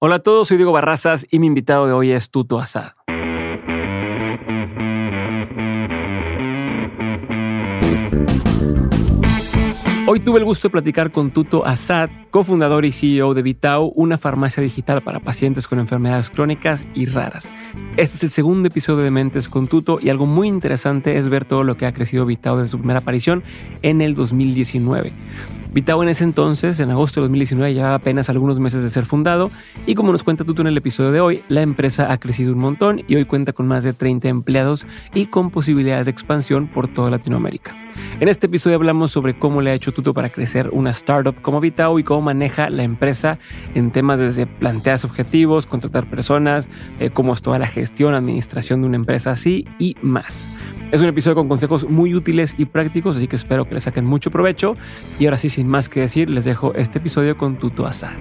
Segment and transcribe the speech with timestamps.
[0.00, 2.92] Hola a todos, soy Diego Barrazas y mi invitado de hoy es Tuto Asad.
[10.06, 14.18] Hoy tuve el gusto de platicar con Tuto Asad, cofundador y CEO de Vitao, una
[14.18, 17.50] farmacia digital para pacientes con enfermedades crónicas y raras.
[17.96, 21.44] Este es el segundo episodio de Mentes con Tuto y algo muy interesante es ver
[21.44, 23.42] todo lo que ha crecido Vitao desde su primera aparición
[23.82, 25.12] en el 2019.
[25.78, 29.52] Vitao en ese entonces, en agosto de 2019, llevaba apenas algunos meses de ser fundado
[29.86, 32.58] y como nos cuenta Tuto en el episodio de hoy, la empresa ha crecido un
[32.58, 36.88] montón y hoy cuenta con más de 30 empleados y con posibilidades de expansión por
[36.88, 37.76] toda Latinoamérica.
[38.18, 41.60] En este episodio hablamos sobre cómo le ha hecho Tuto para crecer una startup como
[41.60, 43.38] Vitao y cómo maneja la empresa
[43.76, 48.88] en temas desde plantear objetivos, contratar personas, eh, cómo es toda la gestión, administración de
[48.88, 50.48] una empresa así y más.
[50.90, 54.06] Es un episodio con consejos muy útiles y prácticos, así que espero que le saquen
[54.06, 54.74] mucho provecho.
[55.18, 58.16] Y ahora sí, sin más que decir, les dejo este episodio con Tuto Asad.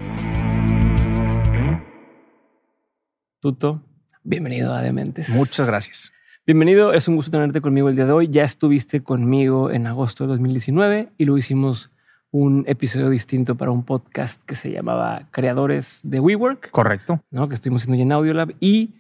[3.40, 3.82] Tuto,
[4.22, 5.30] bienvenido a Dementes.
[5.30, 6.12] Muchas gracias.
[6.46, 8.28] Bienvenido, es un gusto tenerte conmigo el día de hoy.
[8.28, 11.90] Ya estuviste conmigo en agosto de 2019 y lo hicimos
[12.32, 16.72] un episodio distinto para un podcast que se llamaba Creadores de WeWork.
[16.72, 17.22] Correcto.
[17.32, 17.48] ¿no?
[17.48, 18.56] Que estuvimos haciendo ya en Audiolab.
[18.60, 18.96] Y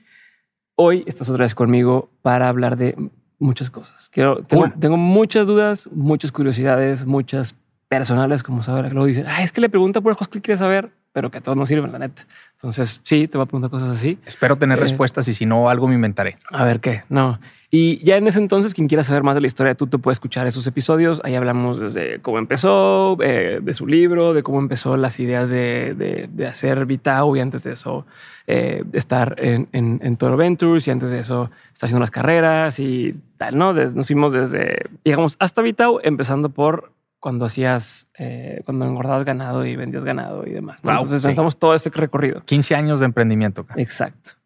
[0.76, 2.96] hoy estás otra vez conmigo para hablar de
[3.40, 4.10] muchas cosas.
[4.12, 7.56] Quiero, tengo, tengo, muchas dudas, muchas curiosidades, muchas
[7.88, 8.94] personales, como saber.
[8.94, 11.42] Luego dicen, ah, es que le pregunta por cosas que quiere saber, pero que a
[11.42, 12.26] todos nos sirven, la neta.
[12.56, 14.18] Entonces, sí, te voy a preguntar cosas así.
[14.26, 16.38] Espero tener eh, respuestas y si no, algo me inventaré.
[16.50, 17.04] A ver qué.
[17.10, 17.40] No.
[17.70, 20.14] Y ya en ese entonces, quien quiera saber más de la historia de Tuto puede
[20.14, 21.20] escuchar esos episodios.
[21.26, 25.94] Ahí hablamos desde cómo empezó, eh, de su libro, de cómo empezó las ideas de,
[25.94, 28.06] de, de hacer Vitao y antes de eso
[28.48, 32.80] eh, estar en, en, en, Toro Ventures y antes de eso está haciendo las carreras
[32.80, 33.74] y tal, ¿no?
[33.74, 39.76] nos fuimos desde, digamos, hasta Vitao, empezando por cuando hacías, eh, cuando engordabas ganado y
[39.76, 40.81] vendías ganado y demás.
[40.84, 40.92] ¿no?
[40.92, 41.30] Wow, Entonces, sí.
[41.30, 42.42] estamos todo este recorrido.
[42.46, 43.66] 15 años de emprendimiento.
[43.76, 44.37] Exacto.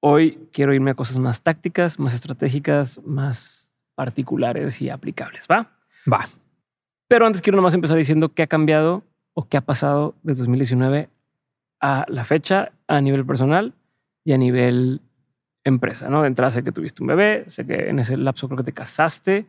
[0.00, 5.46] Hoy quiero irme a cosas más tácticas, más estratégicas, más particulares y aplicables.
[5.50, 5.70] ¿Va?
[6.10, 6.28] Va.
[7.08, 9.02] Pero antes quiero nomás empezar diciendo qué ha cambiado
[9.34, 11.08] o qué ha pasado desde 2019
[11.80, 13.74] a la fecha a nivel personal
[14.24, 15.00] y a nivel
[15.64, 16.08] empresa.
[16.08, 16.22] ¿no?
[16.22, 18.72] De entrada sé que tuviste un bebé, sé que en ese lapso creo que te
[18.72, 19.46] casaste.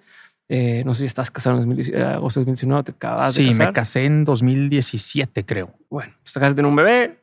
[0.47, 3.49] Eh, no sé si estás casado en eh, agosto de 2019, te acabas sí, de
[3.51, 3.67] casar.
[3.67, 5.75] me casé en 2017, creo.
[5.89, 7.19] Bueno, pues te casaste en un bebé,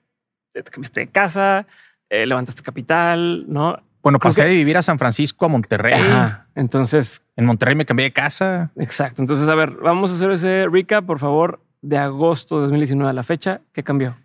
[0.53, 1.67] te cambiaste de casa,
[2.11, 3.79] eh, levantaste capital, ¿no?
[4.03, 5.95] Bueno, pasé de vivir a San Francisco a Monterrey.
[5.95, 6.47] Ajá.
[6.55, 7.25] Entonces.
[7.35, 8.71] En Monterrey me cambié de casa.
[8.77, 9.21] Exacto.
[9.21, 13.13] Entonces, a ver, vamos a hacer ese recap, por favor, de agosto de 2019 a
[13.13, 13.63] la fecha.
[13.73, 14.17] ¿Qué cambió?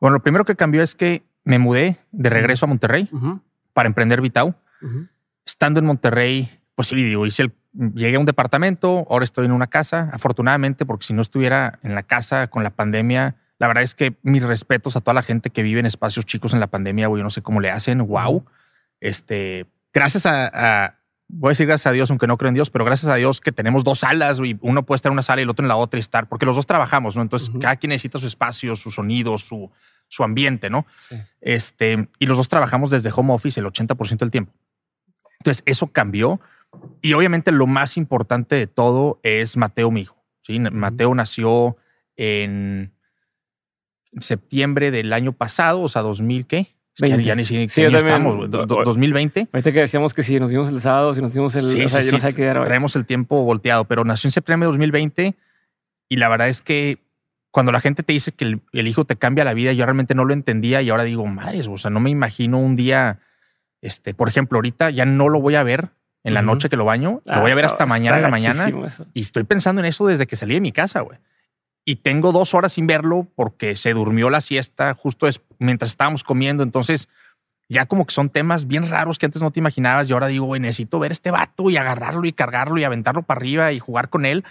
[0.00, 3.40] Bueno, lo primero que cambió es que me mudé de regreso a Monterrey uh -huh.
[3.72, 4.54] para emprender Vitao.
[4.80, 5.08] Uh -huh.
[5.44, 7.52] Estando en Monterrey, pues sí, digo, hice el,
[7.94, 10.10] llegué a un departamento, ahora estoy en una casa.
[10.12, 14.16] Afortunadamente, porque si no estuviera en la casa con la pandemia, la verdad es que
[14.22, 17.20] mis respetos a toda la gente que vive en espacios chicos en la pandemia, güey.
[17.20, 18.06] Yo no sé cómo le hacen.
[18.06, 18.46] Wow.
[19.00, 20.50] Este, gracias a,
[20.84, 20.98] a,
[21.28, 23.40] voy a decir gracias a Dios, aunque no creo en Dios, pero gracias a Dios
[23.40, 25.68] que tenemos dos salas y uno puede estar en una sala y el otro en
[25.68, 27.22] la otra y estar, porque los dos trabajamos, ¿no?
[27.22, 27.60] Entonces, uh -huh.
[27.60, 29.70] cada quien necesita su espacio, su sonido, su,
[30.08, 30.86] su ambiente, ¿no?
[30.98, 31.16] Sí.
[31.40, 34.52] Este, y los dos trabajamos desde home office el 80% del tiempo.
[35.40, 36.40] Entonces, eso cambió.
[37.02, 40.22] Y obviamente lo más importante de todo es Mateo, mi hijo.
[40.42, 40.58] ¿sí?
[40.58, 40.70] Uh -huh.
[40.70, 41.76] Mateo nació
[42.16, 42.92] en
[44.20, 46.78] septiembre del año pasado, o sea, 2000, ¿qué?
[47.00, 49.48] Es que ya ni siquiera sí, estamos, do, do, 2020.
[49.52, 51.70] Ahorita que decíamos que si nos vimos el sábado, si nos vimos el.
[51.70, 54.26] Sí, o sea, sí, yo no sé qué era Traemos el tiempo volteado, pero nació
[54.26, 55.36] en septiembre de 2020
[56.08, 56.98] y la verdad es que
[57.52, 60.14] cuando la gente te dice que el, el, hijo te cambia la vida, yo realmente
[60.14, 63.20] no lo entendía y ahora digo, madres, o sea, no me imagino un día,
[63.80, 65.90] este, por ejemplo, ahorita ya no lo voy a ver
[66.24, 66.46] en la uh -huh.
[66.46, 69.06] noche que lo baño, ah, lo voy a ver hasta mañana en la mañana eso.
[69.14, 71.18] y estoy pensando en eso desde que salí de mi casa, güey
[71.88, 75.26] y tengo dos horas sin verlo porque se durmió la siesta justo
[75.58, 76.62] mientras estábamos comiendo.
[76.62, 77.08] Entonces,
[77.66, 80.06] ya como que son temas bien raros que antes no te imaginabas.
[80.06, 83.22] Y ahora digo, güey, necesito ver a este vato y agarrarlo y cargarlo y aventarlo
[83.22, 84.44] para arriba y jugar con él.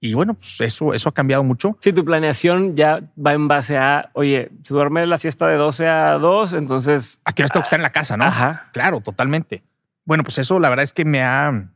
[0.00, 1.78] Y bueno, pues eso, eso ha cambiado mucho.
[1.80, 5.86] Sí, tu planeación ya va en base a, oye, se duerme la siesta de 12
[5.86, 7.20] a 2, entonces...
[7.24, 8.24] Aquí no tengo que estar en la casa, ¿no?
[8.24, 8.70] Ajá.
[8.72, 9.62] Claro, totalmente.
[10.04, 11.70] Bueno, pues eso la verdad es que me ha...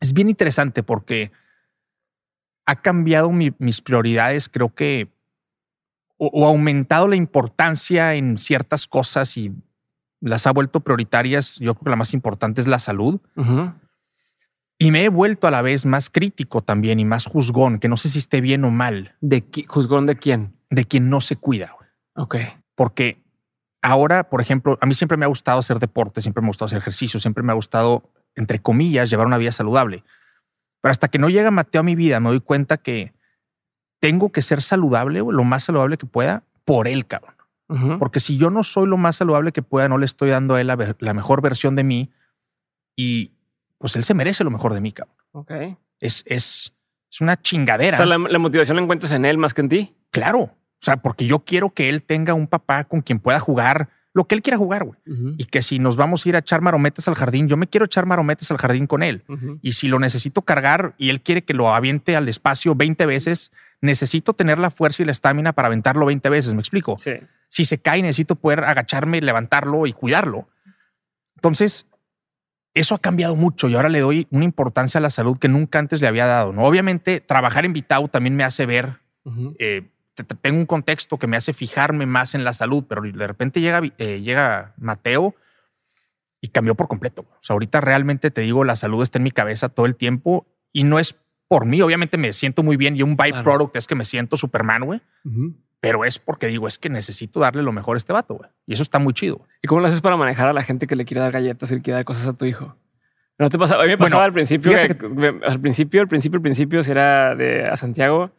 [0.00, 1.30] Es bien interesante porque
[2.66, 5.08] ha cambiado mi, mis prioridades, creo que,
[6.16, 9.52] o, o, aumentado la importancia en ciertas cosas y
[10.20, 11.56] las ha vuelto prioritarias.
[11.58, 13.20] Yo creo que la más importante es la salud.
[13.36, 13.74] Uh -huh.
[14.82, 17.98] Y me he vuelto a la vez más crítico también y más juzgón, que no
[17.98, 19.14] sé si esté bien o mal.
[19.20, 20.54] ¿De juzgón de quién?
[20.70, 21.76] De quien no se cuida.
[22.14, 22.36] Ok.
[22.74, 23.22] Porque
[23.82, 26.66] ahora, por ejemplo, a mí siempre me ha gustado hacer deporte, siempre me ha gustado
[26.66, 30.02] hacer ejercicio, siempre me ha gustado, entre comillas, llevar una vida saludable.
[30.80, 33.12] Pero hasta que no llega Mateo a mi vida, me doy cuenta que
[34.00, 37.34] tengo que ser saludable, lo más saludable que pueda, por él, cabrón.
[38.00, 40.60] Porque si yo no soy lo más saludable que pueda, no le estoy dando a
[40.60, 42.10] él la, mejor versión de mí
[42.96, 43.30] y
[43.78, 45.14] pues él se merece lo mejor de mí, cabrón.
[45.30, 45.52] Ok.
[46.00, 46.74] Es, es,
[47.08, 47.94] es una chingadera.
[47.94, 49.94] O sea, la, motivación la encuentras en él más que en ti.
[50.10, 50.40] Claro.
[50.40, 54.26] O sea, porque yo quiero que él tenga un papá con quien pueda jugar lo
[54.26, 54.98] que él quiera jugar, güey.
[55.38, 57.86] Y que si nos vamos a ir a echar marometes al jardín, yo me quiero
[57.86, 59.24] echar marometes al jardín con él.
[59.62, 63.52] Y si lo necesito cargar y él quiere que lo aviente al espacio 20 veces,
[63.80, 66.54] necesito tener la fuerza y la estamina para aventarlo 20 veces.
[66.54, 66.98] ¿Me explico?
[66.98, 67.12] Sí.
[67.48, 70.48] Si se cae, necesito poder agacharme, levantarlo y cuidarlo.
[71.36, 71.86] Entonces,
[72.74, 75.78] eso ha cambiado mucho y ahora le doy una importancia a la salud que nunca
[75.78, 76.52] antes le había dado.
[76.52, 76.64] ¿no?
[76.64, 79.00] Obviamente, trabajar en Vitao también me hace ver
[80.14, 83.80] tengo un contexto que me hace fijarme más en la salud, pero de repente llega,
[83.98, 85.34] eh, llega Mateo
[86.40, 87.22] y cambió por completo.
[87.22, 90.46] O sea, ahorita realmente te digo, la salud está en mi cabeza todo el tiempo
[90.72, 91.16] y no es
[91.48, 91.82] por mí.
[91.82, 95.00] Obviamente me siento muy bien y un byproduct es que me siento Superman, güey.
[95.80, 98.50] Pero es porque digo, es que necesito darle lo mejor a este vato, güey.
[98.66, 99.46] Y eso está muy chido.
[99.62, 101.76] ¿Y cómo lo haces para manejar a la gente que le quiere dar galletas y
[101.76, 102.76] le quiere dar cosas a tu hijo?
[103.38, 103.82] ¿No te pasaba?
[103.82, 107.66] A mí me pasaba al principio, al principio, al principio, al principio, si era de
[107.66, 108.30] a Santiago,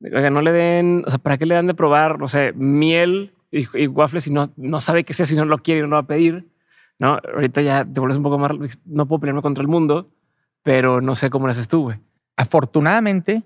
[0.00, 3.32] Oiga, no le den, o sea, ¿para qué le dan de probar, no sé, miel
[3.50, 5.96] y, waffles si no, no sabe qué es si no lo quiere y no lo
[5.96, 6.48] va a pedir?
[6.98, 7.18] ¿No?
[7.34, 8.52] Ahorita ya te vuelves un poco más,
[8.84, 10.10] no puedo pelearme contra el mundo,
[10.62, 11.98] pero no sé cómo tú, güey.
[12.36, 13.42] Afortunadamente,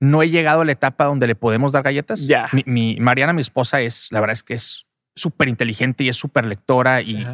[0.00, 2.26] no he llegado a la etapa donde le podemos dar galletas.
[2.26, 2.48] Ya.
[2.64, 6.46] Mi, Mariana, mi esposa, es, la verdad es que es súper inteligente y es súper
[6.46, 7.26] lectora y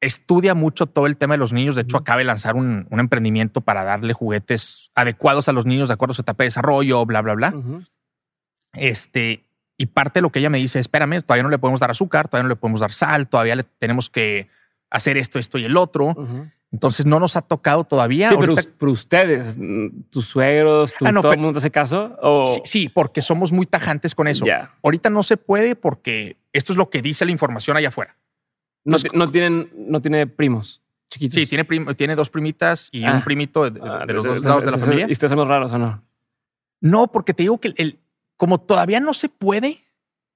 [0.00, 1.74] estudia mucho todo el tema de los niños.
[1.74, 5.94] De hecho, acaba de lanzar un, emprendimiento para darle juguetes adecuados a los niños de
[5.94, 7.54] acuerdo a su etapa de desarrollo, bla, bla, bla.
[8.72, 9.44] Este,
[9.76, 12.28] y parte de lo que ella me dice, espérame, todavía no le podemos dar azúcar,
[12.28, 14.48] todavía no le podemos dar sal, todavía le tenemos que
[14.90, 16.14] hacer esto, esto y el otro.
[16.72, 18.28] Entonces no nos ha tocado todavía.
[18.28, 19.58] Sí, pero, ustedes,
[20.10, 22.16] tus suegros, ah, todo el mundo hace caso.
[22.22, 22.44] ¿O?
[22.64, 24.44] Sí, porque somos muy tajantes con eso.
[24.82, 28.16] Ahorita no se puede porque esto es lo que dice la información allá afuera.
[28.84, 30.80] No, no, tienen, no tiene primos
[31.10, 31.34] chiquitos.
[31.34, 33.24] Sí, tiene, tiene dos primitas y un ah.
[33.24, 35.06] primito de, ah, los dos lados de la familia.
[35.08, 36.02] ¿Y ustedes son los raros o no?
[36.80, 37.98] No, porque te digo que el,
[38.36, 39.84] como todavía no se puede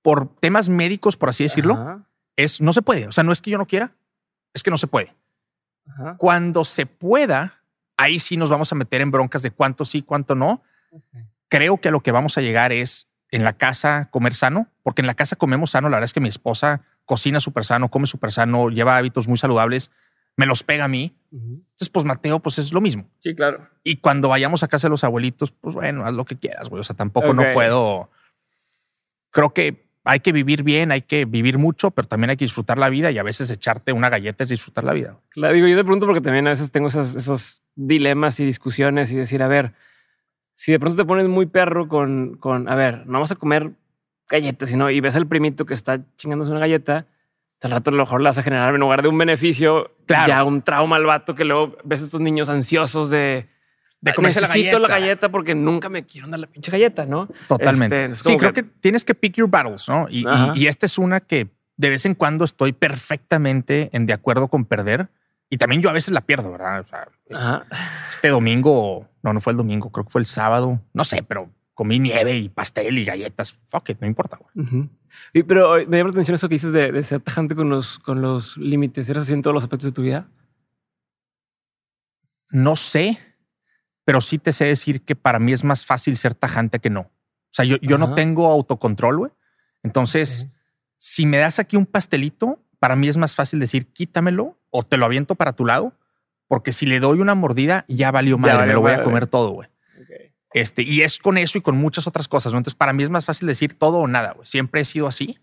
[0.03, 2.05] por temas médicos, por así decirlo,
[2.37, 3.07] es no se puede.
[3.07, 3.93] O sea, no es que yo no quiera,
[4.53, 5.15] es que no se puede.
[6.19, 7.63] Cuando se pueda,
[7.97, 10.63] ahí sí nos vamos a meter en broncas de cuánto sí, cuánto no.
[11.49, 15.03] Creo que a lo que vamos a llegar es en la casa comer sano, porque
[15.03, 15.89] en la casa comemos sano.
[15.89, 19.37] La verdad es que mi esposa cocina súper sano, come súper sano, lleva hábitos muy
[19.37, 19.91] saludables,
[20.37, 21.15] me los pega a mí.
[21.31, 23.09] Entonces, pues Mateo, pues es lo mismo.
[23.19, 23.69] Sí, claro.
[23.83, 26.81] Y cuando vayamos a casa de los abuelitos, pues bueno, haz lo que quieras, güey.
[26.81, 28.11] O sea, tampoco no puedo.
[29.31, 32.79] Creo que hay que vivir bien, hay que vivir mucho, pero también hay que disfrutar
[32.79, 35.19] la vida y a veces echarte una galleta es disfrutar la vida.
[35.31, 39.11] Claro, digo, yo te pregunto porque también a veces tengo esos, esos dilemas y discusiones
[39.11, 39.73] y decir, a ver,
[40.55, 43.73] si de pronto te pones muy perro con, con a ver, no vamos a comer
[44.29, 47.07] galletas, sino y ves al primito que está chingándose una galleta,
[47.63, 50.45] al rato a lo mejor la vas a generar en lugar de un beneficio, ya
[50.45, 53.49] un trauma al vato que luego ves a estos niños ansiosos de
[54.05, 55.31] de comerse Necesito la galleta.
[55.31, 57.27] porque nunca me quiero dar la pinche galleta, ¿no?
[57.49, 58.05] Totalmente.
[58.05, 58.63] Este, sí, creo que...
[58.63, 60.07] tienes que pick your battles, ¿no?
[60.11, 61.49] Y, y, esta es una que
[61.79, 65.09] de vez en cuando estoy perfectamente en de acuerdo con perder.
[65.49, 66.81] Y también yo a veces la pierdo, ¿verdad?
[66.81, 67.77] O sea, este,
[68.11, 71.49] este domingo, no, no fue el domingo, creo que fue el sábado, no sé, pero
[71.75, 73.59] comí nieve y pastel y galletas.
[73.69, 74.39] Fuck it, no importa.
[75.33, 78.23] y, pero me llama la atención eso que dices de, ser tajante con los, con
[78.23, 79.09] los límites.
[79.09, 80.29] ¿Eres así en todos los aspectos de tu vida?
[82.51, 83.19] No sé,
[84.05, 87.01] pero sí te sé decir que para mí es más fácil ser tajante que no.
[87.01, 89.33] O sea, yo, yo no tengo autocontrol, güey.
[89.83, 90.47] Entonces,
[90.99, 94.97] si me das aquí un pastelito, para mí es más fácil decir quítamelo o te
[94.97, 95.93] lo aviento para tu lado,
[96.49, 99.51] porque si le doy una mordida, ya valió madre, me lo voy a comer todo,
[99.51, 99.69] güey.
[100.55, 102.53] Este, y es con eso y con muchas otras cosas.
[102.53, 104.37] Entonces, para mí es más fácil decir todo o nada.
[104.45, 105.39] Siempre he sido así.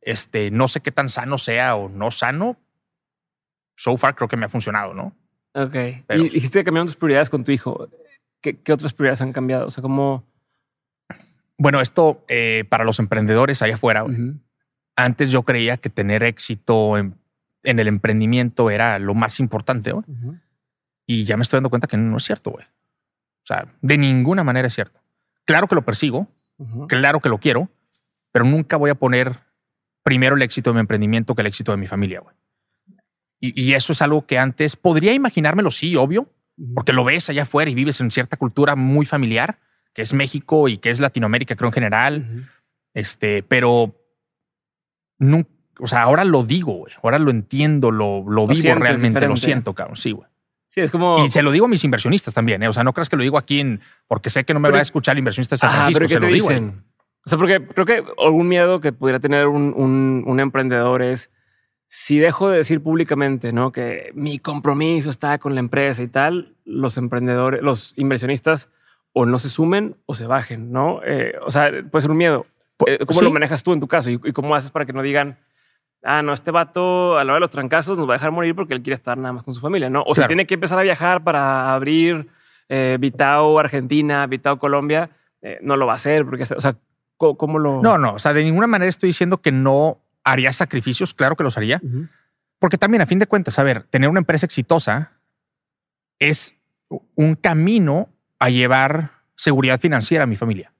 [0.00, 2.56] Este, no sé qué tan sano sea o no sano.
[3.76, 5.14] So far creo que me ha funcionado, ¿no?
[5.52, 5.74] Ok.
[6.08, 7.90] y dijiste que cambiaron tus prioridades con tu hijo.
[8.40, 9.66] ¿Qué, otras prioridades han cambiado?
[9.66, 10.24] O sea, ¿cómo...?
[11.58, 14.06] Bueno, esto eh, para los emprendedores allá afuera.
[14.96, 17.18] Antes yo creía que tener éxito en,
[17.64, 19.92] el emprendimiento era lo más importante.
[21.04, 22.64] Y ya me estoy dando cuenta que no es cierto, güey.
[23.48, 25.00] O sea, de ninguna manera es cierto.
[25.46, 26.28] Claro que lo persigo,
[26.86, 27.70] claro que lo quiero,
[28.30, 29.40] pero nunca voy a poner
[30.02, 32.20] primero el éxito de mi emprendimiento que el éxito de mi familia.
[32.20, 32.34] Güey.
[33.40, 36.30] Y, eso es algo que antes podría imaginármelo, sí, obvio,
[36.74, 39.60] porque lo ves allá afuera y vives en cierta cultura muy familiar,
[39.94, 42.50] que es México y que es Latinoamérica, creo en general.
[42.92, 43.96] Este, pero
[45.18, 45.48] nunca,
[45.80, 46.92] o sea, ahora lo digo, güey.
[47.02, 49.96] Ahora lo entiendo, lo, lo, vivo realmente, lo siento, cabrón.
[49.96, 50.28] Sí, güey.
[50.68, 51.24] Sí, es como.
[51.24, 52.68] Y se lo digo a mis inversionistas también, ¿eh?
[52.68, 54.78] O sea, no creas que lo digo aquí en, porque sé que no me va
[54.78, 56.48] a escuchar el inversionista de San Francisco, se lo digo.
[56.48, 59.74] O sea, porque creo que algún miedo que pudiera tener un,
[60.26, 61.30] un, emprendedor es
[61.86, 63.72] si dejo de decir públicamente, ¿no?
[63.72, 68.68] Que mi compromiso está con la empresa y tal, los emprendedores, los inversionistas
[69.12, 71.00] o no se sumen o se bajen, ¿no?
[71.04, 72.46] Eh, o sea, puede ser un miedo.
[72.86, 74.10] Eh, ¿Cómo lo manejas tú en tu caso?
[74.10, 75.38] ¿Y, cómo haces para que no digan,
[76.08, 78.54] ah, no, este vato a la hora de los trancazos nos va a dejar morir
[78.54, 80.02] porque él quiere estar nada más con su familia, ¿no?
[80.06, 82.28] O sea, tiene que empezar a viajar para abrir
[82.68, 85.10] eh, Vitao Argentina, Vitao Colombia,
[85.42, 86.76] eh, no lo va a hacer porque, o sea,
[87.16, 87.82] ¿cómo, lo...?
[87.82, 91.44] No, no, o sea, de ninguna manera estoy diciendo que no haría sacrificios, claro que
[91.44, 91.80] los haría,
[92.58, 95.12] porque también a fin de cuentas, a ver, tener una empresa exitosa
[96.18, 96.56] es
[97.14, 100.72] un camino a llevar seguridad financiera a mi familia.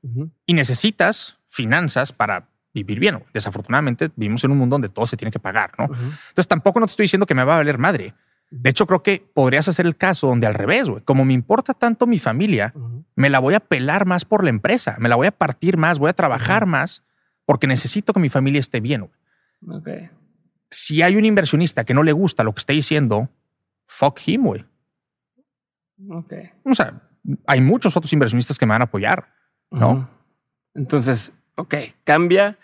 [0.46, 3.22] Y necesitas finanzas para vivir bien.
[3.32, 5.84] Desafortunadamente vivimos en un mundo donde todo se tiene que pagar, ¿no?
[5.84, 8.14] Entonces tampoco no te estoy diciendo que me va a valer madre.
[8.50, 11.02] De hecho, creo que podrías hacer el caso donde al revés, güey.
[11.02, 12.72] Como me importa tanto mi familia,
[13.14, 15.98] me la voy a pelar más por la empresa, me la voy a partir más,
[15.98, 17.04] voy a trabajar más
[17.44, 19.10] porque necesito que mi familia esté bien.
[19.60, 20.10] Güey.
[20.70, 23.30] Si hay un inversionista que no le gusta lo que está diciendo,
[23.86, 24.64] fuck him, güey.
[26.64, 27.02] O sea,
[27.46, 29.32] hay muchos otros inversionistas que me van a apoyar,
[29.70, 30.08] ¿no?
[30.74, 31.74] Entonces, ok,
[32.04, 32.56] cambia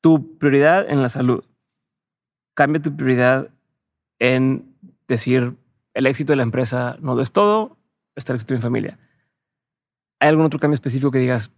[0.00, 1.44] tu prioridad en la salud.
[2.54, 3.50] Cambia tu prioridad
[4.18, 4.74] en
[5.08, 5.56] decir
[5.94, 7.76] el éxito de la empresa no lo es todo,
[8.14, 8.98] está el éxito de mi familia.
[10.20, 11.50] ¿Hay algún otro cambio específico que digas,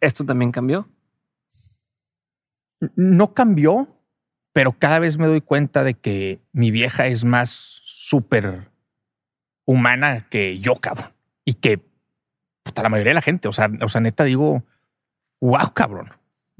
[0.00, 0.88] esto también cambió?
[2.96, 3.88] No cambió,
[4.52, 7.50] pero cada vez me doy cuenta de que mi vieja es más
[7.84, 8.70] súper
[9.64, 11.12] humana que yo, cabrón.
[11.44, 11.80] Y que
[12.74, 14.64] la mayoría de la gente, o sea, o sea, neta digo,
[15.40, 16.10] wow, cabrón.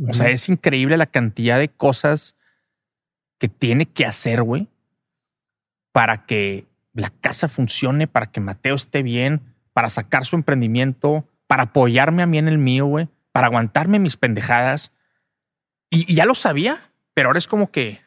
[0.08, 2.36] O sea, es increíble la cantidad de cosas
[3.38, 4.68] que tiene que hacer, güey,
[5.92, 9.40] para que la casa funcione, para que Mateo esté bien,
[9.72, 14.16] para sacar su emprendimiento, para apoyarme a mí en el mío, güey, para aguantarme mis
[14.16, 14.92] pendejadas.
[15.90, 18.00] Y, ya lo sabía, pero ahora es como que,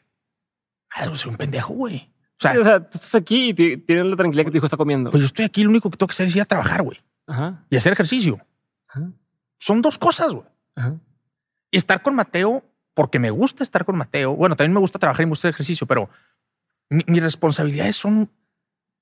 [0.90, 2.12] ah, soy un pendejo, güey.
[2.40, 4.78] O sea, o sea, tú estás aquí y tienes la tranquilidad que tu hijo está
[4.78, 5.10] comiendo.
[5.10, 7.00] Pues yo estoy aquí, lo único que tengo que hacer es ir a trabajar, güey.
[7.70, 8.40] Y hacer ejercicio.
[9.60, 10.46] Son dos cosas, güey.
[11.72, 14.36] Y estar con Mateo, porque me gusta estar con Mateo.
[14.36, 16.10] Bueno, también me gusta trabajar y me gusta el ejercicio, pero
[16.90, 18.32] mis responsabilidades son,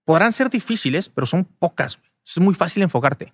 [0.04, 2.00] podrán ser difíciles, pero son pocas.
[2.26, 3.34] Es muy fácil enfocarte.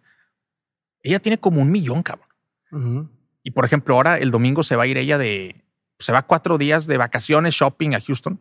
[1.02, 3.10] Ella tiene como un millón, cabrón.
[3.44, 5.64] Y por ejemplo, ahora el domingo se va a ir ella de,
[6.00, 8.40] se va cuatro días de vacaciones, shopping a Houston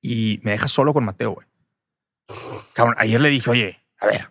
[0.00, 1.46] y me deja solo con Mateo, güey.
[2.72, 4.30] Cabrón, ayer le dije, oye, a ver,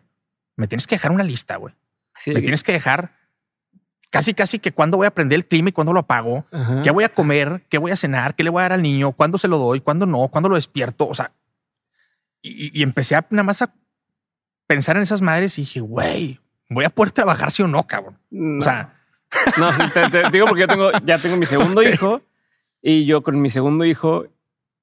[0.55, 1.75] me tienes que dejar una lista, güey.
[2.25, 3.18] me tienes que dejar
[4.09, 6.45] casi, casi que cuándo voy a prender el clima y cuándo lo apago,
[6.83, 9.11] qué voy a comer, qué voy a cenar, qué le voy a dar al niño,
[9.11, 11.07] cuándo se lo doy, cuándo no, cuándo lo despierto.
[11.07, 11.31] O sea,
[12.41, 13.73] y, empecé a nada más a
[14.67, 16.39] pensar en esas madres y dije, güey,
[16.69, 18.17] voy a poder trabajar sí o no, cabrón.
[18.59, 18.95] O sea,
[19.57, 22.21] no, te, digo porque yo tengo, ya tengo mi segundo hijo
[22.81, 24.25] y yo con mi segundo hijo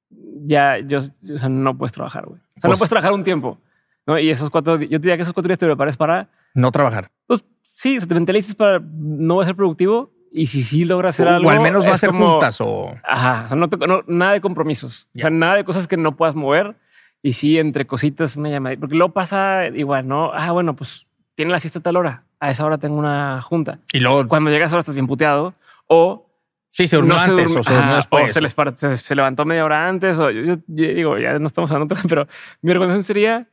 [0.09, 1.01] ya, yo,
[1.35, 2.39] o sea, no puedes trabajar, güey.
[2.39, 3.59] O sea, no pues puedes trabajar un tiempo.
[4.07, 4.19] ¿no?
[4.19, 7.11] Y esos cuatro, yo te diría que esos cuatro días te prepares para no trabajar.
[7.27, 7.45] Pues
[7.77, 11.49] sí, o te mentalizas para no ser productivo y si sí logras hacer algo.
[11.49, 12.95] O al menos va a ser juntas o.
[13.05, 13.45] Ajá.
[13.45, 15.09] O sea, no, nada de compromisos.
[15.15, 16.77] O sea, nada de cosas que no puedas mover.
[17.23, 18.77] Y sí, entre cositas, una llamada.
[18.79, 20.33] Porque luego pasa igual, ¿no?
[20.33, 22.25] Ah, bueno, pues tiene la siesta a tal hora.
[22.41, 23.79] A esa hora tengo una junta.
[23.93, 24.27] Y luego.
[24.29, 25.55] Cuando llegas ahora estás bien puteado.
[25.87, 26.27] O.
[26.71, 28.37] Sí, se durmió antes o se durmió después.
[28.37, 30.19] O se, levantó media hora antes.
[30.19, 32.27] O yo, digo, ya no estamos hablando, pero
[32.63, 33.49] mi recomendación sería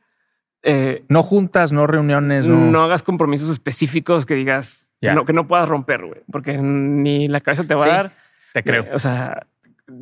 [0.66, 2.46] eh, no juntas, no reuniones.
[2.46, 2.82] No...
[2.82, 7.74] hagas compromisos específicos que digas que no puedas romper, güey, porque ni la cabeza te
[7.74, 8.16] va a dar.
[8.54, 8.86] Te creo.
[8.94, 9.46] o sea,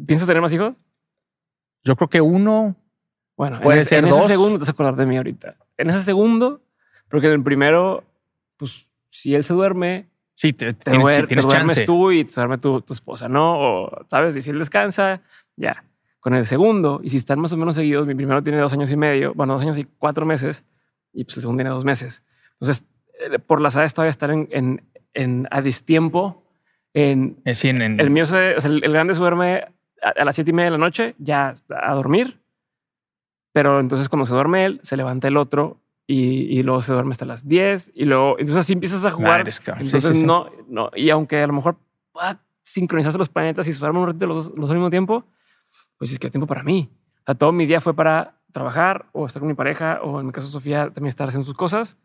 [0.07, 0.75] ¿piensas tener más hijos?
[1.83, 2.77] Yo creo que uno.
[3.37, 5.57] Bueno, puede en, ser en ese segundo te vas a acordar de mí ahorita.
[5.79, 6.61] En ese segundo,
[7.09, 8.05] porque en el primero,
[8.57, 12.59] pues si él se duerme, sí, te, te, tienes, te duermes tú y te duerme
[12.59, 13.59] tu, tu esposa, ¿no?
[13.59, 15.23] O sabes, y si él descansa,
[15.57, 15.83] ya
[16.23, 18.93] con el segundo, y si están más o menos seguidos, mi primero tiene dos años
[18.93, 20.65] y medio, bueno, dos años y cuatro meses,
[21.13, 22.23] y pues el segundo tiene dos meses.
[22.61, 22.85] Entonces,
[23.19, 24.83] eh, por las edades todavía estar en, en,
[25.15, 26.41] en a distiempo.
[26.95, 29.65] En, en, el mío, se, o sea, el, grande duerme
[30.01, 32.39] a, las siete y media de la noche, ya a dormir.
[33.53, 37.11] Pero entonces cuando se duerme él, se levanta el otro y, y, luego se duerme
[37.11, 39.41] hasta las diez y luego, entonces así empiezas a jugar.
[39.81, 41.79] entonces no, no, y aunque a lo mejor
[42.13, 45.25] pueda sincronizarse los planetas y se duermen un ratito los, los al mismo tiempo,
[46.03, 46.91] pues es que tiempo para mí.
[47.21, 50.27] O sea, todo mi día fue para trabajar o estar con mi pareja o en
[50.27, 51.97] mi caso Sofía también estar haciendo sus cosas.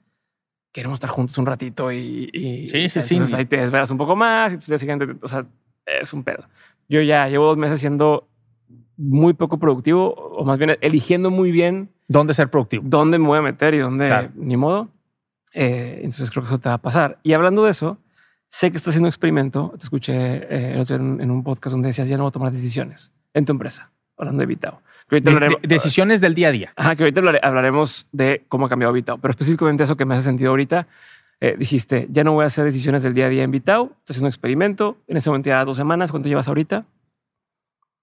[0.72, 3.20] Queremos estar juntos un ratito y, y sí, sí, sí.
[3.36, 5.48] ahí te desvelas un poco más y tu día siguiente, o sea,
[5.88, 6.48] es un pedo.
[6.88, 8.30] Yo ya llevo dos meses siendo
[8.98, 13.40] muy poco productivo o más bien eligiendo muy bien dónde ser productivo, dónde me voy
[13.40, 14.92] a meter y dónde ni modo.
[15.56, 17.18] Eh, entonces creo que eso te va a pasar.
[17.24, 17.98] Y hablando de eso,
[18.48, 19.74] sé que estás haciendo un experimento.
[19.76, 22.34] Te escuché eh, el otro en, en, un podcast donde decías ya no voy a
[22.34, 24.82] tomar decisiones en tu empresa, hablando de Vitao.
[25.64, 26.74] decisiones del día a día.
[26.76, 30.24] Ajá, que ahorita hablaremos de cómo ha cambiado Vitao, pero específicamente eso que me hace
[30.24, 30.88] sentido ahorita.
[31.40, 34.16] Eh, dijiste, ya no voy a hacer decisiones del día a día en Vitao, estás
[34.16, 36.86] haciendo un experimento, en ese momento ya dos semanas, ¿cuánto llevas ahorita?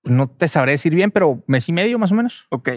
[0.04, 2.46] No te sabré decir bien, pero mes y medio más o menos.
[2.50, 2.70] Ok.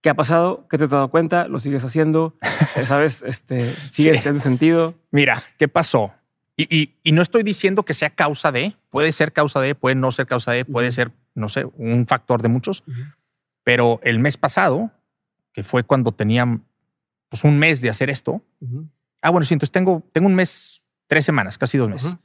[0.00, 0.66] ¿Qué ha pasado?
[0.70, 1.48] ¿Qué te has dado cuenta?
[1.48, 2.34] ¿Lo sigues haciendo?
[2.76, 3.24] Eh, ¿Sabes?
[3.26, 4.38] Este, ¿Sigue sí.
[4.38, 4.94] sentido?
[5.10, 6.12] Mira, ¿qué pasó?
[6.68, 10.26] Y, no estoy diciendo que sea causa de, puede ser causa de, puede no ser
[10.26, 12.84] causa de, puede ser, no sé, un factor de muchos.
[13.62, 14.90] Pero el mes pasado,
[15.52, 16.46] que fue cuando tenía
[17.28, 18.42] pues, un mes de hacer esto,
[19.22, 22.16] ah, bueno, sí, entonces tengo, tengo un mes, tres semanas, casi dos meses.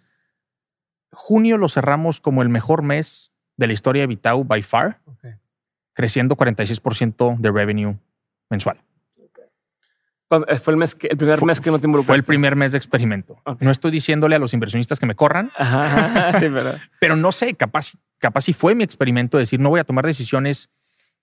[1.12, 5.02] Junio lo cerramos como el mejor mes de la historia de Vitao by far,
[5.94, 7.98] creciendo 46% de revenue
[8.50, 8.82] mensual.
[10.48, 12.78] Eh, fue el, mes el primer mes que no te Fue el primer mes de
[12.78, 13.38] experimento.
[13.60, 15.52] No estoy diciéndole a los inversionistas que me corran,
[17.00, 17.94] pero no sé, capaz,
[18.26, 20.72] capaz si fue mi experimento decir no voy a tomar decisiones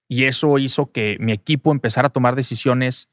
[0.07, 3.09] y eso hizo que mi equipo empezara a tomar decisiones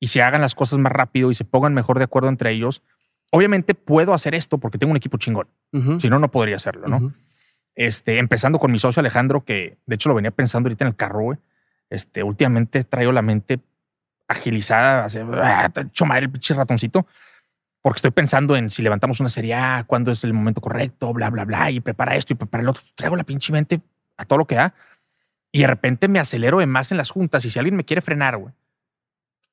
[0.00, 2.82] y se hagan las cosas más rápido y se pongan mejor de acuerdo entre ellos.
[3.30, 5.48] Obviamente puedo hacer esto porque tengo un equipo chingón.
[5.98, 7.14] Si no, no podría hacerlo, ¿no?
[7.74, 10.96] Este, empezando con mi socio Alejandro, que de hecho lo venía pensando ahorita en el
[10.96, 11.38] carro, güey.
[11.88, 13.60] Este, últimamente traigo la mente
[14.28, 17.06] agilizada, hace, ah, hecho madre el pinche ratoncito,
[17.86, 21.30] porque estoy pensando en si levantamos una serie A, cuándo es el momento correcto, bla,
[21.30, 22.82] bla, bla, y prepara esto y prepara el otro.
[22.96, 23.80] Traigo la pinche mente
[24.16, 24.74] a todo lo que da.
[25.52, 27.44] Y de repente me acelero de más en las juntas.
[27.44, 28.52] Y si alguien me quiere frenar, güey,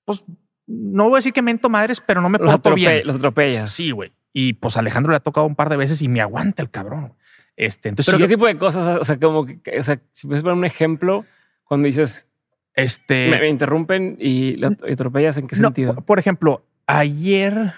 [0.03, 0.23] pues
[0.65, 3.05] no voy a decir que mento madres, pero no me porto bien.
[3.05, 3.67] Los atropella.
[3.67, 4.11] Sí, güey.
[4.33, 7.13] Y pues Alejandro le ha tocado un par de veces y me aguanta el cabrón.
[7.55, 8.97] Este, entonces, ¿Pero qué tipo de cosas?
[8.99, 11.23] O sea, como que, o sea, si puedes poner un ejemplo,
[11.65, 12.27] cuando dices,
[12.73, 15.97] este, me, interrumpen y, la, atropellas, ¿en qué sentido?
[15.97, 17.75] Por ejemplo, ayer,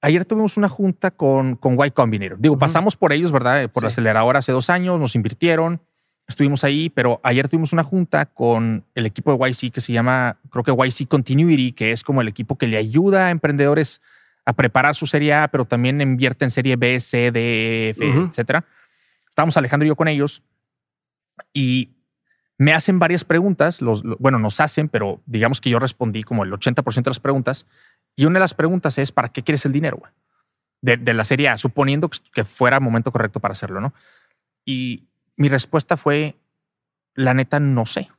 [0.00, 2.38] ayer tuvimos una junta con, con Y Combinator.
[2.38, 3.70] Digo, pasamos por ellos, ¿verdad?
[3.70, 5.80] Por la aceleradora hace dos años, nos invirtieron,
[6.26, 10.38] estuvimos ahí, pero ayer tuvimos una junta con el equipo de YC que se llama,
[10.50, 14.00] creo que YC Continuity, que es como el equipo que le ayuda a emprendedores
[14.44, 18.04] a preparar su serie A, pero también invierte en serie B, C, D, e, F,
[18.04, 18.64] etcétera
[19.38, 20.42] estábamos Alejandro y yo con ellos
[21.52, 21.90] y
[22.58, 26.50] me hacen varias preguntas, los, bueno, nos hacen, pero digamos que yo respondí como el
[26.50, 27.64] 80% de las preguntas.
[28.18, 30.02] Y una de las preguntas es, ¿para qué quieres el dinero?
[30.80, 33.94] De, de, la serie A, suponiendo que fuera momento correcto para hacerlo, ¿no?
[34.64, 36.34] Y mi respuesta fue,
[37.14, 38.10] la neta, no sé.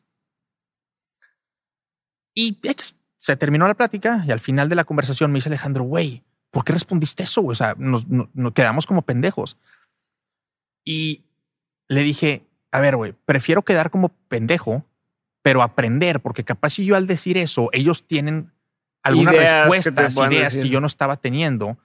[2.33, 2.57] Y
[3.17, 6.63] se terminó la plática y al final de la conversación me dice Alejandro, güey, ¿por
[6.63, 7.43] qué respondiste eso?
[7.43, 8.05] O sea, nos
[8.53, 9.57] quedamos como pendejos.
[10.85, 11.25] Y
[11.89, 14.85] le dije, a ver, güey, prefiero quedar como pendejo,
[15.41, 18.53] pero aprender, porque capaz si yo al decir eso, ellos tienen
[19.03, 21.77] algunas respuestas, ideas que yo no estaba teniendo.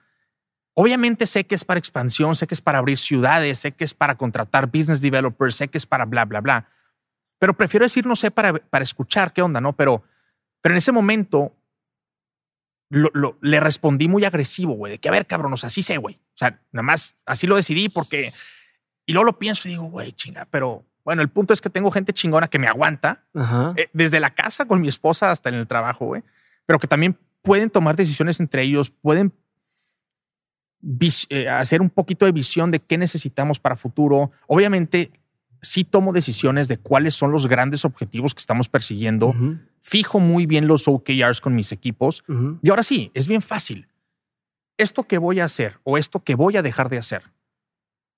[0.73, 3.93] Obviamente sé que es para expansión, sé que es para abrir ciudades, sé que es
[3.93, 6.67] para contratar business developers, sé que es para bla, bla, bla.
[7.39, 9.73] Pero prefiero decir, no sé, para, para escuchar qué onda, ¿no?
[9.73, 10.03] Pero,
[10.61, 11.53] pero en ese momento
[12.89, 16.15] le respondí muy agresivo, güey, de que, a ver, cabrón, o sea, así sé, güey.
[16.15, 18.31] O sea, nada más así lo decidí porque
[19.05, 21.91] y luego lo pienso y digo, güey, chinga, pero bueno, el punto es que tengo
[21.91, 23.23] gente chingona que me aguanta
[23.77, 26.23] eh, desde la casa con mi esposa hasta en el trabajo, güey,
[26.65, 29.33] pero que también pueden tomar decisiones entre ellos, pueden
[31.29, 34.31] eh, hacer un poquito de visión de qué necesitamos para futuro.
[34.47, 35.11] Obviamente,
[35.61, 39.33] sí tomo decisiones de cuáles son los grandes objetivos que estamos persiguiendo.
[39.81, 42.23] Fijo muy bien los OKRs con mis equipos.
[42.61, 43.87] Y ahora sí, es bien fácil.
[44.77, 47.23] Esto que voy a hacer o esto que voy a dejar de hacer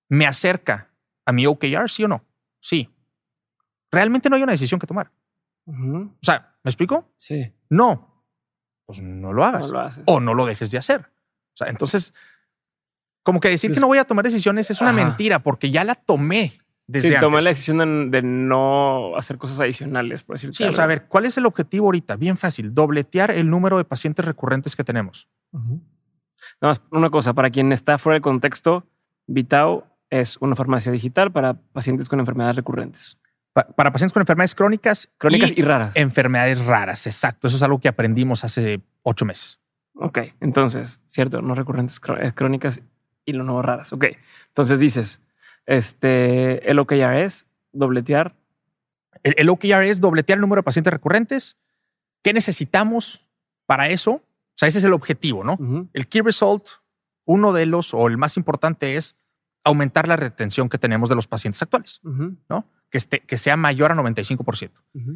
[0.09, 0.89] me acerca
[1.25, 2.23] a mi OKR, sí o no?
[2.59, 2.89] Sí.
[3.91, 5.11] Realmente no hay una decisión que tomar.
[5.65, 7.11] O sea, ¿me explico?
[7.17, 7.53] Sí.
[7.69, 8.16] No.
[8.87, 10.01] Pues no lo hagas.
[10.05, 11.01] O no lo dejes de hacer.
[11.01, 12.13] O sea, entonces,
[13.21, 15.95] como que decir que no voy a tomar decisiones es una mentira porque ya la
[15.95, 20.71] tomé desde sí, tomé la decisión de, no hacer cosas adicionales, por decirlo Sí, o
[20.71, 22.15] sea, a ver, ¿cuál es el objetivo ahorita?
[22.15, 25.27] Bien fácil, dobletear el número de pacientes recurrentes que tenemos.
[25.51, 25.81] Nada
[26.61, 28.85] más, una cosa, para quien está fuera del contexto,
[29.27, 33.17] Vitao es una farmacia digital para pacientes con enfermedades recurrentes.
[33.65, 35.09] Para pacientes con enfermedades crónicas.
[35.17, 35.95] Crónicas y, raras.
[35.95, 37.47] Enfermedades raras, exacto.
[37.47, 39.59] Eso es algo que aprendimos hace ocho meses.
[39.95, 42.81] Ok, entonces, cierto, no recurrentes, eh, crónicas
[43.25, 43.91] y lo nuevo raras.
[43.93, 44.05] Ok,
[44.49, 45.21] entonces dices,
[45.65, 48.35] este, el OKR es dobletear.
[49.23, 51.57] El, OKR es dobletear el número de pacientes recurrentes.
[52.23, 53.25] ¿Qué necesitamos
[53.65, 54.11] para eso?
[54.11, 55.57] O sea, ese es el objetivo, ¿no?
[55.93, 56.65] El key result,
[57.25, 59.15] uno de los, o el más importante es
[59.63, 62.65] aumentar la retención que tenemos de los pacientes actuales, ¿no?
[62.89, 64.71] Que, esté, que sea mayor a 95%.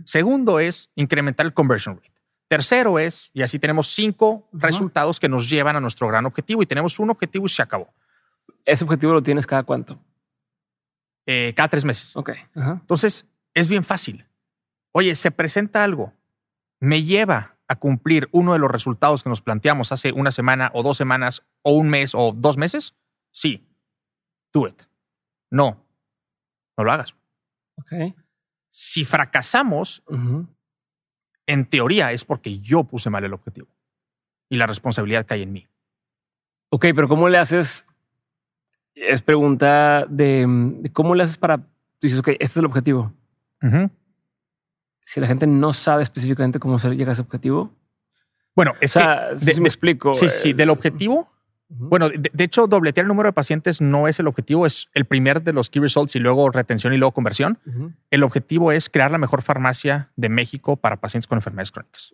[0.05, 2.12] Segundo es incrementar el conversion rate.
[2.47, 6.65] Tercero es, y así tenemos cinco resultados que nos llevan a nuestro gran objetivo y
[6.65, 7.93] tenemos un objetivo y se acabó.
[8.65, 10.03] ¿Ese objetivo lo tienes cada cuánto?
[11.25, 12.13] Eh, cada tres meses.
[12.17, 12.31] Ok.
[12.53, 14.27] Entonces, es bien fácil.
[14.91, 16.13] Oye, se presenta algo,
[16.81, 20.84] me lleva a cumplir uno de los resultados que nos planteamos hace una semana o
[20.84, 22.95] dos semanas o un mes o dos meses.
[23.31, 23.65] Sí,
[24.51, 24.81] do it.
[25.49, 25.86] No,
[26.77, 27.15] no lo hagas.
[27.82, 28.15] Ok.
[28.70, 30.04] Si fracasamos,
[31.46, 33.67] en teoría es porque yo puse mal el objetivo
[34.50, 35.67] y la responsabilidad cae en mí.
[36.70, 37.86] Ok, pero ¿cómo le haces?
[38.96, 41.58] Es pregunta de, cómo le haces para.
[41.58, 43.13] Tú dices, ok, este es el objetivo.
[45.06, 47.74] Si la gente no sabe específicamente cómo se llega a ese objetivo.
[48.56, 49.62] Bueno, es que.
[49.62, 50.15] me explico.
[50.15, 51.31] Sí, sí, del objetivo
[51.73, 55.41] bueno, de, hecho, dobletear el número de pacientes no es el objetivo, es el primer
[55.41, 57.60] de los key results y luego retención y luego conversión.
[58.10, 62.12] El objetivo es crear la mejor farmacia de México para pacientes con enfermedades crónicas.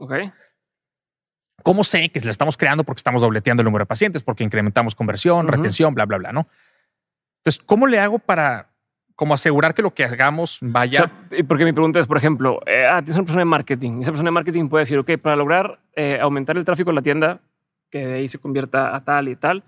[1.64, 2.84] ¿Cómo sé que la estamos creando?
[2.84, 6.48] Porque estamos dobleteando el número de pacientes, porque incrementamos conversión, retención, bla, bla, bla, ¿no?
[7.40, 8.70] Entonces, ¿cómo le hago para
[9.16, 11.12] como asegurar que lo que hagamos vaya?
[11.48, 14.02] porque mi pregunta es, por ejemplo, eh, ah, tienes una persona de marketing.
[14.02, 17.02] Esa persona de marketing puede decir, ok, para lograr eh, aumentar el tráfico en la
[17.02, 17.40] tienda,
[18.00, 19.64] que de ahí se convierta a tal y tal.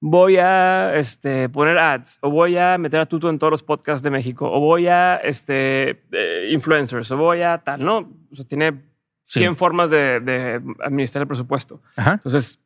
[0.00, 4.02] Voy a este, poner ads, o voy a meter a Tuto en todos los podcasts
[4.02, 8.12] de México, o voy a este, eh, influencers, o voy a tal, ¿no?
[8.30, 8.82] O sea, tiene
[9.22, 11.80] 100 formas de, administrar el presupuesto.
[11.96, 12.60] Entonces,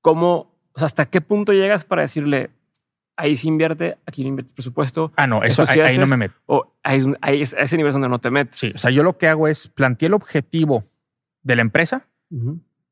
[0.00, 2.50] ¿cómo, o sea, hasta qué punto llegas para decirle,
[3.16, 5.12] ahí se invierte, aquí no invierte presupuesto?
[5.16, 6.34] Ah, no, eso, ahí, no me meto.
[6.46, 8.58] O ahí, ahí es, a ese nivel donde no te metes.
[8.58, 10.84] Sí, o sea, yo lo que hago es plantear el objetivo
[11.42, 12.06] de la empresa,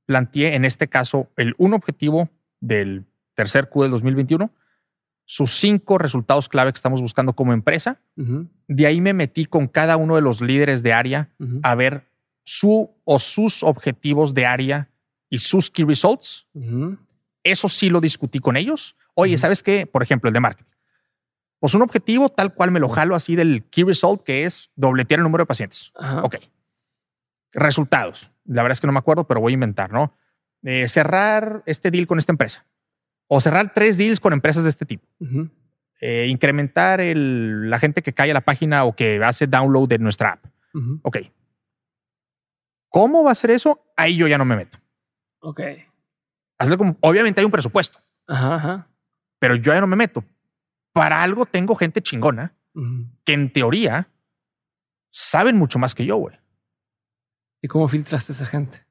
[0.09, 4.51] planteé en este caso el un objetivo del tercer Q del 2021,
[5.27, 8.01] sus cinco resultados clave que estamos buscando como empresa.
[8.67, 11.29] De ahí me metí con cada uno de los líderes de área
[11.63, 12.09] a ver
[12.43, 14.89] su o sus objetivos de área
[15.29, 16.47] y sus key results.
[17.45, 18.97] Eso sí lo discutí con ellos.
[19.13, 19.87] Oye, ¿sabes qué?
[19.87, 20.73] Por ejemplo, el de marketing.
[21.59, 25.19] Pues un objetivo tal cual me lo jalo así del key result que es dobletear
[25.19, 25.93] el número de pacientes.
[26.23, 26.37] Ok.
[27.53, 30.15] Resultados la verdad es que no me acuerdo, pero voy a inventar, ¿no?
[30.63, 32.67] Eh, cerrar este deal con esta empresa
[33.29, 35.07] o cerrar tres deals con empresas de este tipo.
[36.01, 39.99] Eh, incrementar el, la gente que cae a la página o que hace download de
[39.99, 40.45] nuestra app.
[41.03, 41.19] Ok.
[42.89, 43.85] ¿Cómo va a ser eso?
[43.97, 44.79] Ahí yo ya no me meto.
[45.41, 45.61] Ok.
[46.77, 48.01] como, obviamente hay un presupuesto.
[48.27, 48.89] Ajá,
[49.39, 50.25] Pero yo ya no me meto.
[50.93, 52.55] Para algo tengo gente chingona
[53.25, 54.09] que en teoría
[55.11, 56.39] saben mucho más que yo, güey.
[57.61, 58.85] ¿Y cómo filtraste a esa gente?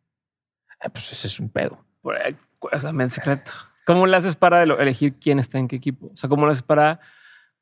[0.79, 1.83] Ah, pues ese es un pedo.
[2.01, 2.35] Por ahí,
[2.77, 3.51] sea, en secreto.
[3.85, 6.07] ¿Cómo le haces para elegir quién está en qué equipo?
[6.07, 6.99] O sea, ¿cómo le haces para...?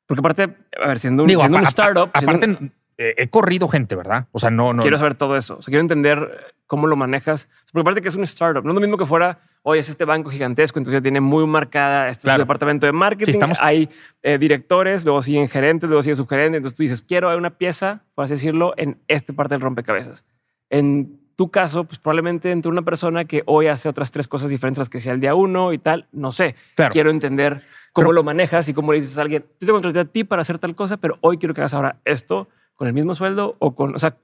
[0.06, 1.30] Porque aparte, a ver, siendo un,
[1.64, 2.10] startup...
[2.12, 4.26] aparte, eh, he corrido gente, ¿verdad?
[4.32, 4.82] O sea, no, no...
[4.82, 5.58] Quiero saber todo eso.
[5.58, 7.48] O sea, quiero entender cómo lo manejas.
[7.72, 8.64] Porque aparte que es un startup.
[8.64, 11.46] No es lo mismo que fuera, oye, es este banco gigantesco, entonces ya tiene muy
[11.46, 13.32] marcada este departamento de marketing.
[13.32, 13.58] estamos...
[13.60, 13.88] Hay
[14.22, 16.58] eh, directores, luego siguen gerentes, luego siguen subgerentes.
[16.58, 20.24] Entonces tú dices, quiero una pieza, por así decirlo, en esta parte del rompecabezas.
[20.70, 24.78] En tu caso, pues probablemente entre una persona que hoy hace otras tres cosas diferentes
[24.78, 26.56] a las que sea el día uno y tal, no sé.
[26.90, 30.24] Quiero entender cómo lo manejas y cómo le dices a alguien, te contraté a ti
[30.24, 33.56] para hacer tal cosa, pero hoy quiero que hagas ahora esto con el mismo sueldo
[33.58, 34.16] o con, o sea,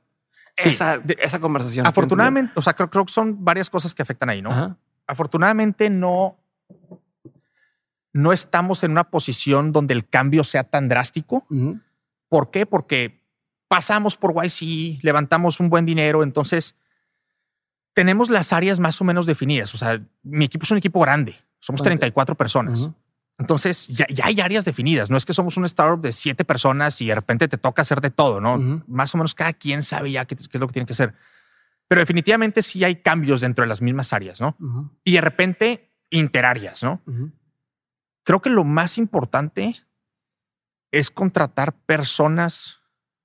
[0.57, 1.87] esa, esa, conversación.
[1.87, 4.77] Afortunadamente, o sea, creo, que son varias cosas que afectan ahí, ¿no?
[5.07, 6.37] Afortunadamente no,
[8.13, 11.47] no estamos en una posición donde el cambio sea tan drástico.
[12.29, 12.67] ¿Por qué?
[12.67, 13.22] Porque
[13.73, 16.77] pasamos por YC, levantamos un buen dinero, entonces
[17.95, 19.75] tenemos las áreas más o menos definidas.
[19.75, 22.91] O sea, mi equipo es un equipo grande, somos 34 personas.
[23.39, 25.09] Entonces ya, hay áreas definidas.
[25.09, 28.03] No es que somos un startup de siete personas y de repente te toca hacer
[28.03, 28.59] de todo, ¿no?
[28.89, 31.15] Más o menos cada quien sabe ya qué, es lo que tiene que hacer.
[31.89, 34.55] Pero definitivamente sí hay cambios dentro de las mismas áreas, ¿no?
[35.03, 37.01] Y de repente interáreas, ¿no?
[38.23, 39.83] Creo que lo más importante
[40.91, 42.82] es contratar personas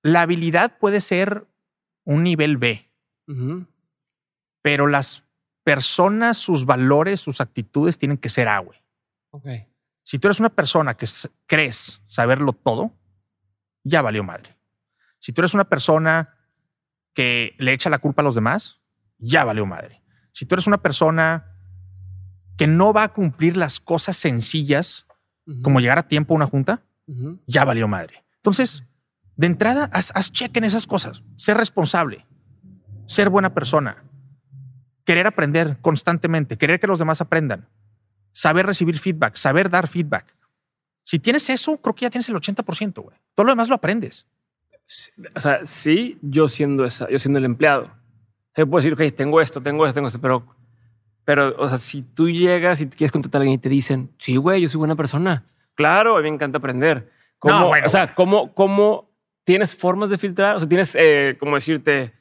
[0.08, 1.48] la habilidad puede ser
[2.06, 2.89] un nivel B,
[4.62, 5.26] pero las
[5.63, 8.80] personas, sus valores, sus actitudes tienen que ser A, güey.
[10.04, 11.06] Si tú eres una persona que
[11.46, 12.93] crees saberlo todo,
[13.84, 14.56] ya valió madre.
[15.20, 16.36] Si tú eres una persona
[17.13, 18.80] que le echa la culpa a los demás,
[19.17, 20.02] ya valió madre.
[20.32, 21.54] Si tú eres una persona
[22.56, 25.06] que no va a cumplir las cosas sencillas,
[25.62, 26.84] como llegar a tiempo a una junta,
[27.46, 28.24] ya valió madre.
[28.38, 28.84] Entonces,
[29.38, 31.23] de entrada, haz, check en esas cosas.
[31.36, 32.26] Ser responsable,
[33.06, 34.04] ser buena persona,
[35.06, 37.67] querer aprender constantemente, querer que los demás aprendan,
[38.34, 40.36] saber recibir feedback, saber dar feedback.
[41.04, 43.17] Si tienes eso, creo que ya tienes el 80%, güey.
[43.34, 44.26] Todo lo demás lo aprendes.
[45.36, 47.91] O sea, sí, yo siendo esa, yo siendo el empleado.
[48.56, 50.45] Yo puedo decir, ok, tengo esto, tengo esto, tengo esto, pero,
[51.23, 54.36] pero, o sea, si tú llegas y quieres contratar a alguien y te dicen, sí,
[54.36, 55.45] güey, yo soy buena persona,
[55.78, 57.12] Claro, a mí me encanta aprender.
[57.38, 59.07] ¿Cómo, o sea, ¿cómo, ¿cómo
[59.48, 60.58] tienes formas de filtrar?
[60.58, 62.12] O sea, tienes, eh, ¿cómo decirte?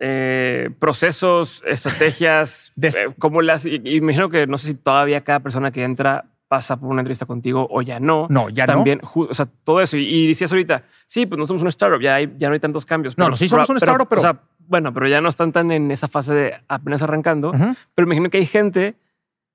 [0.00, 3.64] Eh, procesos, estrategias, eh, ¿cómo las...
[3.64, 7.24] Y, imagino que no sé si todavía cada persona que entra pasa por una entrevista
[7.24, 8.26] contigo o ya no.
[8.30, 9.96] No, ya También, o sea, todo eso.
[9.96, 13.16] Y, decías ahorita, sí, pues no somos un startup, ya, ya no hay tantos cambios.
[13.16, 14.18] No, no, sí somos un startup, pero...
[14.18, 17.52] O sea, bueno, pero ya no están tan en esa fase de apenas arrancando.
[17.52, 18.96] Pero imagino que hay gente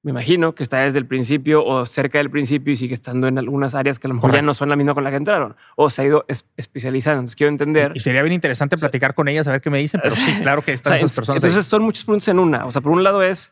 [0.03, 3.37] me imagino que está desde el principio o cerca del principio y sigue estando en
[3.37, 5.55] algunas áreas que a lo mejor ya no son la misma con la que entraron
[5.75, 6.25] o se ha ido
[6.57, 7.19] especializando.
[7.19, 7.91] Entonces quiero entender.
[7.93, 10.63] Y sería bien interesante platicar con ellas, a ver qué me dicen, pero sí, claro
[10.63, 11.43] que están esas personas.
[11.43, 12.65] Entonces son muchos puntos en una.
[12.65, 13.51] O sea, por un lado es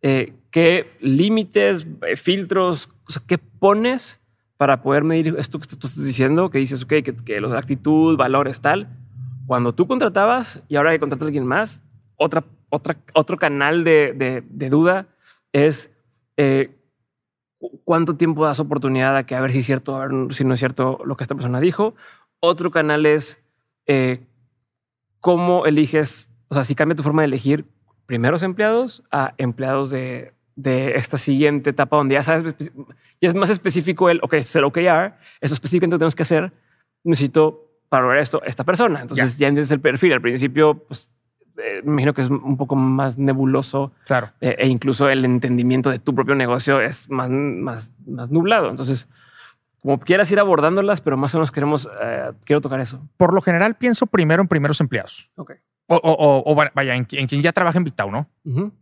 [0.00, 4.18] eh, qué límites, eh, filtros, o sea, qué pones
[4.56, 8.16] para poder medir esto que tú estás diciendo, que dices, ok, que, que la actitud,
[8.16, 8.88] valores, tal.
[9.46, 11.82] Cuando tú contratabas y ahora que contratas a alguien más,
[12.16, 15.08] otra, otra, otro canal de, de, de duda
[15.52, 15.90] es
[16.36, 16.76] eh,
[17.84, 20.54] cuánto tiempo das oportunidad a que a ver si es cierto, a ver si no
[20.54, 21.94] es cierto lo que esta persona dijo.
[22.40, 23.42] Otro canal es
[23.86, 24.26] eh,
[25.20, 27.66] cómo eliges, o sea, si cambia tu forma de elegir
[28.06, 32.54] primeros empleados a empleados de, de esta siguiente etapa donde ya sabes,
[33.20, 36.52] ya es más específico el, ok, es el OKR, eso específicamente tenemos que hacer,
[37.04, 39.02] necesito para lograr esto esta persona.
[39.02, 40.14] Entonces ya entiendes el perfil.
[40.14, 41.10] Al principio, pues
[41.58, 43.92] eh, me imagino que es un poco más nebuloso.
[44.06, 44.30] Claro.
[44.40, 48.70] Eh, e incluso el entendimiento de tu propio negocio es más, más, más nublado.
[48.70, 49.08] Entonces,
[49.80, 53.00] como quieras ir abordándolas, pero más o menos queremos, eh, quiero tocar eso.
[53.16, 55.30] Por lo general pienso primero en primeros empleados.
[55.36, 55.52] Ok.
[55.88, 58.26] O, vaya, en, quien ya trabaja en Vitao, ¿no?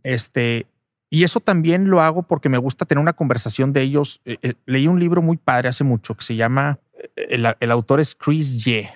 [0.01, 0.65] Este,
[1.09, 4.21] y eso también lo hago porque me gusta tener una conversación de ellos.
[4.65, 6.79] leí un libro muy padre hace mucho que se llama,
[7.15, 8.89] el, el autor es Chris Ye.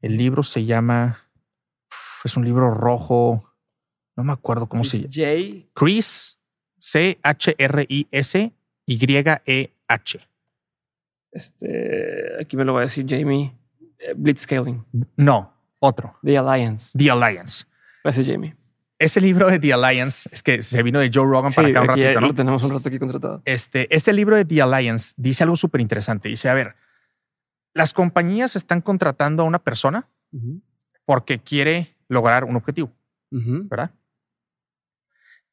[0.00, 1.23] El libro se llama
[2.24, 3.44] es un libro rojo.
[4.16, 5.12] No me acuerdo cómo se llama.
[5.12, 5.68] J.
[5.74, 6.38] Chris,
[6.78, 8.52] C-H-R-I-S,
[8.86, 10.28] Y-E-H.
[11.32, 13.52] Este, aquí me lo va a decir Jamie.
[13.98, 14.84] Eh, Blitzscaling.
[15.16, 16.16] No, otro.
[16.22, 16.96] The Alliance.
[16.96, 17.64] The Alliance.
[18.02, 18.54] Gracias, Jamie.
[18.98, 21.88] Ese libro de The Alliance es que se vino de Joe Rogan para acá un
[21.88, 22.28] ratito, ¿no?
[22.28, 23.42] Lo tenemos un rato aquí contratado.
[23.44, 26.28] Este, este libro de The Alliance dice algo súper interesante.
[26.28, 26.76] Dice, a ver,
[27.74, 30.08] las compañías están contratando a una persona
[31.04, 32.92] porque quiere lograr un objetivo,
[33.30, 33.90] ¿verdad?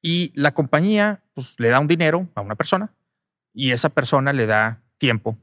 [0.01, 2.91] Y la compañía pues, le da un dinero a una persona
[3.53, 5.37] y esa persona le da tiempo,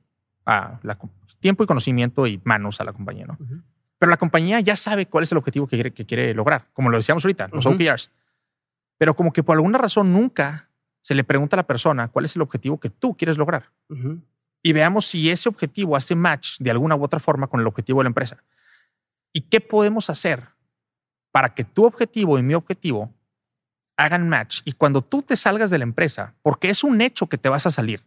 [0.45, 0.99] a la,
[1.41, 3.39] tiempo y conocimiento y manos a la compañía, ¿no?
[3.99, 6.91] Pero la compañía ya sabe cuál es el objetivo que quiere, que quiere lograr, como
[6.91, 8.11] lo decíamos ahorita, los OKRs.
[8.97, 10.69] Pero como que por alguna razón nunca
[11.03, 13.71] se le pregunta a la persona cuál es el objetivo que tú quieres lograr.
[14.63, 18.01] Y veamos si ese objetivo hace match de alguna u otra forma con el objetivo
[18.01, 18.43] de la empresa.
[19.33, 20.49] ¿Y qué podemos hacer
[21.39, 23.15] para que tu objetivo y mi objetivo
[23.97, 24.61] hagan match.
[24.65, 27.65] Y cuando tú te salgas de la empresa, porque es un hecho que te vas
[27.65, 28.03] a salir,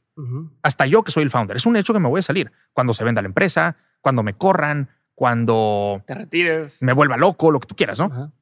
[0.62, 2.52] hasta yo que soy el founder, es un hecho que me voy a salir.
[2.74, 7.62] Cuando se venda la empresa, cuando me corran, cuando te retires, me vuelva loco, lo
[7.62, 8.34] que tú quieras, ¿no?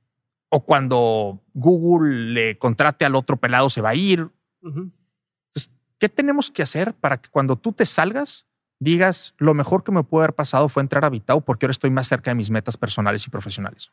[0.49, 4.28] O cuando Google le contrate al otro pelado, se va a ir.
[4.63, 8.47] Entonces, ¿qué tenemos que hacer para que cuando tú te salgas,
[8.80, 11.91] digas lo mejor que me puede haber pasado fue entrar a Vitao porque ahora estoy
[11.91, 13.91] más cerca de mis metas personales y profesionales?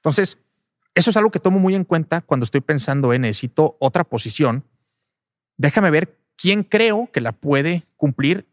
[0.00, 0.38] Entonces,
[0.94, 4.64] eso es algo que tomo muy en cuenta cuando estoy pensando en necesito otra posición.
[5.56, 8.48] Déjame ver quién creo que la puede cumplir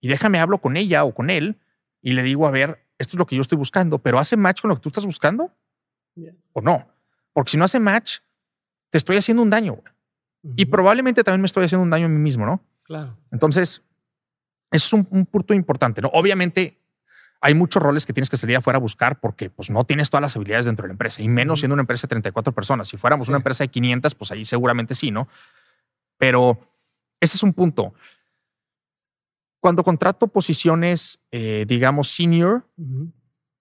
[0.00, 1.58] y déjame hablo con ella o con él
[2.02, 4.60] y le digo, a ver, esto es lo que yo estoy buscando, pero ¿hace match
[4.60, 5.50] con lo que tú estás buscando?
[6.52, 6.86] ¿O no?
[7.32, 8.18] Porque si no hace match,
[8.90, 9.82] te estoy haciendo un daño.
[10.56, 12.62] Y probablemente también me estoy haciendo un daño a mí mismo, ¿no?
[12.82, 13.16] Claro.
[13.30, 13.82] Entonces,
[14.70, 16.08] eso es un, un punto importante, ¿no?
[16.08, 16.79] Obviamente,
[17.40, 20.22] hay muchos roles que tienes que salir afuera a buscar porque pues, no tienes todas
[20.22, 22.88] las habilidades dentro de la empresa y menos siendo una empresa de 34 personas.
[22.88, 25.28] Si fuéramos una empresa de 500, pues ahí seguramente sí, ¿no?
[26.18, 26.58] Pero
[27.18, 27.94] ese es un punto.
[29.58, 32.66] Cuando contrato posiciones, eh, digamos, senior,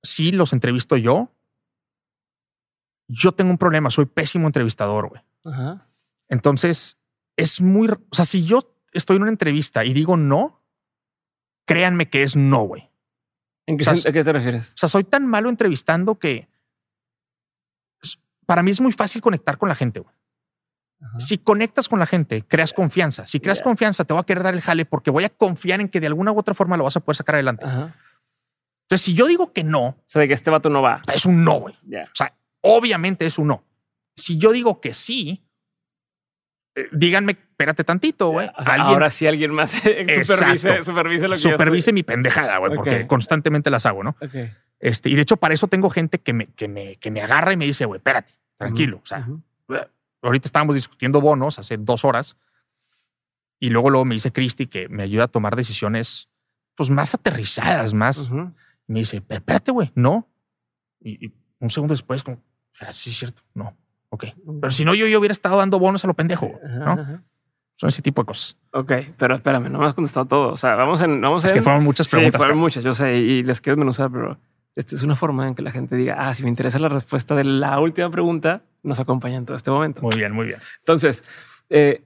[0.03, 1.31] sí los entrevisto yo.
[3.07, 5.21] Yo tengo un problema, soy pésimo entrevistador, güey.
[6.27, 6.97] Entonces,
[7.37, 7.89] es muy...
[7.89, 10.61] O sea, si yo estoy en una entrevista y digo no,
[11.65, 12.88] créanme que es no, güey.
[13.69, 14.69] ¿En qué, ¿A qué te refieres?
[14.69, 16.47] O sea, soy tan malo entrevistando que
[18.47, 20.01] para mí es muy fácil conectar con la gente.
[21.19, 23.27] Si conectas con la gente, creas confianza.
[23.27, 25.87] Si creas confianza, te voy a querer dar el jale porque voy a confiar en
[25.87, 27.63] que de alguna u otra forma lo vas a poder sacar adelante.
[27.63, 31.27] Entonces, si yo digo que no, o sea, de que este vato no va, es
[31.27, 31.75] un no, güey.
[31.75, 33.63] O sea, obviamente es un no.
[34.15, 35.45] Si yo digo que sí,
[36.91, 38.49] díganme, espérate tantito, güey.
[38.55, 39.71] Ahora sí alguien más
[40.23, 44.15] supervise, supervise lo que Supervise mi pendejada, güey, porque constantemente las hago, ¿no?
[44.79, 47.51] Este, y de hecho, para eso tengo gente que me, que me, que me agarra
[47.51, 49.01] y me dice, güey, espérate, tranquilo.
[49.03, 49.27] O sea,
[50.21, 52.37] ahorita estábamos discutiendo bonos hace dos horas
[53.59, 56.29] Y luego, luego me dice Cristi que me ayuda a tomar decisiones
[56.75, 58.31] pues más aterrizadas, más.
[58.87, 60.29] Me dice, espérate, güey, no.
[61.01, 62.41] Y, un segundo después, como,
[62.79, 63.77] ah, sí, es cierto, no.
[64.09, 64.25] Ok.
[64.61, 67.21] Pero si no, yo, yo hubiera estado dando bonos a lo pendejo, ¿no?
[67.75, 68.57] Son ese tipo de cosas.
[68.73, 70.51] Ok, pero espérame, no me has contestado todo.
[70.51, 71.21] O sea, vamos en.
[71.21, 72.39] Vamos es que fueron muchas preguntas.
[72.39, 74.37] Sí, fueron muchas, yo sé, y les quiero desmenuzar, pero
[74.75, 77.35] esta es una forma en que la gente diga, ah, si me interesa la respuesta
[77.35, 80.01] de la última pregunta, nos acompaña en todo este momento.
[80.01, 80.59] Muy bien, muy bien.
[80.79, 81.23] Entonces,
[81.69, 82.01] eh,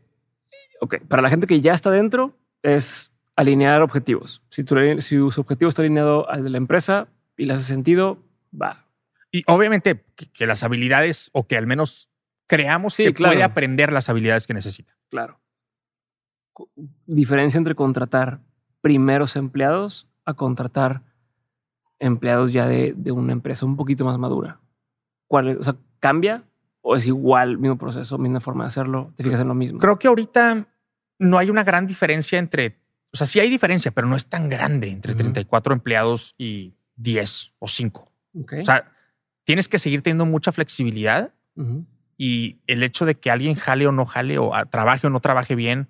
[0.79, 4.41] ok, para la gente que ya está dentro, es alinear objetivos.
[4.49, 8.19] Si, tu, si su objetivo está alineado al de la empresa y le hace sentido,
[8.59, 8.85] va.
[9.33, 12.11] Y obviamente que, las habilidades o que al menos
[12.45, 14.95] creamos que puede aprender las habilidades que necesita.
[15.09, 15.41] Claro.
[17.07, 18.41] Diferencia entre contratar
[18.81, 21.01] primeros empleados a contratar
[21.97, 24.59] empleados ya de, una empresa un poquito más madura.
[25.27, 26.43] ¿Cuál O sea, ¿cambia
[26.81, 29.13] o es igual, mismo proceso, misma forma de hacerlo?
[29.15, 29.79] ¿Te fijas en lo mismo?
[29.79, 30.67] Creo que ahorita
[31.17, 34.49] no hay una gran diferencia entre o sea, sí hay diferencia, pero no es tan
[34.49, 38.11] grande entre 34 empleados y 10 o 5.
[38.61, 38.91] O sea,
[39.43, 41.33] tienes que seguir teniendo mucha flexibilidad
[42.17, 45.55] y el hecho de que alguien jale o no jale o trabaje o no trabaje
[45.55, 45.89] bien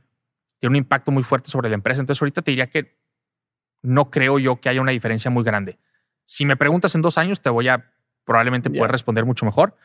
[0.60, 2.02] tiene un impacto muy fuerte sobre la empresa.
[2.02, 2.98] Entonces ahorita te diría que
[3.82, 5.78] no creo yo que haya una diferencia muy grande.
[6.26, 7.92] Si me preguntas en dos años, te voy a
[8.24, 9.76] probablemente poder responder mucho mejor,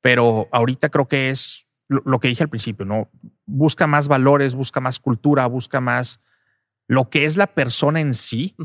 [0.00, 3.08] pero ahorita creo que es lo, que dije al principio, ¿no?
[3.44, 6.20] Busca más valores, busca más cultura, busca más
[6.88, 8.56] lo que es la persona en sí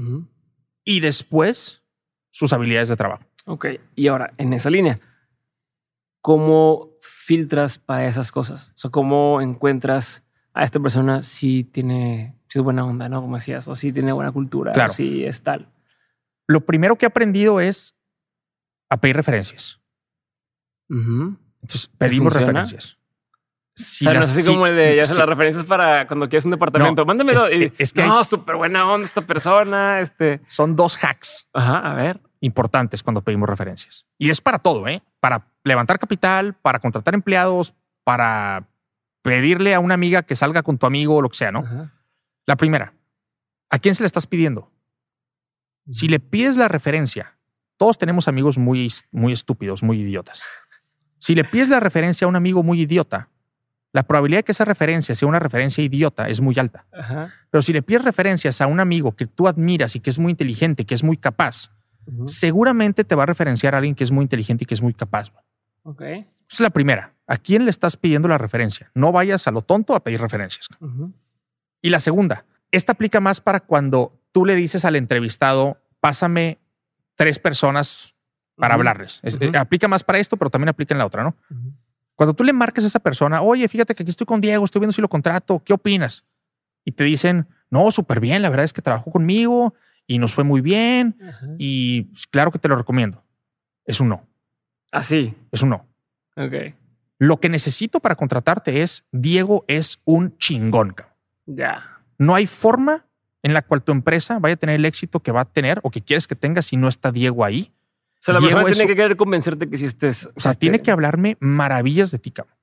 [0.83, 1.83] y después
[2.31, 3.23] sus habilidades de trabajo.
[3.45, 4.99] Ok, y ahora en esa línea,
[6.21, 8.71] ¿cómo filtras para esas cosas?
[8.75, 10.23] O sea, ¿cómo encuentras
[10.53, 13.21] a esta persona si tiene, si es buena onda, ¿no?
[13.21, 14.91] Como decías, o si tiene buena cultura, claro.
[14.91, 15.69] o si es tal.
[16.47, 17.95] Lo primero que he aprendido es
[18.89, 19.79] a pedir referencias.
[20.89, 22.97] Entonces pedimos referencias.
[23.73, 26.43] Si o sea, no así como el de ya se las referencias para cuando quieres
[26.43, 27.05] un departamento.
[27.05, 27.47] Mándemelo.
[27.47, 30.01] Es, que no, súper buena onda esta persona.
[30.01, 31.47] Este son dos hacks.
[31.53, 32.19] Ajá, a ver.
[32.41, 34.05] Importantes cuando pedimos referencias.
[34.17, 35.01] Y es para todo, ¿eh?
[35.19, 37.73] Para levantar capital, para contratar empleados,
[38.03, 38.67] para
[39.21, 41.91] pedirle a una amiga que salga con tu amigo o lo que sea, ¿no?
[42.45, 42.93] La primera,
[43.69, 44.71] ¿a quién se le estás pidiendo?
[45.89, 47.37] Si le pides la referencia,
[47.77, 50.41] todos tenemos amigos muy, muy estúpidos, muy idiotas.
[51.19, 53.29] Si le pides la referencia a un amigo muy idiota,
[53.93, 56.85] la probabilidad de que esa referencia sea una referencia idiota es muy alta.
[57.49, 60.31] Pero si le pides referencias a un amigo que tú admiras y que es muy
[60.31, 61.69] inteligente, que es muy capaz,
[62.27, 64.93] seguramente te va a referenciar a alguien que es muy inteligente y que es muy
[64.93, 65.31] capaz.
[65.83, 66.01] Ok.
[66.01, 67.13] Esa es la primera.
[67.27, 68.91] ¿A quién le estás pidiendo la referencia?
[68.93, 70.67] No vayas a lo tonto a pedir referencias.
[71.81, 76.59] Y la segunda, esta aplica más para cuando tú le dices al entrevistado, pásame
[77.15, 78.15] tres personas
[78.55, 79.21] para hablarles.
[79.57, 81.35] aplica más para esto, pero también aplica en la otra, ¿no?
[82.15, 84.79] Cuando tú le marques a esa persona, oye, fíjate que aquí estoy con Diego, estoy
[84.79, 86.23] viendo si lo contrato, ¿qué opinas?
[86.83, 89.73] Y te dicen, no, súper bien, la verdad es que trabajó conmigo
[90.11, 91.17] y nos fue muy bien
[91.57, 93.23] y pues, claro que te lo recomiendo.
[93.85, 94.27] Es un no.
[94.91, 95.33] Así.
[95.35, 95.87] ¿Ah, es un no.
[96.35, 96.75] Ok.
[97.17, 100.95] Lo que necesito para contratarte es, Diego es un chingón.
[101.45, 101.99] Ya.
[102.17, 103.05] No hay forma
[103.43, 105.91] en la cual tu empresa vaya a tener el éxito que va a tener o
[105.91, 107.71] que quieres que tenga si no está Diego ahí
[108.21, 110.29] o sea, la persona tiene que querer convencerte que si estés.
[110.35, 112.55] O sea, tiene que hablarme maravillas de ti, cabrón.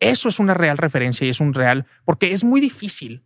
[0.00, 3.22] Eso es una real referencia y es un real, porque es muy difícil.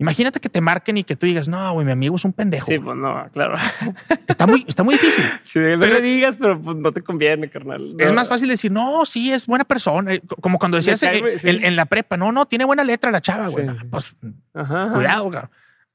[0.00, 2.66] Imagínate que te marquen y que tú digas, no, güey, mi amigo es un pendejo.
[2.66, 3.56] Sí, pues no, claro.
[4.28, 5.24] Está muy, está muy difícil.
[5.44, 7.96] Sí, no le digas, pero pues no te conviene, carnal.
[7.98, 10.14] Es más fácil decir, no, sí, es buena persona.
[10.14, 13.66] Eh, como cuando decías en, la prepa, no, no, tiene buena letra la chava, güey.
[13.90, 14.14] Pues
[14.52, 15.50] cuidado, cabrón.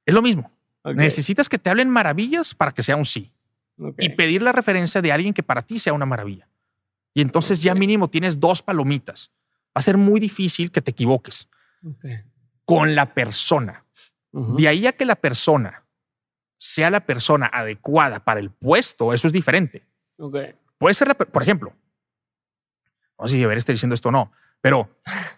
[0.05, 0.51] Es lo mismo.
[0.83, 3.31] Necesitas que te hablen maravillas para que sea un sí
[3.97, 6.49] y pedir la referencia de alguien que para ti sea una maravilla.
[7.13, 9.31] Y entonces ya mínimo tienes dos palomitas.
[9.67, 11.47] Va a ser muy difícil que te equivoques
[12.65, 13.85] con la persona.
[14.33, 15.85] De ahí a que la persona
[16.57, 19.85] sea la persona adecuada para el puesto, eso es diferente.
[20.77, 21.73] Puede ser, la, por ejemplo,
[23.19, 24.89] no sé si debería estar diciendo esto o no, pero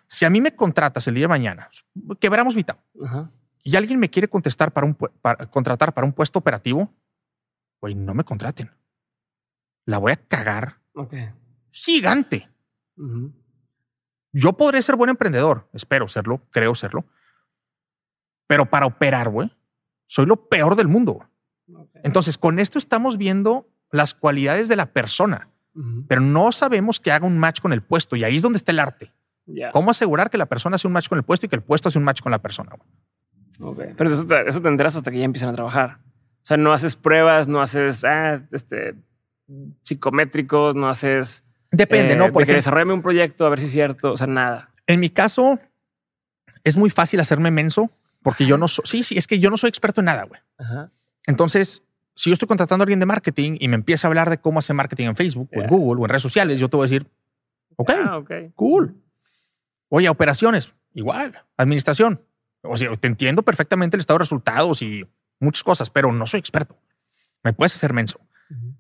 [0.08, 1.70] si a mí me contratas el día de mañana,
[2.20, 2.78] quebramos mitad,
[3.64, 4.96] y alguien me quiere contestar para un,
[5.50, 6.94] contratar para un puesto operativo,
[7.82, 8.72] güey, no me contraten.
[9.86, 10.80] La voy a cagar.
[11.72, 12.50] Gigante.
[14.32, 17.06] Yo podré ser buen emprendedor, espero serlo, creo serlo.
[18.48, 19.52] Pero para operar, güey,
[20.08, 21.26] soy lo peor del mundo.
[22.04, 25.50] Entonces, con esto estamos viendo las cualidades de la persona,
[26.08, 28.72] pero no sabemos que haga un match con el puesto y ahí es donde está
[28.72, 29.12] el arte.
[29.74, 31.90] ¿Cómo asegurar que la persona hace un match con el puesto y que el puesto
[31.90, 32.72] hace un match con la persona?
[33.58, 36.00] Pero eso, eso tendrás hasta que ya empiecen a trabajar.
[36.44, 38.96] O sea, no haces pruebas, no haces ah, este,
[39.82, 41.44] psicométricos, no haces.
[41.72, 42.26] Depende, ¿no?
[42.26, 44.12] Eh, Porque desarrollame un proyecto a ver si es cierto.
[44.12, 44.70] O sea, nada.
[44.88, 45.60] En mi caso,
[46.64, 47.90] es muy fácil hacerme menso
[48.26, 50.42] Porque yo no soy, sí, sí, es que yo no soy experto en nada, güey.
[51.28, 51.84] Entonces,
[52.16, 54.58] si yo estoy contratando a alguien de marketing y me empieza a hablar de cómo
[54.58, 56.90] hacer marketing en Facebook o en Google o en redes sociales, yo te voy a
[56.90, 57.08] decir,
[57.76, 58.24] ok, ah,
[58.56, 58.96] cool.
[59.90, 61.40] Oye, operaciones, igual.
[61.56, 62.20] Administración.
[62.64, 65.06] O sea, te entiendo perfectamente el estado de resultados y
[65.40, 66.76] muchas cosas, pero no soy experto.
[67.44, 68.20] Me puedes hacer menso.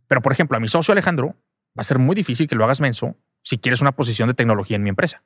[0.08, 1.36] Pero, por ejemplo, a mi socio Alejandro
[1.78, 4.76] va a ser muy difícil que lo hagas menso si quieres una posición de tecnología
[4.76, 5.22] en mi empresa.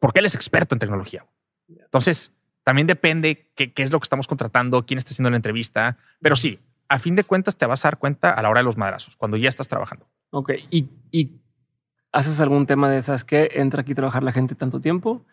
[0.00, 1.26] Porque él es experto en tecnología.
[1.68, 2.32] Entonces,
[2.70, 5.96] también depende qué, qué, es lo que estamos contratando, quién está haciendo la entrevista.
[6.20, 8.64] Pero sí, a fin de cuentas te vas a dar cuenta a la hora de
[8.64, 10.06] los madrazos, cuando ya estás trabajando.
[10.30, 10.52] Ok.
[10.70, 11.40] ¿Y, y
[12.12, 15.26] haces algún tema de esas que entra aquí a trabajar la gente tanto tiempo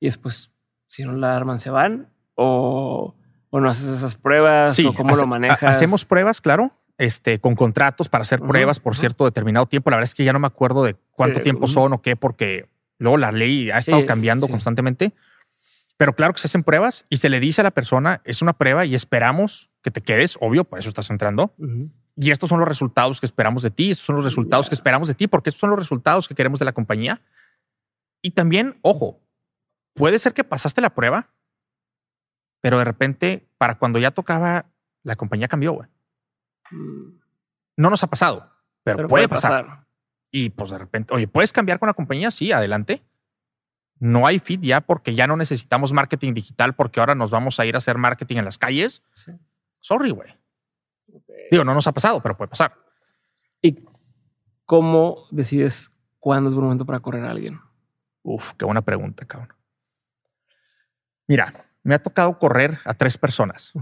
[0.00, 0.50] y después,
[0.88, 2.08] si no la arman, se van?
[2.34, 3.14] ¿O,
[3.50, 4.76] o no haces esas pruebas?
[4.80, 5.62] ¿O cómo lo manejas?
[5.62, 6.72] Hacemos pruebas, claro.
[6.98, 9.90] Este, con contratos para hacer pruebas por cierto determinado tiempo.
[9.90, 12.66] La verdad es que ya no me acuerdo de cuánto tiempo son o qué, porque
[12.98, 15.12] luego la ley ha estado cambiando constantemente.
[15.96, 18.54] Pero claro que se hacen pruebas y se le dice a la persona, es una
[18.54, 21.54] prueba y esperamos que te quedes, obvio, por eso estás entrando.
[22.16, 25.08] Y estos son los resultados que esperamos de ti, estos son los resultados que esperamos
[25.08, 27.20] de ti, porque estos son los resultados que queremos de la compañía.
[28.20, 29.20] Y también, ojo,
[29.94, 31.30] puede ser que pasaste la prueba,
[32.60, 34.66] pero de repente, para cuando ya tocaba,
[35.02, 35.88] la compañía cambió, güey.
[36.70, 37.20] Mm.
[37.76, 38.50] No nos ha pasado,
[38.84, 39.86] pero, puede, pasar.
[40.30, 42.30] Y pues de repente, oye, ¿puedes cambiar con la compañía?
[42.30, 43.02] Sí, adelante.
[44.02, 47.66] No hay fit ya porque ya no necesitamos marketing digital porque ahora nos vamos a
[47.66, 49.00] ir a hacer marketing en las calles.
[49.78, 50.34] Sorry, güey.
[51.52, 52.74] Digo, no nos ha pasado, pero puede pasar.
[53.60, 53.78] ¿Y
[54.66, 57.60] cómo decides cuándo es buen momento para correr a alguien?
[58.24, 59.54] Uf, qué buena pregunta, cabrón.
[61.28, 63.72] Mira, me ha tocado correr a tres personas.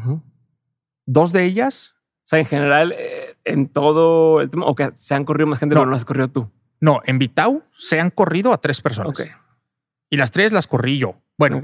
[1.07, 1.95] Dos de ellas.
[2.27, 5.61] O sea, en general, eh, en todo el tema, o que se han corrido más
[5.61, 6.51] gente, no, no lo has corrido tú.
[6.79, 9.19] No, en Vitau se han corrido a tres personas.
[9.19, 9.23] Ok.
[10.11, 11.23] Y las tres las corrí yo.
[11.39, 11.63] Bueno,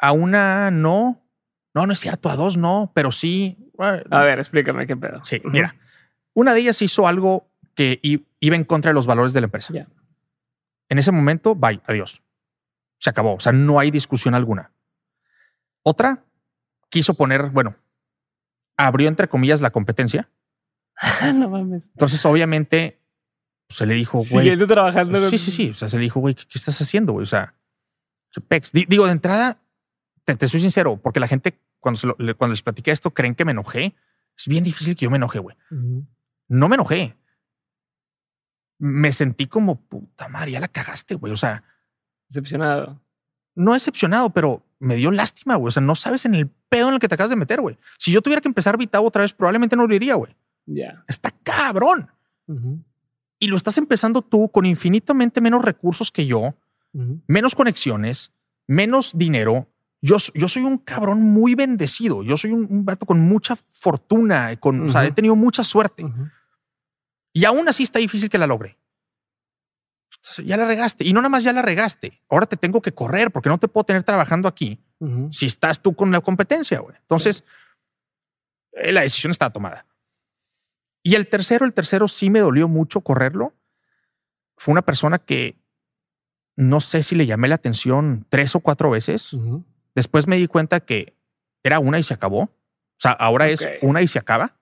[0.00, 1.20] a una no.
[1.74, 3.58] No, no es cierto, a dos no, pero sí.
[3.78, 5.22] A ver, explícame qué pedo.
[5.24, 5.76] Sí, mira,
[6.34, 9.72] una de ellas hizo algo que iba en contra de los valores de la empresa.
[10.88, 12.22] En ese momento, bye, adiós.
[12.98, 13.34] Se acabó.
[13.34, 14.72] O sea, no hay discusión alguna.
[15.82, 16.24] Otra
[16.90, 17.76] quiso poner, bueno,
[18.76, 20.28] abrió entre comillas la competencia.
[21.34, 21.86] no mames.
[21.86, 22.99] Entonces, obviamente,
[23.70, 24.26] se le dijo, güey.
[24.26, 25.30] Siguiendo trabajando.
[25.30, 25.70] Sí, sí, sí.
[25.70, 27.22] O sea, se le dijo, güey, ¿qué, estás haciendo, güey?
[27.22, 27.54] O sea,
[28.48, 28.72] pex.
[28.72, 29.58] Digo, de entrada,
[30.24, 32.00] te, soy sincero, porque la gente, cuando,
[32.36, 33.94] cuando les platiqué esto, creen que me enojé.
[34.36, 35.56] Es bien difícil que yo me enoje, güey.
[36.48, 37.16] No me enojé.
[38.78, 41.32] Me sentí como, puta madre, ya la cagaste, güey.
[41.32, 41.62] O sea.
[42.28, 43.00] Decepcionado.
[43.54, 45.68] No decepcionado, pero me dio lástima, güey.
[45.68, 47.78] O sea, no sabes en el pedo en el que te acabas de meter, güey.
[47.98, 50.34] Si yo tuviera que empezar Vitao otra vez, probablemente no lo iría, güey.
[50.66, 51.04] Ya.
[51.06, 52.10] Está cabrón.
[53.40, 56.54] Y lo estás empezando tú con infinitamente menos recursos que yo,
[57.26, 58.32] menos conexiones,
[58.68, 59.66] menos dinero.
[60.02, 62.22] Yo, yo soy un cabrón muy bendecido.
[62.22, 66.04] Yo soy un, un vato con mucha fortuna, con, o sea, he tenido mucha suerte.
[67.32, 68.76] Y aún así está difícil que la logre.
[70.44, 71.04] ya la regaste.
[71.04, 72.20] Y no nada más ya la regaste.
[72.28, 74.78] Ahora te tengo que correr porque no te puedo tener trabajando aquí
[75.30, 76.80] si estás tú con la competencia.
[76.80, 76.94] güey.
[77.00, 77.42] Entonces,
[78.72, 79.86] eh, la decisión está tomada.
[81.02, 83.54] Y el tercero, el tercero sí me dolió mucho correrlo.
[84.56, 85.58] Fue una persona que
[86.56, 89.36] no sé si le llamé la atención tres o cuatro veces.
[89.94, 91.16] Después me di cuenta que
[91.62, 92.42] era una y se acabó.
[92.42, 92.50] O
[92.98, 94.56] sea, ahora es una y se acaba.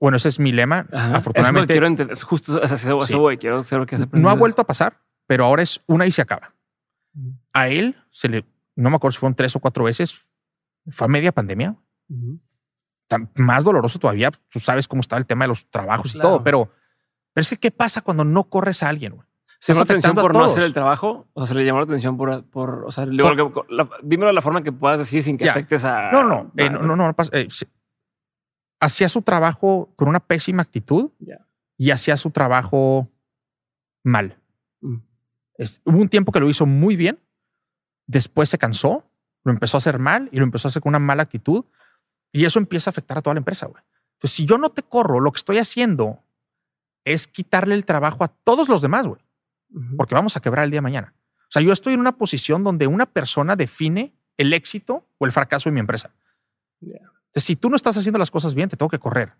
[0.00, 0.86] Bueno, ese es mi lema.
[0.92, 1.74] Afortunadamente.
[1.74, 2.16] quiero entender.
[2.18, 3.38] Justo eso, voy.
[3.38, 4.06] Quiero saber qué hace.
[4.12, 6.54] No ha vuelto a pasar, pero ahora es una y se acaba.
[7.52, 10.30] A él se le, no me acuerdo si fueron tres o cuatro veces.
[10.88, 11.76] Fue a media pandemia
[13.36, 14.30] más doloroso todavía.
[14.48, 16.70] Tú sabes cómo está el tema de los trabajos y todo, pero,
[17.32, 19.16] pero es que ¿qué pasa cuando no corres a alguien?
[19.58, 21.28] ¿Se llamó atención por no hacer el trabajo?
[21.32, 24.62] O sea, se le llamó la atención por, por o sea, dímelo de la forma
[24.62, 26.10] que puedas decir sin que afectes a.
[26.12, 27.48] No, no, eh, no, no, no, eh,
[28.80, 31.10] hacía su trabajo con una pésima actitud
[31.76, 33.10] y hacía su trabajo
[34.04, 34.38] mal.
[34.80, 34.96] Mm.
[35.84, 37.18] hubo un tiempo que lo hizo muy bien,
[38.06, 39.04] después se cansó,
[39.42, 41.64] lo empezó a hacer mal y lo empezó a hacer con una mala actitud
[42.36, 43.82] y eso empieza a afectar a toda la empresa, güey.
[44.16, 46.22] Entonces, si yo no te corro, lo que estoy haciendo
[47.02, 49.22] es quitarle el trabajo a todos los demás, güey.
[49.96, 51.14] Porque vamos a quebrar el día de mañana.
[51.38, 55.32] O sea, yo estoy en una posición donde una persona define el éxito o el
[55.32, 56.14] fracaso de mi empresa.
[56.82, 59.32] Entonces, si tú no estás haciendo las cosas bien, te tengo que correr.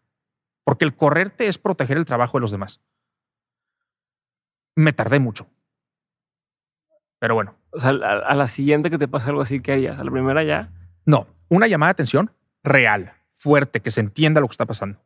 [0.64, 2.80] Porque el correrte es proteger el trabajo de los demás.
[4.74, 5.46] Me tardé mucho.
[7.18, 7.56] Pero bueno.
[7.72, 9.98] O sea, a, la siguiente que te pase algo así, ¿qué harías?
[9.98, 10.72] ¿A la primera ya?
[11.04, 12.30] No, una llamada de atención
[12.66, 15.00] real, fuerte, que se entienda lo que está pasando.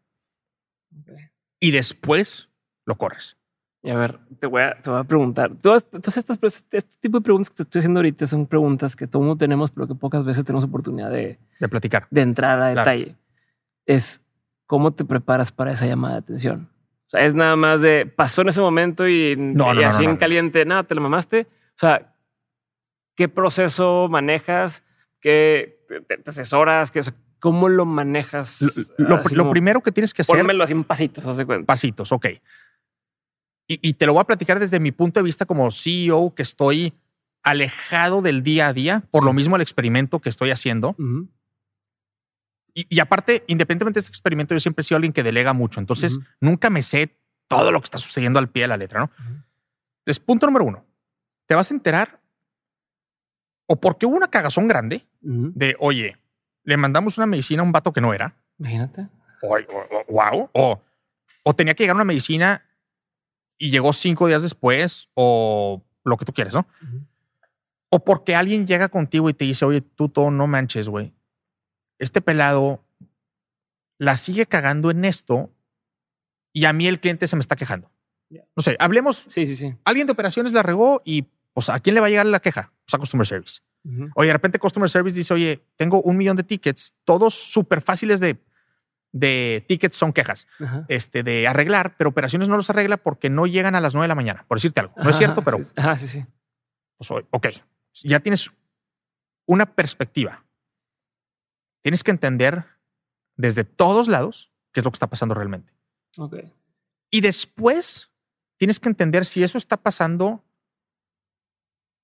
[1.60, 2.48] Y después
[2.86, 3.36] lo corres.
[3.82, 5.52] Y a ver, te voy a, te voy a preguntar.
[5.60, 9.22] Todas, estas, este tipo de preguntas que te estoy haciendo ahorita son preguntas que todo
[9.22, 13.16] mundo tenemos, pero que pocas veces tenemos oportunidad de, de platicar, de entrar a detalle.
[13.86, 14.22] Es
[14.66, 16.68] cómo te preparas para esa llamada de atención.
[17.06, 19.36] O sea, es nada más de pasó en ese momento y,
[19.84, 21.48] así en caliente, nada, te lo mamaste.
[21.70, 22.14] O sea,
[23.16, 24.84] ¿qué proceso manejas?
[25.20, 26.90] ¿Qué te, asesoras?
[26.90, 27.00] ¿Qué,
[27.40, 28.92] ¿Cómo lo manejas?
[28.98, 30.36] Lo, primero que tienes que hacer.
[30.36, 31.66] Pónmelo así en pasitos, haz cuenta.
[31.66, 32.26] Pasitos, ok.
[33.66, 36.92] Y, te lo voy a platicar desde mi punto de vista como CEO, que estoy
[37.44, 40.96] alejado del día a día, por lo mismo el experimento que estoy haciendo.
[42.74, 45.78] y, aparte, independientemente de ese experimento, yo siempre he sido alguien que delega mucho.
[45.78, 47.16] Entonces, nunca me sé
[47.46, 49.10] todo lo que está sucediendo al pie de la letra, ¿no?
[50.00, 50.84] Entonces, punto número uno.
[51.46, 52.20] Te vas a enterar
[53.72, 56.16] o porque hubo una cagazón grande de, oye,
[56.64, 58.36] le mandamos una medicina a un vato que no era.
[58.58, 59.08] Imagínate.
[59.42, 59.56] O,
[60.08, 60.50] wow.
[60.52, 60.82] O,
[61.42, 62.64] o tenía que llegar una medicina
[63.58, 66.66] y llegó cinco días después o lo que tú quieres, ¿no?
[67.90, 71.12] O porque alguien llega contigo y te dice, oye, tú todo no manches, güey.
[71.98, 72.84] Este pelado
[73.98, 75.50] la sigue cagando en esto
[76.52, 77.90] y a mí el cliente se me está quejando.
[78.30, 79.26] No sé, hablemos.
[79.28, 79.74] Sí, sí, sí.
[79.84, 82.72] Alguien de operaciones la regó y, pues, ¿a quién le va a llegar la queja?
[82.84, 83.60] Pues a Customer Service.
[84.14, 88.20] Oye, de repente Customer Service dice, oye, tengo un millón de tickets, todos súper fáciles
[88.20, 88.38] de
[89.12, 90.46] de tickets son quejas
[90.88, 94.08] este, de arreglar, pero operaciones no los arregla porque no llegan a las 9 de
[94.08, 94.94] la mañana, por decirte algo.
[94.96, 95.58] No es cierto, pero.
[95.62, 96.26] Sí, sí, sí.
[96.96, 97.48] Pues, ok,
[98.04, 98.50] ya tienes
[99.46, 100.44] una perspectiva.
[101.82, 102.64] Tienes que entender
[103.36, 105.72] desde todos lados qué es lo que está pasando realmente.
[106.18, 106.36] Ok.
[107.10, 108.10] Y después
[108.58, 110.44] tienes que entender si eso está pasando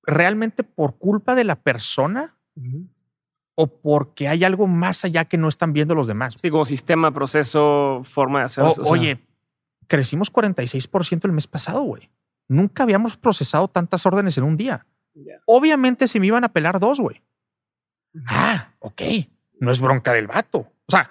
[0.06, 2.36] realmente por culpa de la persona
[3.54, 6.36] o porque hay algo más allá que no están viendo los demás.
[6.40, 8.74] Sí, como sistema, proceso, forma de hacerlo.
[8.84, 9.26] Oye,
[9.86, 12.10] crecimos 46% el mes pasado, güey.
[12.48, 14.86] Nunca habíamos procesado tantas órdenes en un día.
[15.46, 17.22] Obviamente se me iban a pelar dos, güey.
[18.26, 19.02] Ah, ok.
[19.58, 20.58] No es bronca del vato.
[20.58, 21.10] O sea,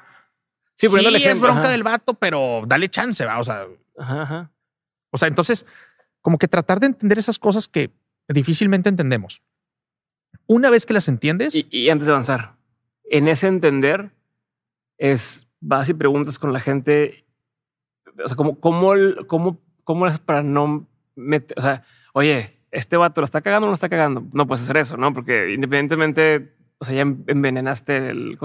[0.75, 3.39] sí, es bronca del vato, pero dale chance, va.
[3.39, 3.65] O sea,
[5.11, 5.65] o sea, entonces,
[6.21, 7.91] como que tratar de entender esas cosas que
[8.27, 9.41] difícilmente entendemos.
[10.47, 11.55] Una vez que las entiendes.
[11.69, 12.55] Y, antes de avanzar,
[13.05, 14.11] en ese entender
[14.97, 17.25] es vas y preguntas con la gente.
[18.23, 18.93] O sea, ¿cómo, cómo,
[19.27, 21.57] cómo, cómo es para no meter?
[21.57, 24.23] O sea, oye, este vato lo está cagando o no está cagando.
[24.33, 25.13] No puedes hacer eso, ¿no?
[25.13, 28.37] Porque independientemente, o sea, ya envenenaste el,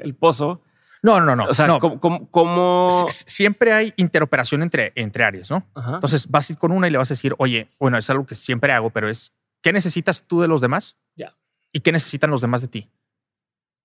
[0.00, 0.62] el, pozo.
[1.02, 1.46] No, no, no.
[1.46, 5.66] O sea, ¿cómo, Siempre hay interoperación entre, entre áreas, ¿no?
[5.76, 8.26] Entonces vas a ir con una y le vas a decir, oye, bueno, es algo
[8.26, 9.32] que siempre hago, pero es,
[9.62, 10.96] ¿qué necesitas tú de los demás?
[11.16, 11.34] Ya.
[11.72, 12.90] ¿Y qué necesitan los demás de ti?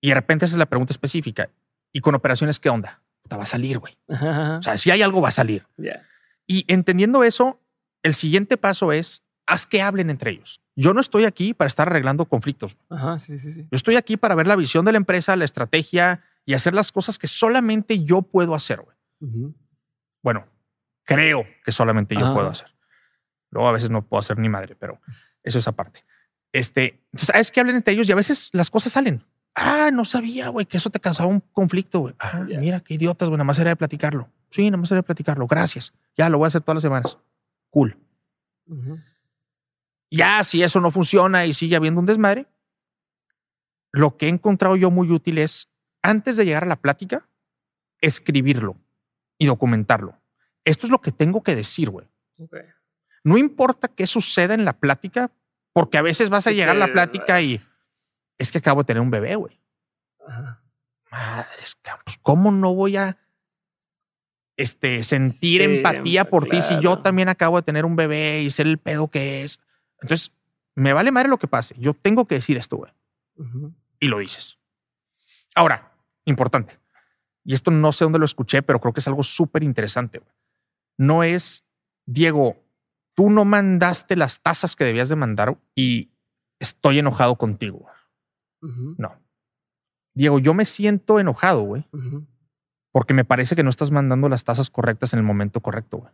[0.00, 1.50] Y de repente esa es la pregunta específica.
[1.92, 3.00] ¿Y con operaciones qué onda?
[3.28, 3.96] Te va a salir, güey.
[4.08, 5.66] O sea, si hay algo, va a salir.
[6.46, 7.58] Y entendiendo eso,
[8.02, 10.60] el siguiente paso es haz que hablen entre ellos.
[10.74, 12.76] Yo no estoy aquí para estar arreglando conflictos.
[13.18, 13.62] sí, sí, sí.
[13.62, 16.92] Yo estoy aquí para ver la visión de la empresa, la estrategia y hacer las
[16.92, 18.80] cosas que solamente yo puedo hacer.
[18.80, 19.52] Güey.
[20.22, 20.46] Bueno,
[21.04, 22.68] creo que solamente yo puedo hacer.
[23.50, 25.00] Luego a veces no puedo hacer ni madre, pero
[25.42, 26.04] eso es aparte.
[26.52, 29.24] Este, sabes que hablen entre ellos y a veces las cosas salen.
[29.54, 32.14] Ah, no sabía, güey, que eso te causaba un conflicto, güey.
[32.18, 34.30] Ah, mira qué idiotas, güey, nada más era de platicarlo.
[34.50, 35.46] Sí, nada más era de platicarlo.
[35.46, 35.92] Gracias.
[36.16, 37.18] Ya lo voy a hacer todas las semanas.
[37.70, 37.98] Cool.
[40.10, 42.46] Ya, si eso no funciona y sigue habiendo un desmadre,
[43.92, 45.68] lo que he encontrado yo muy útil es,
[46.06, 47.28] antes de llegar a la plática,
[48.00, 48.76] escribirlo
[49.38, 50.18] y documentarlo.
[50.64, 52.06] Esto es lo que tengo que decir, güey.
[53.24, 55.32] No importa qué suceda en la plática,
[55.72, 57.60] porque a veces vas a llegar a la plática y
[58.38, 59.60] es que acabo de tener un bebé, güey.
[61.10, 63.18] Madres, pues, ¿cómo no voy a
[64.56, 68.66] este, sentir empatía por ti si yo también acabo de tener un bebé y ser
[68.66, 69.60] el pedo que es?
[70.00, 70.32] Entonces,
[70.74, 71.74] me vale madre lo que pase.
[71.78, 72.92] Yo tengo que decir esto, güey.
[73.98, 74.58] Y lo dices.
[75.54, 75.95] Ahora,
[76.26, 76.78] importante.
[77.44, 80.20] Y esto no sé dónde lo escuché, pero creo que es algo súper interesante.
[80.98, 81.64] No es,
[82.04, 82.56] Diego,
[83.14, 86.10] tú no mandaste las tasas que debías de mandar y
[86.58, 87.86] estoy enojado contigo.
[88.60, 89.14] No.
[90.14, 91.86] Diego, yo me siento enojado, güey,
[92.90, 96.12] porque me parece que no estás mandando las tasas correctas en el momento correcto, güey.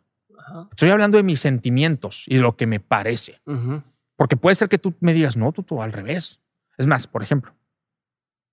[0.71, 3.41] Estoy hablando de mis sentimientos y de lo que me parece.
[4.17, 6.41] Porque puede ser que tú me digas, no, tú, tú al revés.
[6.77, 7.55] Es más, por ejemplo,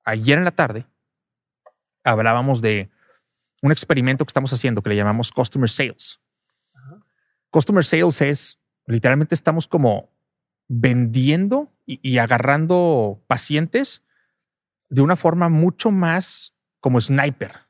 [0.05, 0.85] ayer en la tarde
[2.03, 2.89] hablábamos de
[3.61, 6.19] un experimento que estamos haciendo que le llamamos Customer Sales.
[7.51, 10.09] Customer sales es literalmente estamos como
[10.67, 14.03] vendiendo y, agarrando pacientes
[14.89, 17.67] de una forma mucho más como sniper.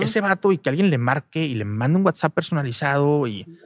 [0.00, 3.58] Ese vato y que alguien le marque y le mande un WhatsApp personalizado y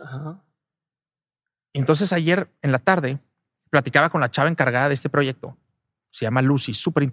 [1.75, 3.21] Entonces ayer en la tarde
[3.69, 5.57] platicaba con la chava encargada de este proyecto.
[6.19, 7.05] Se llama Lucy, súper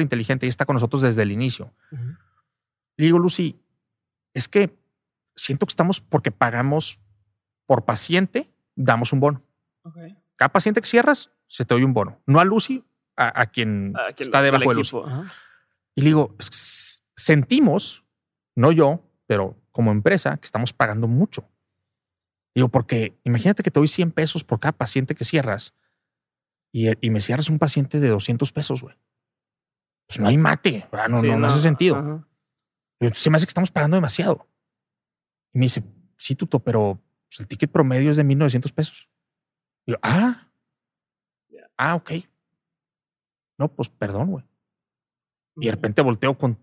[0.00, 1.74] inteligente y está con nosotros desde el inicio.
[2.96, 3.60] Le digo, Lucy,
[4.32, 4.78] es que
[5.36, 6.98] siento que estamos porque pagamos
[7.66, 9.42] por paciente, damos un bono.
[10.36, 12.18] Cada paciente que cierras, se te doy un bono.
[12.24, 12.82] No a Lucy,
[13.14, 14.96] a, quien, está debajo de Lucy.
[15.94, 16.34] Y le digo,
[17.16, 18.06] sentimos,
[18.56, 21.46] no yo, pero como empresa, que estamos pagando mucho.
[22.54, 25.74] Digo, porque imagínate que te doy 100 pesos por cada paciente que cierras
[26.72, 28.96] y, me cierras un paciente de 200 pesos, güey.
[30.06, 32.26] Pues no hay mate, no, no, no, hace sentido.
[33.14, 34.48] se me hace que estamos pagando demasiado.
[35.52, 35.82] Y me dice,
[36.16, 39.08] sí, Tuto, pero pues, el ticket promedio es de 1900 pesos.
[39.86, 40.48] Y yo, ah,
[41.76, 42.12] ah, ok.
[43.58, 44.44] No, pues perdón, güey.
[45.56, 46.58] Y de repente volteo con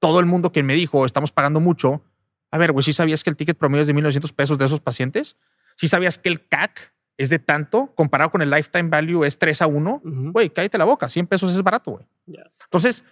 [0.00, 2.02] todo el mundo que me dijo, estamos pagando mucho.
[2.50, 4.80] A ver, güey, ¿sí sabías que el ticket promedio es de 1900 pesos de esos
[4.80, 5.36] pacientes?
[5.76, 9.62] ¿Sí sabías que el CAC es de tanto comparado con el lifetime value es 3
[9.62, 10.00] a 1?
[10.04, 12.06] Güey, cállate la boca, 100 pesos es barato, güey.
[12.64, 13.04] Entonces,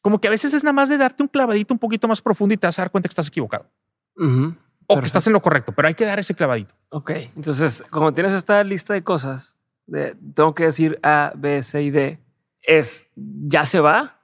[0.00, 2.54] como que a veces es nada más de darte un clavadito un poquito más profundo
[2.54, 3.66] y te vas a dar cuenta que estás equivocado.
[4.86, 6.74] O que estás en lo correcto, pero hay que dar ese clavadito.
[6.88, 9.56] Ok, entonces, como tienes esta lista de cosas,
[9.86, 12.20] de, tengo que decir A, B, C y D,
[12.62, 14.22] ¿es ya se va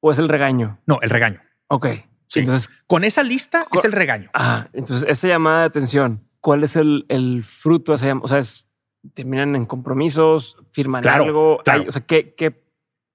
[0.00, 0.78] o es el regaño?
[0.86, 1.42] No, el regaño.
[1.68, 1.86] Ok.
[2.28, 2.40] Sí.
[2.40, 4.30] Entonces, con esa lista es el regaño.
[4.34, 8.24] Ah, entonces esa llamada de atención, ¿cuál es el, el fruto de esa llamada?
[8.24, 8.65] O sea, es,
[9.14, 11.58] terminan en compromisos, firman algo.
[11.58, 12.62] o sea, ¿qué, qué,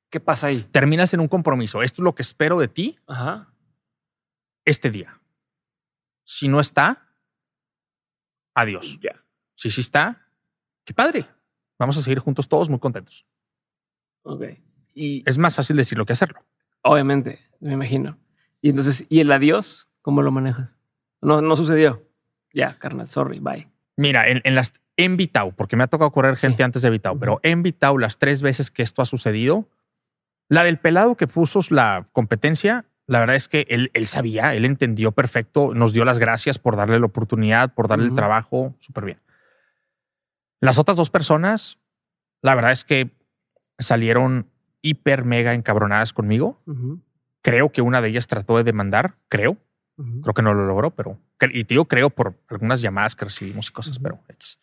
[0.09, 0.63] ¿qué pasa ahí?
[0.71, 1.81] Terminas en un compromiso.
[1.81, 3.53] Esto es lo que espero de ti Ajá.
[4.65, 5.19] este día.
[6.23, 7.09] Si no está,
[8.53, 8.97] adiós.
[9.01, 9.23] Ya.
[9.55, 10.27] Si sí está,
[10.85, 11.25] qué padre.
[11.77, 13.25] Vamos a seguir juntos todos muy contentos.
[14.23, 14.43] Ok.
[14.93, 16.43] Y es más fácil decirlo que hacerlo.
[16.83, 18.17] Obviamente, me imagino.
[18.61, 19.87] Y entonces, ¿y el adiós?
[20.01, 20.75] ¿Cómo lo manejas?
[21.21, 22.07] No, no sucedió.
[22.53, 23.67] Ya, carnal, sorry, bye.
[23.97, 27.39] Mira, en, las en Vitao, porque me ha tocado correr gente antes de Vitao, pero
[27.43, 29.67] en Vitao, las tres veces que esto ha sucedido,
[30.49, 34.65] la del pelado que puso la competencia, la verdad es que él, él sabía, él
[34.65, 39.05] entendió perfecto, nos dio las gracias por darle la oportunidad, por darle el trabajo, súper
[39.05, 39.19] bien.
[40.59, 41.79] Las otras dos personas,
[42.41, 43.09] la verdad es que
[43.79, 44.47] salieron
[44.81, 46.61] hiper mega encabronadas conmigo.
[47.41, 49.57] Creo que una de ellas trató de demandar, creo.
[50.21, 51.19] Creo que no lo logró, pero
[51.53, 54.59] y te digo creo por algunas llamadas que recibimos y cosas, pero X.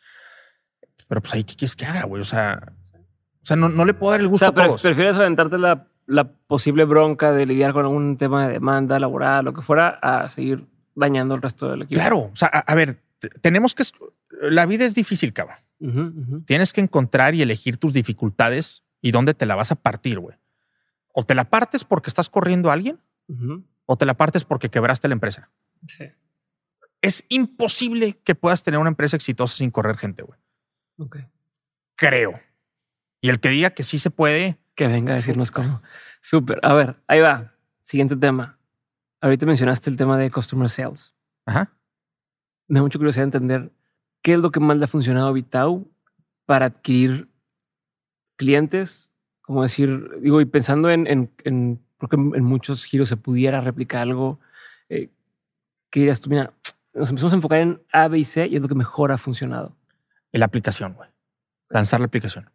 [1.08, 2.20] Pero pues ahí, ¿qué quieres que haga, güey?
[2.20, 4.82] O sea, o sea no, no le puedo dar el gusto a todos.
[4.82, 9.54] ¿Prefieres aventarte la, la, posible bronca de lidiar con algún tema de demanda laboral, lo
[9.54, 11.98] que fuera, a seguir dañando el resto del equipo?
[12.00, 12.18] Claro.
[12.18, 13.00] O sea, a, ver,
[13.40, 13.84] tenemos que.
[14.42, 15.56] La vida es difícil, cabrón.
[16.44, 20.36] Tienes que encontrar y elegir tus dificultades y dónde te la vas a partir, güey.
[21.12, 22.98] O te la partes porque estás corriendo a alguien
[23.86, 25.50] o te la partes porque quebraste la empresa.
[25.86, 26.04] Sí.
[27.00, 30.38] Es imposible que puedas tener una empresa exitosa sin correr gente, güey.
[30.98, 31.18] Ok.
[31.96, 32.40] Creo.
[33.20, 34.58] Y el que diga que sí se puede.
[34.74, 35.82] Que venga a decirnos cómo.
[36.20, 36.60] Súper.
[36.62, 37.54] A ver, ahí va.
[37.84, 38.58] Siguiente tema.
[39.20, 41.14] Ahorita mencionaste el tema de customer sales.
[41.46, 41.72] Ajá.
[42.68, 43.72] Me da mucha curiosidad entender
[44.22, 45.88] qué es lo que más le ha funcionado a Vitao
[46.44, 47.28] para adquirir
[48.36, 49.10] clientes.
[49.40, 54.02] Como decir, digo, y pensando en, en, en porque en muchos giros se pudiera replicar
[54.02, 54.38] algo.
[54.88, 55.10] Eh,
[55.90, 56.30] ¿Qué dirías tú?
[56.30, 56.52] Mira,
[56.94, 59.18] nos empezamos a enfocar en A, B y C y es lo que mejor ha
[59.18, 59.76] funcionado.
[60.32, 61.08] La aplicación, güey.
[61.68, 62.50] Lanzar la aplicación.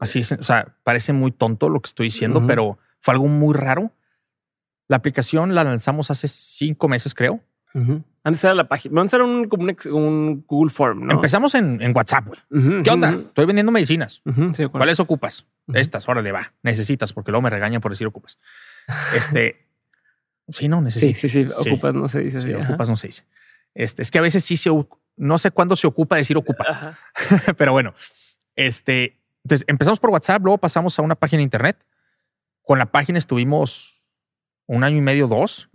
[0.00, 0.32] Así es.
[0.32, 3.92] O sea, parece muy tonto lo que estoy diciendo, pero fue algo muy raro.
[4.86, 7.42] La aplicación la lanzamos hace cinco meses, creo.
[8.24, 9.00] Antes era la página.
[9.00, 11.14] Antes era un, como un, Google Form, ¿no?
[11.14, 12.82] Empezamos en, en WhatsApp, güey.
[12.82, 13.10] ¿Qué onda?
[13.10, 14.22] Estoy vendiendo medicinas.
[14.72, 15.46] ¿Cuáles ocupas?
[15.72, 16.52] Estas, órale, va.
[16.62, 18.38] Necesitas, porque luego me regañan por decir ocupas.
[19.14, 19.66] Este.
[20.48, 21.20] sí, no, necesitas.
[21.20, 21.52] Sí, sí, sí.
[21.56, 22.40] Ocupas no se dice.
[22.40, 23.24] Sí, ocupas no se dice.
[23.74, 24.70] Este, es que a veces sí se.
[25.18, 26.98] No sé cuándo se ocupa decir ocupa.
[27.56, 27.94] Pero bueno,
[28.56, 29.18] este.
[29.44, 31.84] Entonces empezamos por WhatsApp, luego pasamos a una página de internet.
[32.62, 34.02] Con la página estuvimos
[34.66, 35.68] un año y medio, dos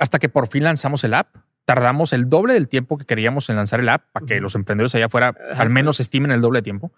[0.00, 1.36] hasta que por fin lanzamos el app.
[1.66, 4.94] Tardamos el doble del tiempo que queríamos en lanzar el app para que los emprendedores
[4.94, 6.90] allá afuera al menos estimen el doble de tiempo.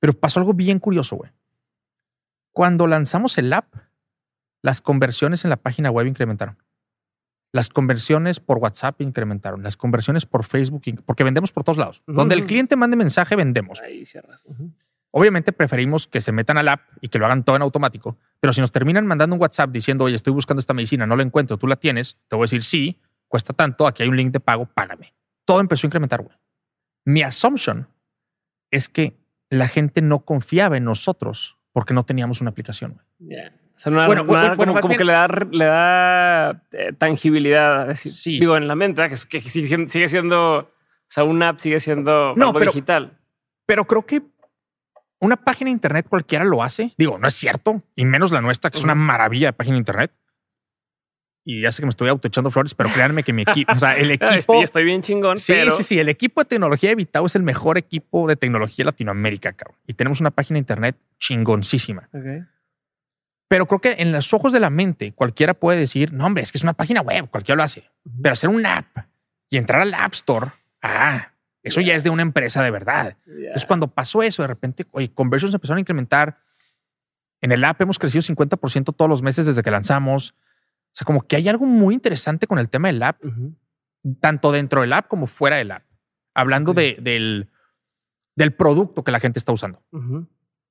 [0.00, 1.30] Pero pasó algo bien curioso, güey.
[2.52, 3.72] Cuando lanzamos el app,
[4.60, 6.58] las conversiones en la página web incrementaron.
[7.56, 9.62] Las conversiones por WhatsApp incrementaron.
[9.62, 12.02] Las conversiones por Facebook, porque vendemos por todos lados.
[12.06, 13.80] Donde el cliente mande mensaje, vendemos.
[13.80, 14.44] Ahí cierras.
[15.10, 18.52] Obviamente preferimos que se metan al app y que lo hagan todo en automático, pero
[18.52, 21.56] si nos terminan mandando un WhatsApp diciendo, oye, estoy buscando esta medicina, no la encuentro,
[21.56, 24.40] tú la tienes, te voy a decir, sí, cuesta tanto, aquí hay un link de
[24.40, 25.14] pago, págame.
[25.46, 26.36] Todo empezó a incrementar, güey.
[27.06, 27.88] Mi assumption
[28.70, 29.16] es que
[29.48, 33.00] la gente no confiaba en nosotros porque no teníamos una aplicación.
[33.18, 33.50] güey.
[33.76, 38.68] O sea, no bueno, como, que le da, le da eh, tangibilidad, decir, digo, en
[38.68, 40.70] la mente, que, que sigue, siendo, o
[41.08, 43.18] sea, una app sigue siendo no, digital
[43.66, 44.22] Pero creo que
[45.18, 46.94] una página de internet cualquiera lo hace.
[46.96, 49.80] Digo, no es cierto, y menos la nuestra, que es una maravilla de página de
[49.80, 50.12] internet.
[51.44, 53.96] Y ya sé que me estoy autoechando flores, pero créanme que mi equipo, o sea,
[53.96, 54.62] el equipo.
[54.62, 55.36] estoy bien chingón.
[55.36, 55.98] Sí, sí, sí.
[55.98, 59.78] El equipo de tecnología de Vitao es el mejor equipo de tecnología de Latinoamérica, cabrón.
[59.86, 62.08] Y tenemos una página de internet chingoncísima.
[63.48, 66.50] Pero creo que en los ojos de la mente, cualquiera puede decir, no, hombre, es
[66.50, 67.90] que es una página web, cualquiera lo hace.
[68.22, 69.06] Pero hacer una app
[69.48, 71.32] y entrar al App Store, ah,
[71.62, 73.16] eso ya es de una empresa de verdad.
[73.26, 76.38] Entonces, cuando pasó eso, de repente, oye, conversions empezaron a incrementar.
[77.40, 80.30] En el app hemos crecido 50% todos los meses desde que lanzamos.
[80.30, 83.20] O sea, como que hay algo muy interesante con el tema del app,
[84.20, 85.82] tanto dentro del app como fuera del app.
[86.34, 87.50] Hablando de, del,
[88.36, 89.82] del producto que la gente está usando.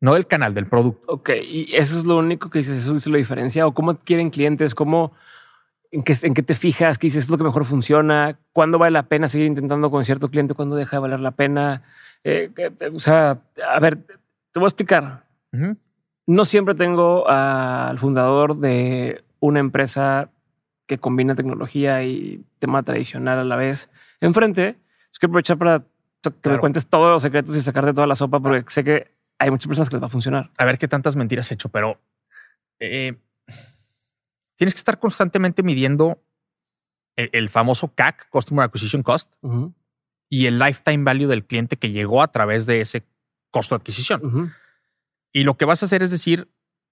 [0.05, 1.11] No del canal, del producto.
[1.11, 3.65] Ok, y eso es lo único que dices, eso es la diferencia.
[3.65, 4.75] ¿O cómo adquieren clientes?
[4.75, 5.13] ¿Cómo,
[5.89, 6.99] en, qué, en qué te fijas?
[6.99, 8.37] ¿Qué dices es lo que mejor funciona?
[8.53, 10.53] ¿Cuándo vale la pena seguir intentando con cierto cliente?
[10.53, 11.81] ¿Cuándo deja de valer la pena?
[12.23, 12.51] Eh,
[12.93, 15.25] o sea, a ver, te voy a explicar.
[16.27, 20.29] No siempre tengo al fundador de una empresa
[20.85, 23.89] que combina tecnología y tema tradicional a la vez
[24.21, 24.75] enfrente,
[25.11, 25.81] es que aprovechar para
[26.21, 29.51] que me cuentes todos los secretos y sacarte toda la sopa, porque sé que hay
[29.51, 30.51] muchas personas que les va a funcionar.
[30.57, 32.01] A ver qué tantas mentiras he hecho, pero
[32.79, 33.17] eh,
[34.55, 36.21] tienes que estar constantemente midiendo
[37.15, 39.31] el, famoso CAC, Customer Acquisition Cost,
[40.29, 43.05] y el lifetime value del cliente que llegó a través de ese
[43.51, 44.53] costo de adquisición.
[45.31, 46.49] Y lo que vas a hacer es decir,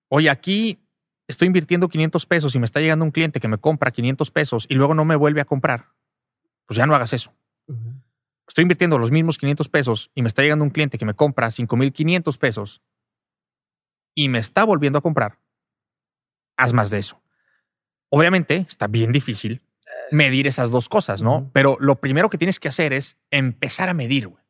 [0.07, 0.85] oye, aquí
[1.27, 4.65] estoy invirtiendo 500 pesos y me está llegando un cliente que me compra 500 pesos
[4.69, 5.89] y luego no me vuelve a comprar,
[6.65, 7.33] pues ya no hagas eso.
[8.53, 11.49] Estoy invirtiendo los mismos 500 pesos y me está llegando un cliente que me compra
[11.49, 12.83] 5,500 pesos
[14.13, 15.39] y me está volviendo a comprar.
[16.55, 17.19] Haz más de eso.
[18.09, 19.63] Obviamente está bien difícil
[20.11, 21.49] medir esas dos cosas, ¿no?
[21.51, 24.43] Pero lo primero que tienes que hacer es empezar a medir, güey.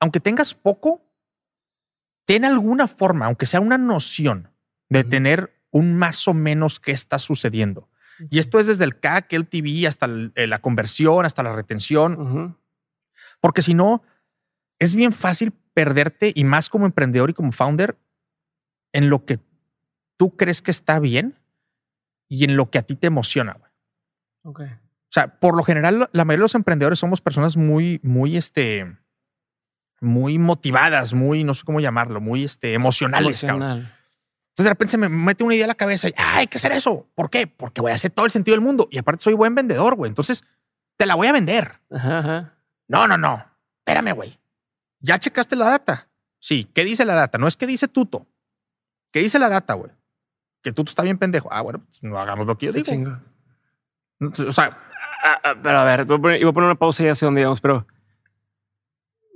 [0.00, 1.08] Aunque tengas poco,
[2.24, 4.50] ten alguna forma, aunque sea una noción
[4.88, 7.88] de tener un más o menos qué está sucediendo.
[8.30, 12.58] Y esto es desde el CAC, el TV, hasta eh, la conversión, hasta la retención.
[13.40, 14.02] Porque si no,
[14.78, 17.96] es bien fácil perderte y más como emprendedor y como founder
[18.92, 19.38] en lo que
[20.16, 21.38] tú crees que está bien
[22.28, 23.58] y en lo que a ti te emociona.
[24.42, 24.60] Ok.
[24.60, 28.96] O sea, por lo general, la mayoría de los emprendedores somos personas muy, muy, este,
[30.00, 33.42] muy motivadas, muy, no sé cómo llamarlo, muy, este, emocionales.
[33.42, 33.92] Emocional.
[34.56, 36.72] Entonces de repente se me mete una idea a la cabeza y hay que hacer
[36.72, 37.06] eso.
[37.14, 37.46] ¿Por qué?
[37.46, 38.88] Porque voy a hacer todo el sentido del mundo.
[38.90, 40.08] Y aparte soy buen vendedor, güey.
[40.08, 40.44] Entonces
[40.96, 41.80] te la voy a vender.
[42.88, 43.44] No, no, no.
[43.78, 44.38] Espérame, güey.
[45.00, 46.08] ¿Ya checaste la data?
[46.38, 46.70] Sí.
[46.74, 47.38] ¿Qué dice la data?
[47.38, 48.26] No es que dice Tuto.
[49.12, 49.90] ¿Qué dice la data, güey?
[50.62, 51.48] Que Tuto está bien pendejo.
[51.52, 53.18] Ah, bueno, pues no hagamos lo que yo digo.
[54.20, 54.78] O sea.
[55.22, 57.40] Ah, ah, pero a ver, voy a, poner, a poner una pausa y hacia donde
[57.40, 57.86] digamos, pero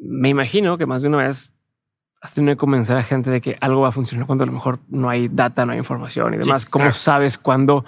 [0.01, 1.55] me imagino que más de una vez
[2.21, 4.53] has tenido que convencer a gente de que algo va a funcionar cuando a lo
[4.53, 6.67] mejor no hay data, no hay información y demás.
[6.67, 7.85] ¿Cómo sabes cuándo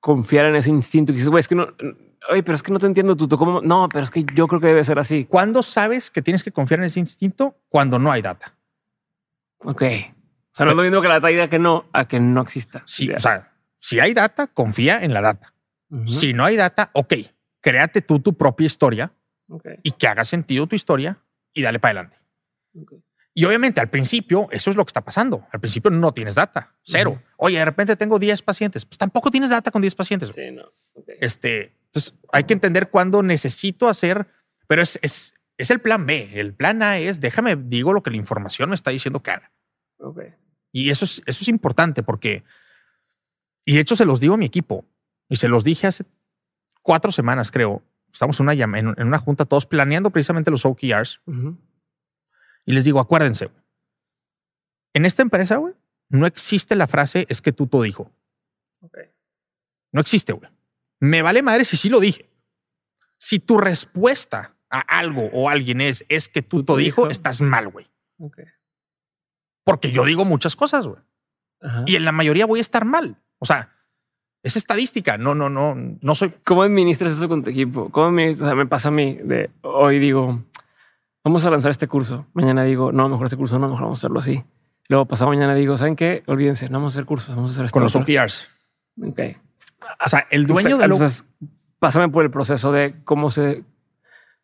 [0.00, 1.12] confiar en ese instinto?
[1.12, 1.68] Y dices, güey, es que no,
[2.30, 3.28] oye, pero es que no te entiendo tú.
[3.28, 3.60] ¿Cómo?
[3.60, 5.24] No, pero es que yo creo que debe ser así.
[5.24, 7.56] ¿Cuándo sabes que tienes que confiar en ese instinto?
[7.68, 8.54] Cuando no hay data.
[9.58, 9.82] Ok.
[9.82, 12.40] O sea, no es lo mismo que la data idea que no, a que no
[12.42, 12.82] exista.
[12.86, 15.52] Sí, o sea, si hay data, confía en la data.
[16.06, 17.14] Si no hay data, ok,
[17.60, 19.12] créate tú tu propia historia
[19.82, 21.18] y que haga sentido tu historia
[21.52, 22.18] y dale para adelante.
[22.82, 23.02] Okay.
[23.34, 25.46] Y obviamente al principio eso es lo que está pasando.
[25.50, 27.20] Al principio no tienes data, cero.
[27.36, 28.86] Oye, de repente tengo 10 pacientes.
[28.86, 30.30] Pues tampoco tienes data con 10 pacientes.
[30.32, 30.72] Sí, no.
[31.20, 34.26] Este, entonces hay que entender cuándo necesito hacer,
[34.66, 36.28] pero es, es, es, el plan B.
[36.34, 39.52] El plan A es déjame, digo lo que la información me está diciendo que haga.
[40.72, 42.42] Y eso es, eso es importante porque,
[43.64, 44.84] y de hecho se los digo a mi equipo
[45.28, 46.04] y se los dije hace
[46.82, 47.80] cuatro semanas, creo.
[48.12, 51.20] Estamos en una, en, en una junta todos planeando precisamente los OKRs.
[52.66, 53.50] Y les digo, acuérdense,
[54.94, 55.74] en esta empresa, güey,
[56.08, 58.10] no existe la frase es que tú todo dijo.
[59.92, 60.50] No existe, güey.
[61.04, 62.30] Me vale madre si sí lo dije.
[63.18, 67.68] Si tu respuesta a algo o alguien es es que tú, todo dijo, estás mal,
[67.68, 67.86] güey.
[69.64, 71.02] Porque yo digo muchas cosas, güey.
[71.84, 73.16] Y en la mayoría voy a estar mal.
[73.38, 73.70] O sea,
[74.42, 75.18] es estadística.
[75.18, 76.32] No, no, no, no soy.
[76.42, 77.90] ¿Cómo administras eso con tu equipo?
[77.90, 78.46] ¿Cómo administras?
[78.46, 80.42] O sea, me pasa a mí de hoy digo,
[81.22, 82.26] vamos a lanzar este curso.
[82.32, 84.42] Mañana digo, no, mejor este curso no, mejor vamos a hacerlo así.
[84.88, 86.22] Luego pasado mañana digo, ¿saben qué?
[86.26, 87.74] Olvídense, no vamos a hacer cursos, vamos a hacer esto.
[87.74, 88.48] Con los OKRs.
[89.02, 89.20] Ok.
[90.04, 91.24] O sea, el dueño de los...
[91.78, 93.64] pásame por el proceso de cómo se,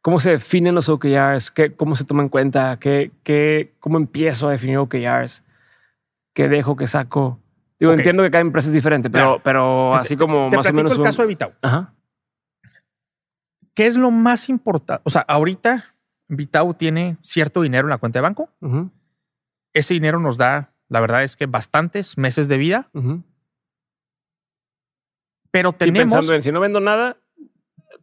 [0.02, 4.48] cómo se definen los OKRs, qué, cómo se toma en cuenta, qué, qué, cómo empiezo
[4.48, 5.42] a definir OKRs,
[6.34, 7.38] qué dejo, qué saco.
[7.78, 10.92] Digo, entiendo que cada empresa es diferente, pero, pero así como te más o menos.
[10.92, 11.52] el caso de Vitao.
[11.62, 11.94] Ajá.
[13.74, 15.02] ¿Qué es lo más importante?
[15.06, 15.94] O sea, ahorita
[16.28, 18.50] Vitao tiene cierto dinero en la cuenta de banco.
[19.72, 22.90] Ese dinero nos da, la verdad es que bastantes meses de vida.
[25.50, 26.12] Pero tenemos.
[26.12, 27.16] pensando en si no vendo nada.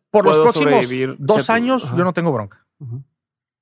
[0.09, 0.87] Por los próximos
[1.19, 2.65] dos años, yo no tengo bronca.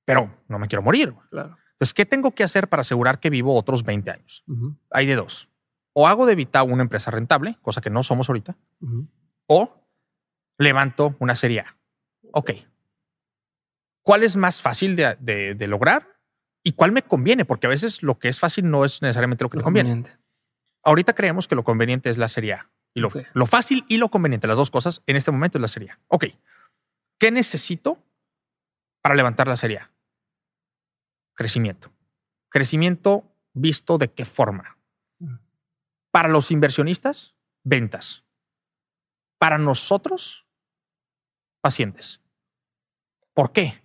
[0.04, 1.12] Pero no me quiero morir.
[1.30, 1.56] Claro.
[1.72, 4.44] Entonces, ¿qué tengo que hacer para asegurar que vivo otros 20 años?
[4.90, 5.48] Hay de dos.
[5.92, 8.56] O hago de Vitao una empresa rentable, cosa que no somos ahorita,
[9.46, 9.86] o
[10.58, 11.76] levanto una serie A.
[12.32, 12.52] Ok.
[14.02, 16.18] ¿Cuál es más fácil de, lograr?
[16.62, 17.44] ¿Y cuál me conviene?
[17.44, 20.04] Porque a veces lo que es fácil no es necesariamente lo que te conviene.
[20.82, 22.70] Ahorita creemos que lo conveniente es la serie A.
[22.96, 25.68] Y lo, lo, fácil y lo conveniente, las dos cosas, en este momento es la
[25.68, 25.98] serie A.
[26.08, 26.24] Ok.
[27.18, 28.02] ¿Qué necesito
[29.02, 29.90] para levantar la serie A?
[31.34, 31.92] Crecimiento.
[32.48, 34.78] Crecimiento visto de qué forma.
[36.10, 37.34] Para los inversionistas,
[37.64, 38.24] ventas.
[39.36, 40.46] Para nosotros,
[41.60, 42.22] pacientes.
[43.34, 43.82] ¿Por qué?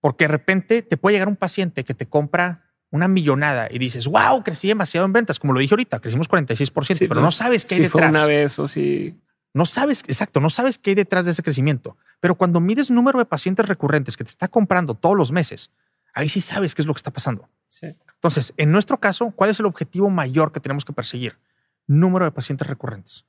[0.00, 4.06] Porque de repente te puede llegar un paciente que te compra una millonada y dices,
[4.06, 5.38] wow, crecí demasiado en ventas.
[5.38, 8.10] Como lo dije ahorita, crecimos 46%, pero no sabes qué hay detrás.
[8.10, 9.18] una vez o sí.
[9.54, 11.96] No sabes, exacto, no sabes qué hay detrás de ese crecimiento.
[12.20, 15.70] Pero cuando mides número de pacientes recurrentes que te está comprando todos los meses,
[16.12, 17.48] ahí sí sabes qué es lo que está pasando.
[17.80, 21.38] Entonces, en nuestro caso, ¿cuál es el objetivo mayor que tenemos que perseguir?
[21.86, 23.24] Número de pacientes recurrentes.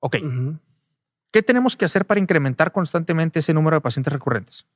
[0.00, 0.16] Ok.
[1.30, 4.66] ¿Qué tenemos que hacer para incrementar constantemente ese número de pacientes recurrentes?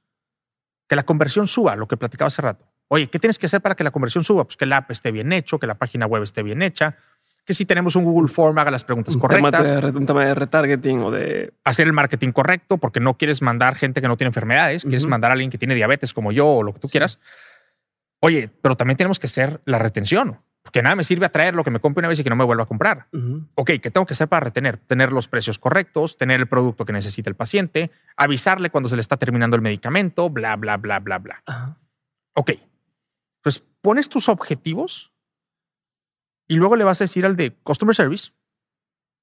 [0.88, 2.71] Que la conversión suba, lo que platicaba hace rato.
[2.94, 4.44] Oye, ¿qué tienes que hacer para que la conversión suba?
[4.44, 6.98] Pues que el app esté bien hecho, que la página web esté bien hecha,
[7.46, 9.82] que si tenemos un Google Form haga las preguntas correctas.
[9.94, 11.54] un tema de retargeting o de...
[11.64, 15.30] Hacer el marketing correcto porque no quieres mandar gente que no tiene enfermedades, quieres mandar
[15.30, 17.18] a alguien que tiene diabetes como yo o lo que tú quieras.
[18.20, 20.40] Oye, pero también tenemos que hacer la retención.
[20.60, 22.44] Porque nada me sirve atraer lo que me compre una vez y que no me
[22.44, 23.06] vuelva a comprar.
[23.54, 24.76] Ok, ¿qué tengo que hacer para retener?
[24.76, 29.00] Tener los precios correctos, tener el producto que necesita el paciente, avisarle cuando se le
[29.00, 31.42] está terminando el medicamento, bla, bla, bla, bla, bla.
[32.34, 32.52] Ok,
[33.82, 35.12] pones tus objetivos
[36.48, 38.32] y luego le vas a decir al de Customer Service,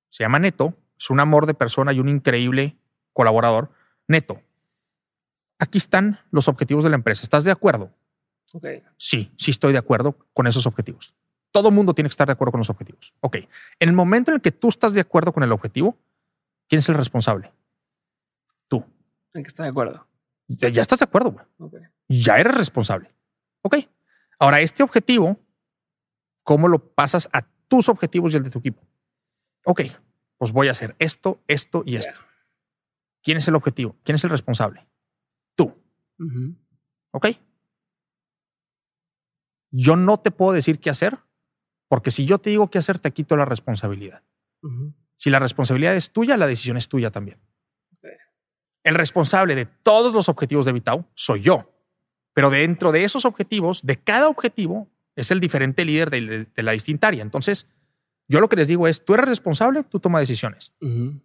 [0.09, 2.77] se llama Neto, es un amor de persona y un increíble
[3.13, 3.71] colaborador.
[4.07, 4.41] Neto,
[5.59, 7.23] aquí están los objetivos de la empresa.
[7.23, 7.91] ¿Estás de acuerdo?
[8.51, 8.83] Okay.
[8.97, 11.15] Sí, sí estoy de acuerdo con esos objetivos.
[11.51, 13.13] Todo mundo tiene que estar de acuerdo con los objetivos.
[13.21, 13.37] Ok.
[13.79, 15.97] En el momento en el que tú estás de acuerdo con el objetivo,
[16.67, 17.51] ¿quién es el responsable?
[18.67, 18.83] Tú.
[19.33, 20.05] ¿En qué está de acuerdo?
[20.47, 21.35] Ya, estás de acuerdo.
[21.57, 21.83] Güey.
[22.07, 23.11] Ya eres responsable.
[23.61, 23.77] Ok.
[24.39, 25.37] Ahora, este objetivo,
[26.43, 28.81] ¿cómo lo pasas a tus objetivos y el de tu equipo?
[29.65, 29.81] Ok,
[30.37, 32.19] pues voy a hacer esto, esto y esto.
[33.21, 33.97] ¿Quién es el objetivo?
[34.03, 34.87] ¿Quién es el responsable?
[35.55, 35.75] Tú.
[37.11, 37.27] Ok.
[39.71, 41.19] Yo no te puedo decir qué hacer
[41.89, 44.23] porque si yo te digo qué hacer, te quito la responsabilidad.
[45.17, 47.39] Si la responsabilidad es tuya, la decisión es tuya también.
[48.83, 51.78] El responsable de todos los objetivos de Vitao soy yo.
[52.39, 54.87] Pero dentro de esos objetivos, de cada objetivo,
[55.17, 57.21] es el diferente líder de, la distinta área.
[57.21, 57.67] Entonces,
[58.29, 60.71] yo lo que les digo es, tú eres responsable, tú tomas decisiones.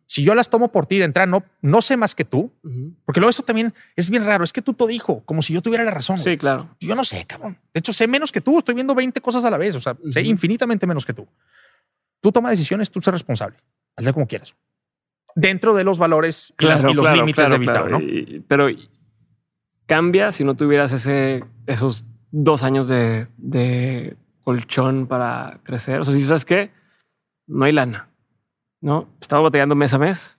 [0.07, 2.53] Si yo las tomo por ti de entrada, no, no sé más que tú,
[3.05, 4.43] porque luego eso también es bien raro.
[4.43, 6.19] Es que tú todo dijo, como si yo tuviera la razón.
[6.19, 6.69] Sí, claro.
[6.81, 7.59] Yo no sé, cabrón.
[7.73, 8.59] De hecho, sé menos que tú.
[8.59, 9.77] Estoy viendo 20 cosas a la vez.
[9.77, 11.29] O sea, sé infinitamente menos que tú.
[12.21, 13.59] Tú tomas decisiones, tú eres responsable.
[13.95, 14.57] Hazle como quieras.
[15.37, 18.01] Dentro de los valores y, los límites de Vitao, ¿no?
[18.49, 18.69] pero
[19.87, 26.01] cambia si no tuvieras ese, esos dos años de, de colchón para crecer.
[26.01, 26.71] O sea, si sabes que
[27.47, 28.09] no hay lana,
[28.81, 29.09] ¿no?
[29.21, 30.39] Estaba batallando mes a mes.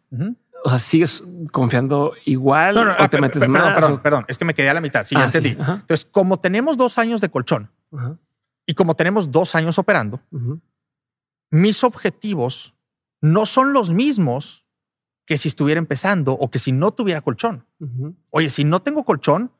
[0.63, 3.73] O sea, sigues confiando igual o te metes perdón, más.
[3.73, 5.05] Perdón, perdón, es que me quedé a la mitad.
[5.05, 5.49] Sí, ya ah, entendí.
[5.49, 7.69] Entonces, como tenemos dos años de colchón
[8.65, 10.21] y como tenemos dos años operando,
[11.51, 12.73] mis objetivos
[13.21, 14.64] no son los mismos
[15.25, 17.65] que si estuviera empezando o que si no tuviera colchón.
[18.29, 19.51] Oye, si no tengo colchón,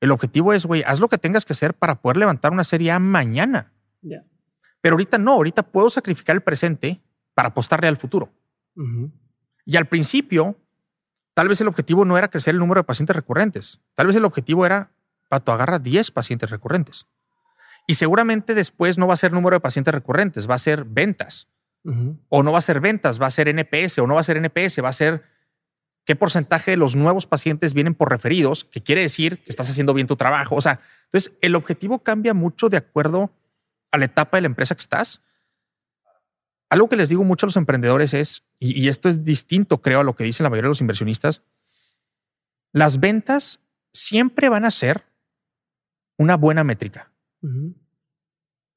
[0.00, 2.92] el objetivo es, güey, haz lo que tengas que hacer para poder levantar una serie
[2.92, 3.72] A mañana.
[4.80, 7.02] Pero ahorita no, ahorita puedo sacrificar el presente
[7.34, 8.32] para apostarle al futuro.
[9.64, 10.56] Y al principio,
[11.34, 13.80] tal vez el objetivo no era crecer el número de pacientes recurrentes.
[13.94, 14.92] Tal vez el objetivo era,
[15.28, 17.06] pato, agarra 10 pacientes recurrentes.
[17.88, 21.48] Y seguramente después no va a ser número de pacientes recurrentes, va a ser ventas.
[22.28, 24.36] O no va a ser ventas, va a ser NPS, o no va a ser
[24.36, 25.24] NPS, va a ser
[26.04, 29.94] qué porcentaje de los nuevos pacientes vienen por referidos, que quiere decir que estás haciendo
[29.94, 30.54] bien tu trabajo.
[30.54, 33.30] O sea, entonces el objetivo cambia mucho de acuerdo
[33.90, 35.22] a la etapa de la empresa que estás.
[36.70, 40.04] Algo que les digo mucho a los emprendedores es, y, esto es distinto, creo, a
[40.04, 41.42] lo que dicen la mayoría de los inversionistas,
[42.72, 43.60] las ventas
[43.92, 45.04] siempre van a ser
[46.18, 47.10] una buena métrica.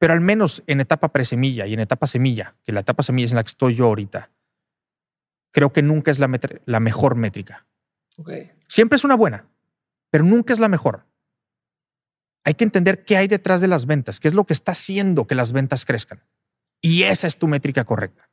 [0.02, 3.34] Pero al menos en etapa presemilla y en etapa semilla, que la etapa semilla es
[3.34, 4.32] en la que estoy yo ahorita,
[5.52, 6.28] creo que nunca es la,
[6.66, 7.68] la mejor métrica.
[8.68, 9.45] Siempre es una buena,
[10.10, 11.06] pero nunca es la mejor.
[12.43, 15.28] hay que entender qué hay detrás de las ventas, qué es lo que está haciendo
[15.28, 16.24] que las ventas crezcan.
[16.82, 18.28] Y esa es tu métrica correcta.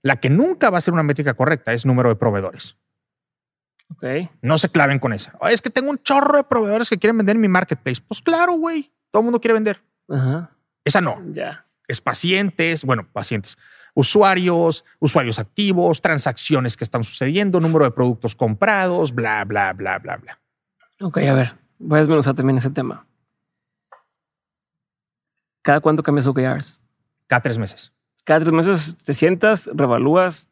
[0.00, 2.78] La que nunca va a ser una métrica correcta es número de proveedores.
[3.96, 4.30] Okay.
[4.40, 5.36] No se claven con esa.
[5.50, 8.00] es que tengo un chorro de proveedores que quieren vender en mi marketplace.
[8.00, 8.94] Pues claro, güey.
[9.10, 9.82] Todo el mundo quiere vender.
[10.86, 11.20] Esa no.
[11.34, 11.66] Ya.
[11.86, 13.58] Es pacientes, bueno, pacientes,
[13.94, 20.16] usuarios, usuarios activos, transacciones que están sucediendo, número de productos comprados, bla, bla, bla, bla,
[20.16, 20.38] bla.
[21.00, 23.06] Ok, a ver, voy a desmenuzar también ese tema.
[25.62, 26.80] ¿Cada cuánto cambias OKRs?
[27.26, 27.92] Cada tres meses.
[28.24, 30.48] Cada tres meses te sientas, revalúas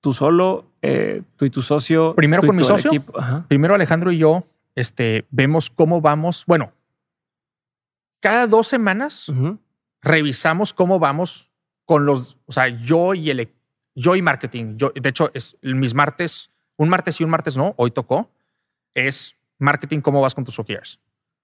[0.00, 2.14] tú solo, eh, tú y tu socio.
[2.14, 2.90] Primero con mi socio.
[3.48, 4.44] Primero Alejandro y yo
[4.76, 6.44] este, vemos cómo vamos.
[6.46, 6.72] Bueno,
[8.20, 9.30] cada dos semanas
[10.06, 11.50] revisamos cómo vamos
[11.84, 13.52] con los, o sea, yo y el,
[13.94, 14.76] yo y marketing.
[14.76, 18.30] Yo, de hecho, es mis martes, un martes y un martes no, hoy tocó,
[18.94, 21.00] es marketing, cómo vas con tus OKRs.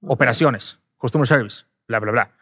[0.07, 2.33] Operaciones, customer service, bla, bla, bla.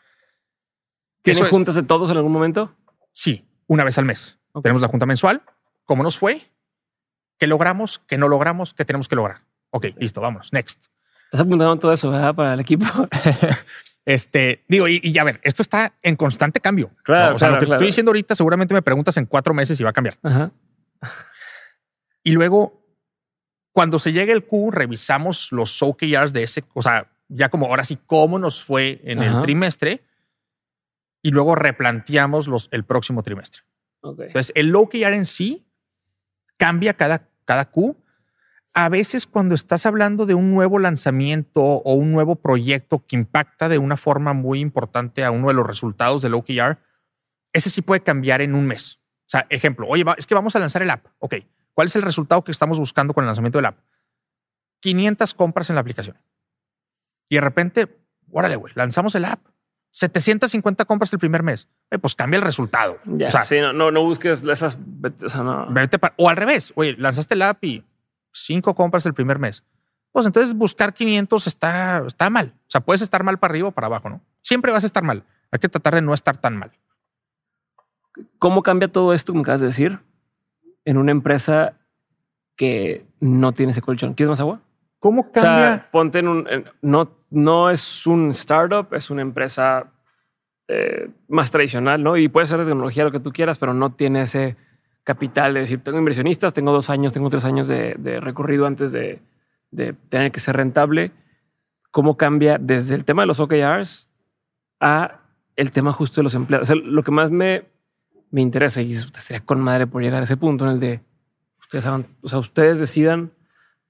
[1.22, 2.74] ¿Tienen juntas de todos en algún momento?
[3.12, 4.38] Sí, una vez al mes.
[4.62, 5.42] Tenemos la junta mensual
[5.84, 6.52] cómo nos fue,
[7.38, 9.42] qué logramos, qué no logramos, qué tenemos que lograr.
[9.70, 10.86] Ok, listo, vamos, next.
[11.30, 12.34] Estás apuntando todo eso, ¿verdad?
[12.34, 12.84] Para el equipo.
[14.04, 16.90] este, digo, y, y, a ver, esto está en constante cambio.
[17.04, 17.36] Claro.
[17.36, 19.90] O sea, lo que estoy diciendo ahorita, seguramente me preguntas en cuatro meses y va
[19.90, 20.18] a cambiar.
[22.22, 22.84] Y luego,
[23.72, 27.86] cuando se llegue el Q, revisamos los OKRs de ese, o sea, ya como ahora
[27.86, 30.04] sí, cómo nos fue en el trimestre
[31.22, 33.62] y luego replanteamos los, el próximo trimestre.
[34.02, 35.66] Entonces, el OKR en sí
[36.56, 37.96] cambia cada, cada Q.
[38.72, 43.68] A veces cuando estás hablando de un nuevo lanzamiento o un nuevo proyecto que impacta
[43.68, 46.78] de una forma muy importante a uno de los resultados del OKR,
[47.52, 49.00] ese sí puede cambiar en un mes.
[49.26, 51.06] O sea, ejemplo, oye, es que vamos a lanzar el app.
[51.18, 51.36] Ok,
[51.74, 53.78] ¿cuál es el resultado que estamos buscando con el lanzamiento del app?
[54.80, 56.16] 500 compras en la aplicación.
[57.28, 59.40] Y de repente, órale, güey, lanzamos el app.
[59.92, 61.68] 750 compras el primer mes.
[62.00, 62.98] pues cambia el resultado.
[63.04, 64.78] Ya, o sea, sí, no, no, busques esas.
[66.16, 66.72] O, al revés.
[66.76, 67.84] Oye, lanzaste el app y
[68.32, 69.64] cinco compras el primer mes.
[70.12, 72.54] Pues entonces buscar 500 está, está mal.
[72.66, 74.20] O sea, puedes estar mal para arriba o para abajo, ¿no?
[74.42, 75.24] Siempre vas a estar mal.
[75.52, 76.72] Hay que tratar de no estar tan mal.
[78.38, 80.00] ¿Cómo cambia todo esto, como acabas de decir,
[80.84, 81.74] en una empresa
[82.56, 84.14] que no tiene ese colchón?
[84.14, 84.60] ¿Quieres más agua?
[84.98, 85.88] ¿Cómo cambia?
[85.90, 86.46] ponte en un.
[86.82, 89.92] no, no es un startup, es una empresa
[90.68, 92.16] eh, más tradicional, ¿no?
[92.16, 94.56] Y puede ser de tecnología lo que tú quieras, pero no tiene ese
[95.04, 99.20] capital de decir, tengo inversionistas, tengo dos años, tengo tres años de, recorrido antes de,
[100.08, 101.12] tener que ser rentable.
[101.90, 104.08] ¿Cómo cambia desde el tema de los OKRs
[104.80, 105.20] a
[105.56, 106.70] el tema justo de los empleados?
[106.70, 107.64] lo que más me,
[108.30, 111.00] me interesa y estaría con madre por llegar a ese punto en el de
[111.60, 111.84] ustedes
[112.22, 113.32] o sea, ustedes decidan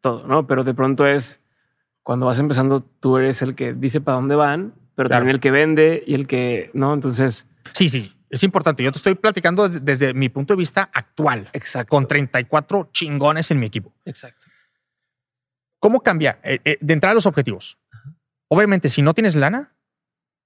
[0.00, 0.46] todo, ¿no?
[0.46, 1.40] Pero de pronto es
[2.02, 5.50] cuando vas empezando, tú eres el que dice para dónde van, pero también el que
[5.50, 6.92] vende y el que, ¿no?
[6.92, 7.46] Entonces...
[7.72, 8.82] Sí, sí, es importante.
[8.82, 11.50] Yo te estoy platicando desde mi punto de vista actual.
[11.52, 11.90] Exacto.
[11.90, 13.92] Con 34 chingones en mi equipo.
[14.04, 14.46] Exacto.
[15.78, 16.40] ¿Cómo cambia?
[16.42, 17.78] Eh, eh, de entrada los objetivos.
[18.48, 19.74] Obviamente, si no tienes lana,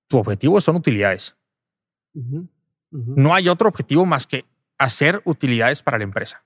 [0.09, 1.37] tu objetivo son utilidades.
[2.91, 4.45] No hay otro objetivo más que
[4.78, 6.45] hacer utilidades para la empresa.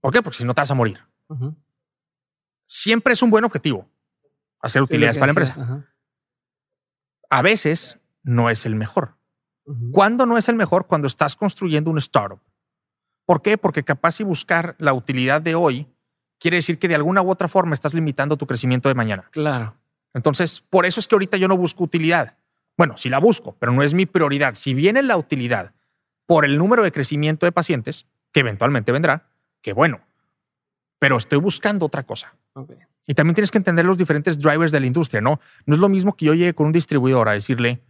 [0.00, 0.22] ¿Por qué?
[0.22, 1.00] Porque si no te vas a morir
[2.66, 3.88] siempre es un buen objetivo
[4.60, 5.86] hacer utilidades para la empresa.
[7.30, 9.18] A veces no es el mejor.
[9.92, 10.86] ¿Cuándo no es el mejor?
[10.86, 12.40] Cuando estás construyendo un startup.
[13.24, 13.56] ¿Por qué?
[13.56, 15.88] Porque capaz si buscar la utilidad de hoy
[16.38, 19.28] quiere decir que de alguna u otra forma estás limitando tu crecimiento de mañana.
[19.30, 19.74] Claro.
[20.12, 22.36] Entonces, por eso es que ahorita yo no busco utilidad.
[22.76, 24.54] Bueno, sí la busco, pero no es mi prioridad.
[24.54, 25.72] Si viene la utilidad
[26.26, 29.28] por el número de crecimiento de pacientes, que eventualmente vendrá,
[29.62, 30.00] que bueno,
[30.98, 32.34] pero estoy buscando otra cosa.
[33.06, 35.40] Y también tienes que entender los diferentes drivers de la industria, ¿no?
[35.66, 37.82] No es lo mismo que yo llegue con un distribuidor a decirle,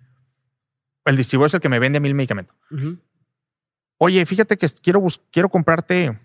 [1.05, 2.57] el distribuidor es el que me vende mil medicamentos.
[3.99, 6.19] Oye, fíjate que quiero, quiero comprarte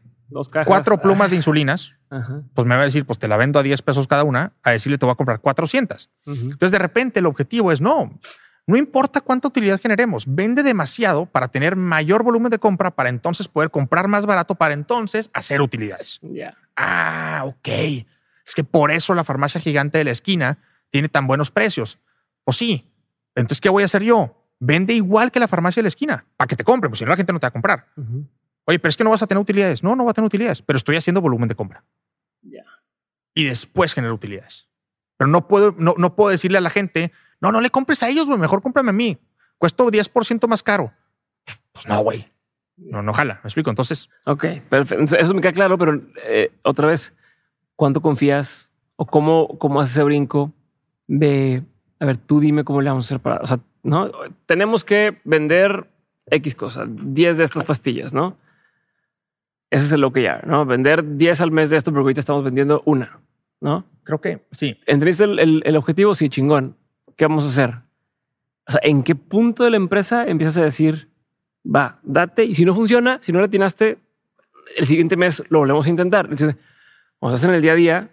[0.65, 1.93] cuatro plumas de insulinas.
[2.53, 4.71] Pues me va a decir, pues te la vendo a 10 pesos cada una, a
[4.71, 6.09] decirle te voy a comprar 400.
[6.25, 8.19] Entonces de repente el objetivo es, no,
[8.65, 13.47] no importa cuánta utilidad generemos, vende demasiado para tener mayor volumen de compra, para entonces
[13.47, 16.19] poder comprar más barato, para entonces hacer utilidades.
[16.75, 17.67] Ah, ok.
[18.45, 20.59] Es que por eso la farmacia gigante de la esquina
[20.89, 21.99] tiene tan buenos precios.
[22.45, 22.91] O sí.
[23.35, 24.38] Entonces, ¿qué voy a hacer yo?
[24.59, 27.11] Vende igual que la farmacia de la esquina para que te compre, pues si no
[27.11, 27.87] la gente no te va a comprar.
[28.65, 29.83] Oye, pero es que no vas a tener utilidades.
[29.83, 31.83] No, no va a tener utilidades, pero estoy haciendo volumen de compra.
[33.33, 34.67] Y después genera utilidades.
[35.17, 38.09] Pero no puedo, no, no puedo decirle a la gente, no, no le compres a
[38.09, 38.37] ellos, güey.
[38.37, 39.17] Mejor cómprame a mí.
[39.57, 40.93] Cuesto 10% más caro.
[41.71, 42.29] Pues no, güey.
[42.75, 43.35] No, no jala.
[43.43, 43.69] Me explico.
[43.69, 44.09] Entonces.
[44.25, 45.15] Ok, perfecto.
[45.15, 47.13] Eso me queda claro, pero eh, otra vez,
[47.75, 50.53] ¿cuánto confías o cómo, cómo haces ese brinco
[51.07, 51.63] de
[51.99, 54.11] A ver, tú dime cómo le vamos a hacer para, o sea, no
[54.45, 55.87] tenemos que vender
[56.27, 58.37] X cosas, 10 de estas pastillas, no?
[59.69, 62.21] Ese es el lo que ya, no vender 10 al mes de esto, porque ahorita
[62.21, 63.19] estamos vendiendo una,
[63.61, 63.85] no?
[64.03, 64.77] Creo que sí.
[64.87, 66.15] ¿Entendiste el, el objetivo?
[66.15, 66.75] Sí, chingón.
[67.15, 67.75] ¿Qué vamos a hacer?
[68.67, 71.09] O sea, ¿en qué punto de la empresa empiezas a decir,
[71.65, 73.99] va, date, y si no funciona, si no le atinaste,
[74.77, 76.27] el siguiente mes lo volvemos a intentar.
[76.29, 76.57] Entonces,
[77.17, 78.09] cuando estás en el día a día,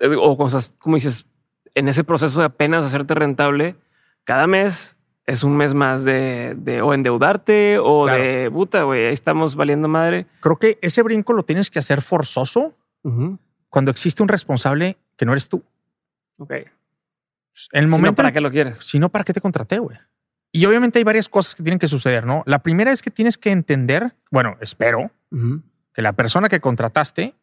[0.00, 1.26] eh, o cuando estás, como dices,
[1.74, 3.76] en ese proceso de apenas hacerte rentable,
[4.24, 4.96] cada mes
[5.32, 9.88] es un mes más de, de o endeudarte o de puta, güey, ahí estamos valiendo
[9.88, 10.26] madre.
[10.40, 12.74] Creo que ese brinco lo tienes que hacer forzoso
[13.68, 15.62] cuando existe un responsable que no eres tú.
[16.38, 16.52] Ok.
[16.52, 16.70] En
[17.72, 18.16] el momento.
[18.16, 18.78] ¿Para qué lo quieres?
[18.78, 19.98] Si no, ¿para qué te contraté, güey?
[20.52, 22.42] Y obviamente hay varias cosas que tienen que suceder, ¿no?
[22.44, 27.34] La primera es que tienes que entender, bueno, espero que la persona que contrataste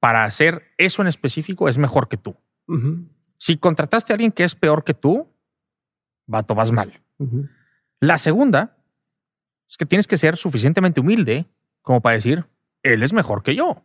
[0.00, 2.34] para hacer eso en específico es mejor que tú.
[3.38, 5.28] Si contrataste a alguien que es peor que tú,
[6.26, 7.00] vato, vas mal.
[8.00, 8.76] La segunda
[9.68, 11.46] es que tienes que ser suficientemente humilde
[11.84, 12.46] como para decir,
[12.82, 13.84] él es mejor que yo.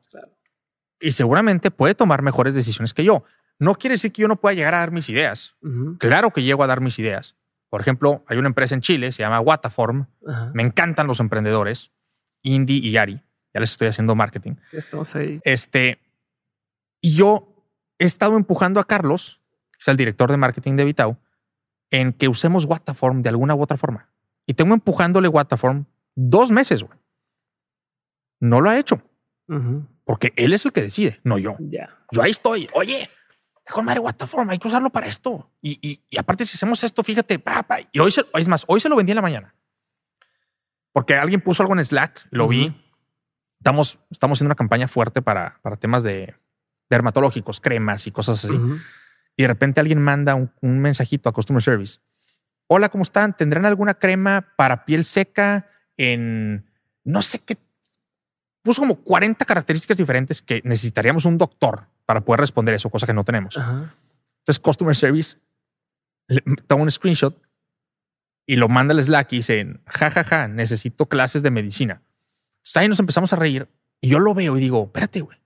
[1.00, 3.26] Y seguramente puede tomar mejores decisiones que yo.
[3.60, 5.56] No quiere decir que yo no pueda llegar a dar mis ideas.
[6.00, 7.36] Claro que llego a dar mis ideas.
[7.70, 10.08] Por ejemplo, hay una empresa en Chile, se llama Wataform.
[10.54, 11.92] Me encantan los emprendedores,
[12.42, 13.22] Indy y Yari.
[13.54, 14.56] Ya les estoy haciendo marketing.
[14.72, 15.42] Estamos ahí.
[15.44, 16.00] Este,
[17.02, 17.54] y yo
[17.98, 19.42] he estado empujando a Carlos,
[19.74, 21.20] que es el director de marketing de Vitao,
[21.92, 24.10] en que usemos Wataform de alguna u otra forma.
[24.46, 25.86] Y tengo empujándole Wataform
[26.16, 26.98] dos meses, güey.
[28.40, 29.02] No lo ha hecho.
[30.04, 31.56] Porque él es el que decide, no yo.
[32.12, 32.70] Yo ahí estoy.
[32.74, 33.10] Oye,
[33.70, 35.50] con madre Wataform, hay que usarlo para esto.
[35.62, 37.80] Y, y, aparte, si hacemos esto, fíjate, papá.
[37.92, 39.56] Y hoy, es más, hoy se lo vendí en la mañana.
[40.92, 42.76] Porque alguien puso algo en Slack, lo vi.
[43.60, 46.36] Estamos, estamos haciendo una campaña fuerte para, para temas de
[46.90, 48.60] dermatológicos, cremas y cosas así.
[49.40, 52.00] Y de repente alguien manda un, mensajito a Customer Service.
[52.68, 53.38] Hola, ¿cómo están?
[53.38, 56.70] ¿Tendrán alguna crema para piel seca en
[57.06, 57.56] no sé qué?
[58.64, 63.14] Puso como 40 características diferentes que necesitaríamos un doctor para poder responder eso, cosa que
[63.14, 63.56] no tenemos.
[63.56, 65.38] Entonces, Customer Service
[66.68, 67.42] toma un screenshot
[68.46, 72.02] y lo manda al Slack y dice, jajaja, ja, ja, necesito clases de medicina.
[72.58, 73.70] Entonces ahí nos empezamos a reír
[74.02, 75.38] y yo lo veo y digo, espérate, güey.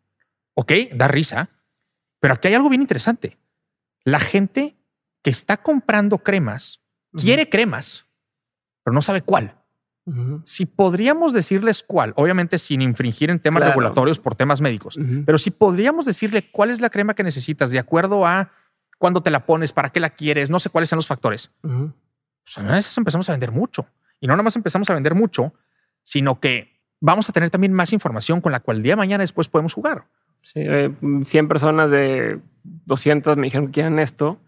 [0.55, 1.51] Ok, da risa,
[2.19, 3.37] pero aquí hay algo bien interesante.
[4.05, 4.77] La gente
[5.21, 6.81] que está comprando cremas
[7.15, 8.05] quiere cremas,
[8.83, 9.55] pero no sabe cuál.
[10.43, 15.49] Si podríamos decirles cuál, obviamente sin infringir en temas regulatorios por temas médicos, pero si
[15.49, 18.51] podríamos decirle cuál es la crema que necesitas de acuerdo a
[18.99, 21.51] cuándo te la pones, para qué la quieres, no sé cuáles son los factores.
[21.61, 23.85] Pues a veces empezamos a vender mucho.
[24.19, 25.53] Y no nada más empezamos a vender mucho,
[26.03, 29.21] sino que vamos a tener también más información con la cual el día de mañana
[29.23, 30.07] después podemos jugar.
[30.43, 34.39] Sí, 100 eh, personas de 200 me dijeron que quieren esto.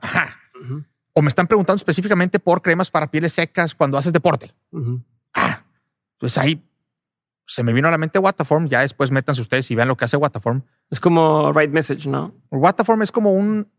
[1.13, 4.53] O me están preguntando específicamente por cremas para pieles secas cuando haces deporte.
[5.33, 5.63] Ah,
[6.17, 6.61] pues ahí
[7.47, 8.67] se me vino a la mente Wataform.
[8.67, 10.63] Ya después métanse ustedes y vean lo que hace Wataform.
[10.89, 12.33] Es como Write Message, ¿no?
[12.51, 13.71] Wataform es como un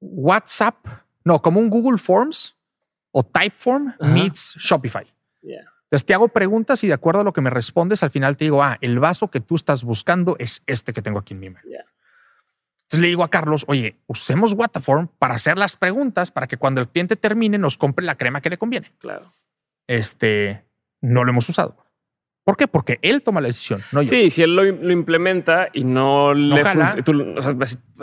[0.00, 0.86] WhatsApp,
[1.24, 2.56] no, como un Google Forms
[3.12, 5.06] o Typeform meets Shopify.
[5.88, 8.44] Entonces te hago preguntas y de acuerdo a lo que me respondes, al final te
[8.44, 11.46] digo, ah, el vaso que tú estás buscando es este que tengo aquí en mi
[11.46, 11.64] email.
[11.66, 16.82] Entonces le digo a Carlos, oye, usemos Wataform para hacer las preguntas para que cuando
[16.82, 18.92] el cliente termine nos compre la crema que le conviene.
[18.98, 19.32] Claro.
[19.86, 20.62] Este,
[21.00, 21.76] no lo hemos usado.
[22.44, 22.66] ¿Por qué?
[22.66, 24.08] Porque él toma la decisión, no yo.
[24.08, 26.94] Sí, si él lo, implementa y no, le funciona,
[27.36, 27.54] o sea,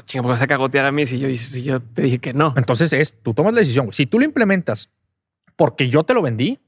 [0.04, 2.54] chinga, vas a cagotear a mí si yo, si yo te dije que no.
[2.56, 3.92] Entonces es, tú tomas la decisión.
[3.92, 4.92] Si tú lo implementas
[5.56, 6.60] porque yo te lo vendí,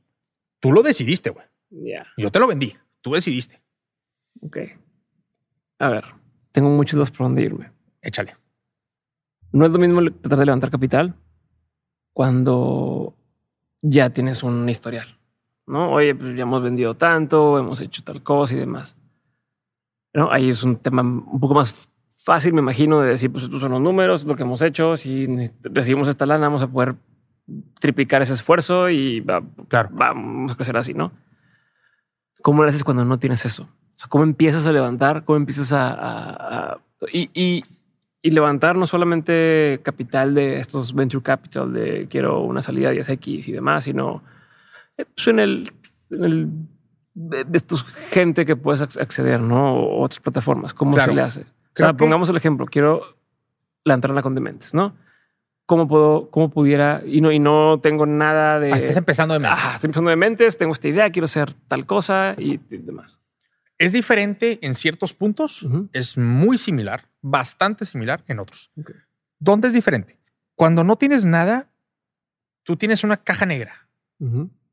[0.59, 1.45] Tú lo decidiste, güey.
[1.69, 2.07] Ya.
[2.17, 2.75] Yo te lo vendí.
[3.01, 3.61] Tú decidiste.
[4.41, 4.57] Ok.
[5.79, 6.05] A ver,
[6.51, 7.71] tengo muchos dos por dónde irme.
[8.01, 8.35] Échale.
[9.51, 11.15] No es lo mismo tratar de levantar capital
[12.13, 13.15] cuando
[13.81, 15.17] ya tienes un historial.
[15.67, 15.91] ¿no?
[15.91, 18.95] Oye, pues ya hemos vendido tanto, hemos hecho tal cosa y demás.
[20.13, 20.31] ¿No?
[20.31, 21.75] Ahí es un tema un poco más
[22.17, 24.97] fácil, me imagino, de decir, pues estos son los números, lo que hemos hecho.
[24.97, 25.27] Si
[25.61, 26.95] recibimos esta lana, vamos a poder
[27.80, 29.26] triplicar ese esfuerzo y
[29.68, 29.90] claro.
[29.91, 31.11] vamos a crecer así, ¿no?
[32.41, 33.64] ¿Cómo lo haces cuando no tienes eso?
[33.64, 35.24] O sea, ¿cómo empiezas a levantar?
[35.26, 36.80] ¿Cómo empiezas a...
[37.11, 37.64] y, y,
[38.30, 43.52] levantar no solamente capital de estos venture capital de quiero una salida de 10X y
[43.53, 44.22] demás, sino
[44.98, 45.72] eh, pues en el,
[46.10, 46.49] en el
[47.14, 49.76] de, estos gente que puedes acceder, ¿no?
[49.76, 50.74] O otras plataformas.
[50.74, 51.41] ¿Cómo se le hace?
[51.41, 52.65] o sea, pongamos el ejemplo.
[52.65, 53.02] Quiero
[53.86, 54.94] levantar una con dementes, ¿no?
[55.68, 58.73] Cómo puedo, cómo pudiera, y no, y no tengo nada de.
[58.73, 59.60] Ah, estás empezando de mentes.
[59.64, 63.19] Ah, estoy empezando de mentes, tengo esta idea, quiero hacer tal cosa y demás.
[63.77, 68.72] Es diferente en ciertos puntos, es muy similar, bastante similar en otros.
[69.38, 70.18] ¿Dónde es diferente?
[70.56, 71.69] Cuando no tienes nada,
[72.64, 73.88] tú tienes una caja negra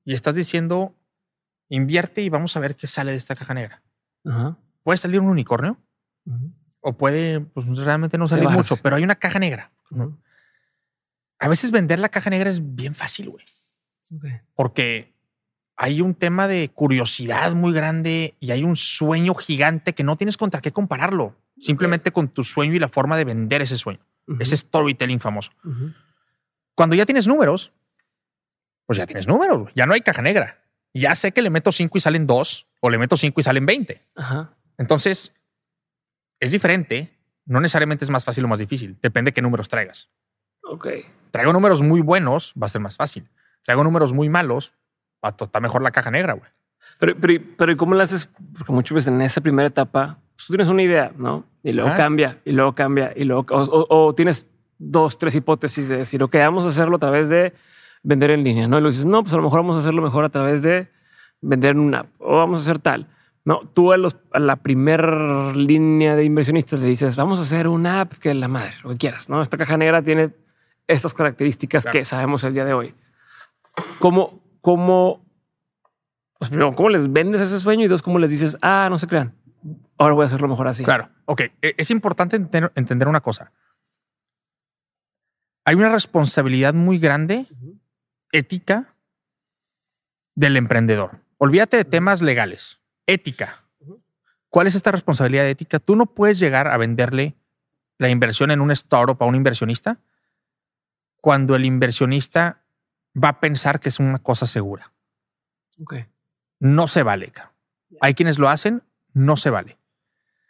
[0.05, 0.95] y estás diciendo,
[1.69, 3.83] invierte y vamos a ver qué sale de esta caja negra.
[4.85, 5.77] Puede salir un unicornio
[6.81, 9.73] o puede, pues realmente no salir mucho, pero hay una caja negra.
[11.39, 13.44] A veces vender la caja negra es bien fácil, güey.
[14.55, 15.12] Porque
[15.77, 20.36] hay un tema de curiosidad muy grande y hay un sueño gigante que no tienes
[20.36, 21.36] contra qué compararlo.
[21.59, 24.01] Simplemente con tu sueño y la forma de vender ese sueño.
[24.40, 25.52] Ese storytelling famoso.
[26.74, 27.73] Cuando ya tienes números,
[28.86, 29.70] pues ya tienes números.
[29.74, 30.62] Ya no hay caja negra.
[30.93, 33.66] Ya sé que le meto cinco y salen dos o le meto cinco y salen
[33.66, 34.01] 20.
[34.78, 35.32] Entonces,
[36.40, 37.11] es diferente.
[37.47, 38.97] No necesariamente es más fácil o más difícil.
[39.02, 40.09] Depende de qué números traigas.
[40.75, 40.89] Ok.
[41.31, 43.29] Traigo números muy buenos, va a ser más fácil.
[43.65, 44.73] Traigo números muy malos,
[45.23, 46.51] está mejor la caja negra, güey.
[46.99, 48.29] Pero, pero, pero ¿cómo lo haces?
[48.57, 51.45] Porque muchas veces en esa primera etapa, pues, tú tienes una idea, ¿no?
[51.63, 54.47] Y luego cambia, y luego cambia, y luego, o, tienes
[54.79, 57.55] dos, tres hipótesis de decir, ok, vamos a hacerlo a través de
[58.03, 58.77] vender en línea, ¿no?
[58.79, 60.89] Y luego dices, no, pues a lo mejor vamos a hacerlo mejor a través de
[61.41, 63.07] vender en una app, o vamos a hacer tal.
[63.47, 67.69] No, tú a, los, a la primera línea de inversionistas le dices, vamos a hacer
[67.69, 69.43] una app que la madre, lo que quieras, ¿no?
[69.43, 70.31] Esta caja negra tiene
[70.86, 72.94] estas características que sabemos el día de hoy.
[73.98, 75.24] ¿Cómo, cómo
[76.39, 77.85] pues primero, ¿cómo les vendes ese sueño?
[77.85, 79.35] Y dos, ¿cómo les dices, ah, no se crean?
[79.97, 80.85] Ahora voy a hacerlo mejor así.
[80.85, 81.09] Claro.
[81.24, 81.40] Ok.
[81.62, 83.52] E, es importante entender una cosa.
[85.65, 87.47] Hay una responsabilidad muy grande,
[88.32, 88.94] ética,
[90.35, 91.20] del emprendedor.
[91.39, 92.81] Olvídate de temas legales.
[93.06, 93.65] Ética.
[94.51, 95.78] ¿Cuál es esta responsabilidad ética?
[95.78, 97.36] Tú no puedes llegar a venderle
[97.98, 99.98] la inversión en un startup a un inversionista
[101.25, 102.63] cuando el inversionista
[103.17, 104.93] va a pensar que es una cosa segura.
[105.81, 106.07] Okay
[106.65, 107.31] no se vale.
[108.01, 108.83] Hay quienes lo hacen,
[109.13, 109.79] no se vale.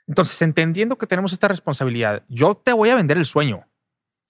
[0.07, 3.67] Entonces, entendiendo que tenemos esta responsabilidad, yo te voy a vender el sueño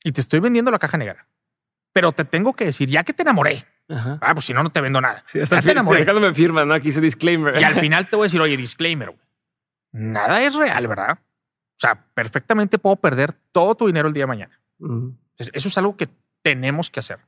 [0.02, 1.28] y te estoy vendiendo la caja negra,
[1.92, 4.80] pero te tengo que decir, ya que te enamoré, ah, pues si no, no te
[4.80, 5.24] vendo nada.
[5.34, 6.04] ya te enamoré.
[6.14, 6.72] me firma, ¿no?
[6.72, 7.60] Aquí dice disclaimer.
[7.60, 9.14] Y al final te voy a decir, oye, disclaimer,
[9.92, 11.18] Nada es real, ¿verdad?
[11.20, 14.60] O sea, perfectamente puedo perder todo tu dinero el día de mañana.
[14.80, 16.08] Entonces, eso es algo que
[16.44, 17.18] tenemos que hacer.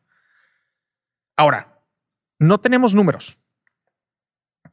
[1.36, 1.82] Ahora,
[2.38, 3.36] no tenemos números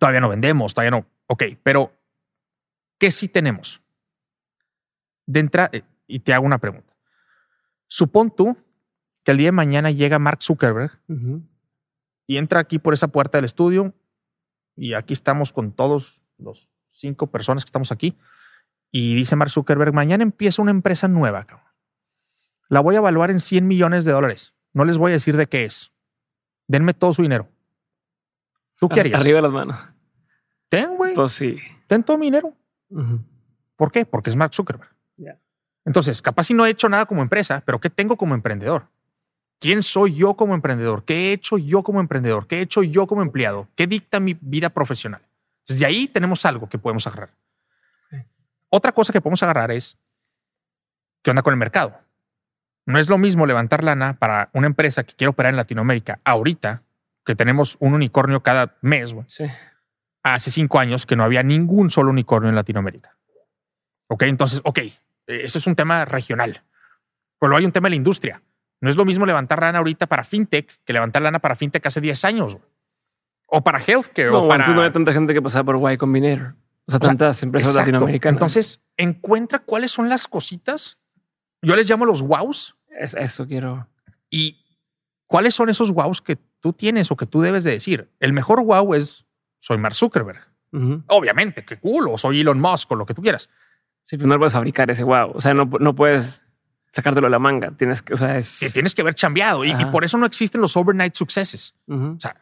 [0.03, 1.05] todavía no vendemos, todavía no.
[1.27, 1.93] Ok, pero
[2.99, 3.81] ¿qué sí tenemos?
[5.25, 6.93] De entrada, eh, y te hago una pregunta.
[7.87, 8.57] Supón tú
[9.23, 10.99] que el día de mañana llega Mark Zuckerberg
[12.27, 13.93] y entra aquí por esa puerta del estudio
[14.75, 18.17] y aquí estamos con todos los cinco personas que estamos aquí
[18.91, 21.47] y dice Mark Zuckerberg, mañana empieza una empresa nueva.
[22.69, 24.53] La voy a evaluar en 100 millones de dólares.
[24.73, 25.91] No les voy a decir de qué es.
[26.67, 27.49] Denme todo su dinero.
[28.79, 29.19] ¿Tú qué harías?
[29.19, 29.77] Arriba de las manos.
[30.69, 31.13] Ten, güey.
[31.13, 31.57] Pues sí.
[31.87, 32.53] Ten todo mi dinero.
[33.75, 34.05] ¿Por qué?
[34.05, 34.93] Porque es Mark Zuckerberg.
[35.85, 38.87] Entonces, capaz si no he hecho nada como empresa, pero ¿qué tengo como emprendedor?
[39.59, 41.03] ¿Quién soy yo como emprendedor?
[41.03, 42.47] ¿Qué he hecho yo como emprendedor?
[42.47, 43.67] ¿Qué he hecho yo como empleado?
[43.75, 45.21] ¿Qué dicta mi vida profesional?
[45.67, 47.33] Desde ahí tenemos algo que podemos agarrar.
[48.69, 49.97] Otra cosa que podemos agarrar es
[51.21, 51.97] qué onda con el mercado.
[52.85, 56.83] No es lo mismo levantar lana para una empresa que quiere operar en Latinoamérica ahorita,
[57.25, 59.25] que tenemos un unicornio cada mes, güey.
[59.29, 59.45] Sí
[60.23, 63.15] hace cinco años que no había ningún solo unicornio en Latinoamérica.
[64.07, 64.79] Ok, entonces, ok,
[65.27, 66.63] eso es un tema regional.
[67.39, 68.41] Pero hay un tema de la industria.
[68.79, 72.01] No es lo mismo levantar lana ahorita para fintech que levantar lana para fintech hace
[72.01, 72.57] 10 años.
[73.47, 74.31] O para healthcare.
[74.31, 74.63] No, o para...
[74.63, 76.55] antes no había tanta gente que pasaba por Y Combinator.
[76.85, 78.35] O sea, tantas empresas latinoamericanas.
[78.35, 80.99] Entonces, encuentra cuáles son las cositas.
[81.63, 82.75] Yo les llamo los wows.
[82.89, 83.87] Es, eso quiero.
[84.29, 84.63] Y
[85.25, 88.11] cuáles son esos wows que tú tienes o que tú debes de decir.
[88.19, 89.25] El mejor wow es
[89.59, 90.41] soy Mark Zuckerberg.
[91.07, 93.49] Obviamente, qué cool, o soy Elon Musk o lo que tú quieras.
[94.01, 95.31] Sí, pero no puedes fabricar ese wow.
[95.35, 96.43] O sea, no, no puedes
[96.91, 97.71] sacártelo de la manga.
[97.71, 98.59] Tienes que, o sea, es.
[98.59, 101.75] Que tienes que haber chambeado y, por eso no existen los overnight successes.
[101.87, 102.35] O sea,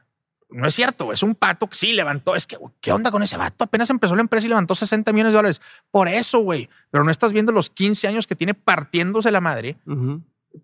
[0.52, 1.14] no es cierto.
[1.14, 2.36] Es un pato que sí levantó.
[2.36, 3.64] Es que, ¿qué onda con ese vato?
[3.64, 5.62] Apenas empezó la empresa y levantó 60 millones de dólares.
[5.90, 6.70] Por eso, güey.
[6.90, 9.78] Pero no estás viendo los 15 años que tiene partiéndose la madre,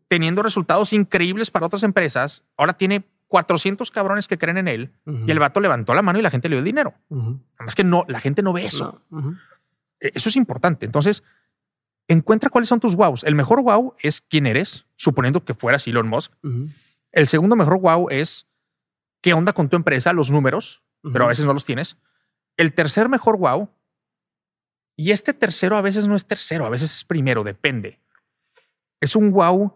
[0.08, 2.44] teniendo resultados increíbles para otras empresas.
[2.58, 6.22] Ahora tiene 400 cabrones que creen en él y el vato levantó la mano y
[6.22, 6.94] la gente le dio el dinero.
[7.58, 9.02] Además que no, la gente no ve eso.
[10.00, 10.86] E, eso es importante.
[10.86, 11.24] Entonces,
[12.08, 13.24] encuentra cuáles son tus wows.
[13.24, 16.32] El mejor wow es quién eres, suponiendo que fueras Elon Musk.
[17.12, 18.47] El segundo mejor wow es
[19.22, 20.84] qué onda con tu empresa, los números,
[21.14, 21.98] pero a veces no los tienes.
[22.58, 23.70] El tercer mejor wow,
[24.96, 28.02] y este tercero a veces no es tercero, a veces es primero, depende.
[29.00, 29.76] Es un wow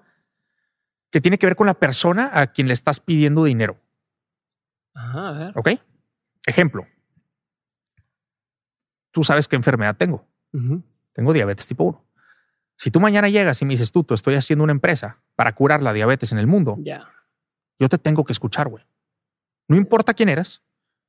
[1.11, 3.79] que tiene que ver con la persona a quien le estás pidiendo dinero.
[4.95, 5.53] Ajá, a ver.
[5.55, 5.69] Ok.
[6.47, 6.87] Ejemplo.
[9.11, 10.27] Tú sabes qué enfermedad tengo.
[11.13, 12.05] Tengo diabetes tipo 1.
[12.77, 15.83] Si tú mañana llegas y me dices, tú, tú estoy haciendo una empresa para curar
[15.83, 17.07] la diabetes en el mundo, Ya.
[17.79, 18.83] yo te tengo que escuchar, güey.
[19.71, 20.61] No importa quién eres,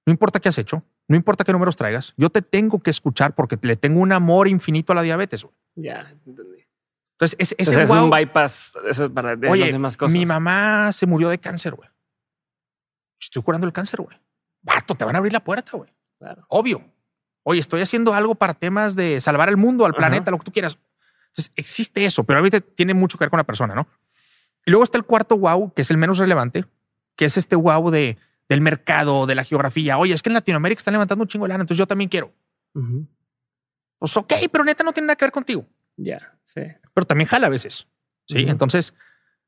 [0.07, 3.35] no importa qué has hecho, no importa qué números traigas, yo te tengo que escuchar
[3.35, 5.45] porque le tengo un amor infinito a la diabetes.
[5.75, 6.65] Ya, entendí.
[7.15, 9.73] Entonces, ese, O ese sea, es wow, un bypass eso es para de las Oye,
[9.73, 10.13] demás cosas.
[10.13, 11.89] mi mamá se murió de cáncer, güey.
[13.21, 14.17] Estoy curando el cáncer, güey.
[14.61, 15.93] Vato, te van a abrir la puerta, güey.
[16.21, 16.45] Claro.
[16.47, 16.85] Obvio.
[17.43, 19.99] Oye, estoy haciendo algo para temas de salvar el mundo, al Ajá.
[19.99, 20.79] planeta, lo que tú quieras.
[21.31, 23.89] Entonces, existe eso, pero ahorita tiene mucho que ver con la persona, ¿no?
[24.65, 26.65] Y luego está el cuarto wow, que es el menos relevante,
[27.17, 28.19] que es este wow de,
[28.53, 29.97] del mercado, de la geografía.
[29.97, 32.35] Oye, es que en Latinoamérica están levantando un chingo de lana, entonces yo también quiero.
[32.75, 33.07] Ujú.
[33.99, 35.67] Pues ok, pero neta no tiene nada que ver contigo.
[35.97, 36.61] Ya, sí.
[36.93, 37.87] Pero también jala a veces.
[38.29, 38.93] Sí, entonces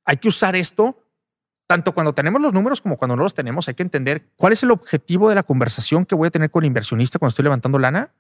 [0.07, 0.99] hay que usar esto
[1.67, 3.69] tanto cuando tenemos los números como cuando no los tenemos.
[3.69, 6.65] Hay que entender cuál es el objetivo de la conversación que voy a tener con
[6.65, 8.11] el inversionista cuando estoy levantando lana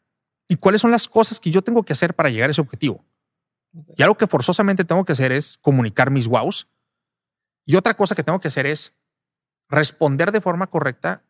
[0.48, 3.02] y cuáles son las cosas que yo tengo que hacer para llegar a ese objetivo.
[3.97, 6.69] Y algo que forzosamente tengo que hacer es comunicar mis wows.
[7.65, 8.93] Y otra cosa que tengo que hacer es
[9.69, 11.23] responder de forma correcta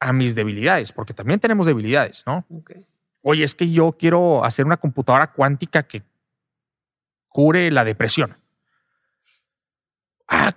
[0.00, 2.44] a mis debilidades, porque también tenemos debilidades, ¿no?
[2.50, 2.72] Ok.
[3.22, 6.02] Oye, es que yo quiero hacer una computadora cuántica que
[7.28, 8.36] cure la depresión.
[10.26, 10.52] Ah,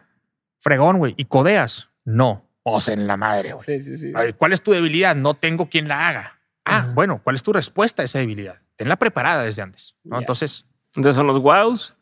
[0.60, 1.14] fregón, güey.
[1.18, 1.90] ¿Y codeas?
[2.04, 2.50] No.
[2.64, 3.66] O sea, en la madre, güey.
[3.66, 4.14] Sí, sí, sí.
[4.38, 5.16] ¿Cuál es tu debilidad?
[5.16, 6.40] No tengo quien la haga.
[6.66, 8.60] Ah, bueno, ¿cuál es tu respuesta a esa debilidad?
[8.76, 9.96] Tenla preparada desde antes.
[10.04, 10.18] ¿no?
[10.18, 10.66] Entonces,
[10.96, 11.96] Entonces son los wows,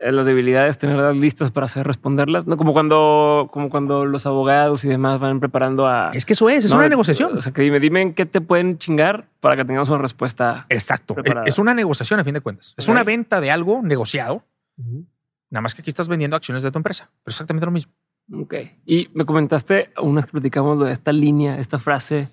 [0.00, 2.46] las debilidades, tenerlas listas para hacer responderlas.
[2.46, 6.10] No como cuando, como cuando los abogados y demás van preparando a.
[6.14, 7.36] es que eso es, es No, una negociación.
[7.36, 10.64] O sea, que dime, dime en qué te pueden chingar para que tengamos una respuesta.
[10.70, 11.14] Exacto.
[11.14, 11.46] preparada.
[11.46, 12.74] Es una negociación a fin de cuentas.
[12.78, 12.92] Es Ok.
[12.92, 14.42] una venta de algo negociado.
[14.78, 15.06] Ujú.
[15.50, 17.10] Nada más que aquí estás vendiendo acciones de tu empresa.
[17.24, 17.92] Pero exactamente lo mismo.
[18.32, 18.54] Ok.
[18.86, 22.28] Y me comentaste unas que platicamos lo de esta línea, esta frase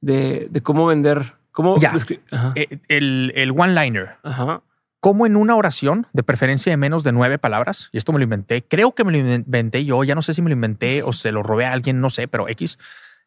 [0.00, 1.92] de, de cómo vender, cómo Ya.
[2.30, 2.52] Ajá.
[2.54, 4.16] Eh, El, el one-liner.
[4.22, 4.62] Ajá.
[5.04, 8.24] Como en una oración, de preferencia de menos de nueve palabras, y esto me lo
[8.24, 11.12] inventé, creo que me lo inventé yo, ya no sé si me lo inventé o
[11.12, 12.78] se lo robé a alguien, no sé, pero X,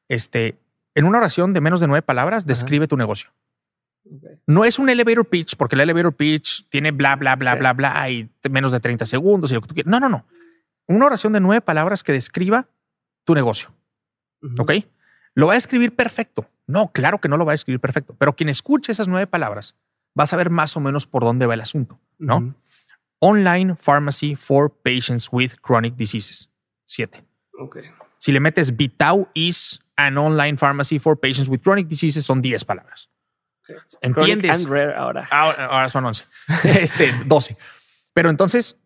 [0.07, 0.57] este,
[0.95, 3.29] en una oración de menos de nueve palabras, describe tu negocio.
[4.47, 7.59] No es un elevator pitch, porque el elevator pitch tiene bla, bla, bla, Sí.
[7.59, 9.91] bla, bla, y menos de 30 segundos y lo que tú quieras.
[9.91, 10.25] No, no, no.
[10.87, 12.69] Una oración de nueve palabras que describa
[13.23, 13.71] tu negocio.
[14.57, 14.71] ¿Ok?
[15.35, 16.49] ¿Lo va a escribir perfecto?
[16.65, 19.75] No, claro que no lo va a escribir perfecto, pero quien escuche esas nueve palabras
[20.17, 22.55] va a saber más o menos por dónde va el asunto, ¿no?
[23.19, 26.49] Online Pharmacy for Patients with Chronic Diseases.
[26.85, 27.23] Siete.
[28.17, 32.65] Si le metes Vitau is an online pharmacy for patients with chronic diseases, son 10
[32.65, 33.09] palabras.
[34.01, 34.13] ¿Entiendes?
[34.13, 35.27] Chronic and rare ahora.
[35.29, 36.25] Ahora, ahora son 11.
[36.63, 37.57] este, 12.
[38.13, 38.77] Pero entonces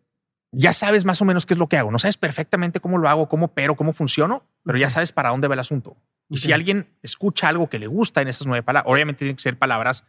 [0.50, 1.90] ya sabes más o menos qué es lo que hago.
[1.90, 5.48] No sabes perfectamente cómo lo hago, cómo pero, cómo funciono, pero ya sabes para dónde
[5.48, 5.96] va el asunto.
[6.28, 9.42] Y si alguien escucha algo que le gusta en esas nueve palabras, obviamente tienen que
[9.42, 10.04] ser palabras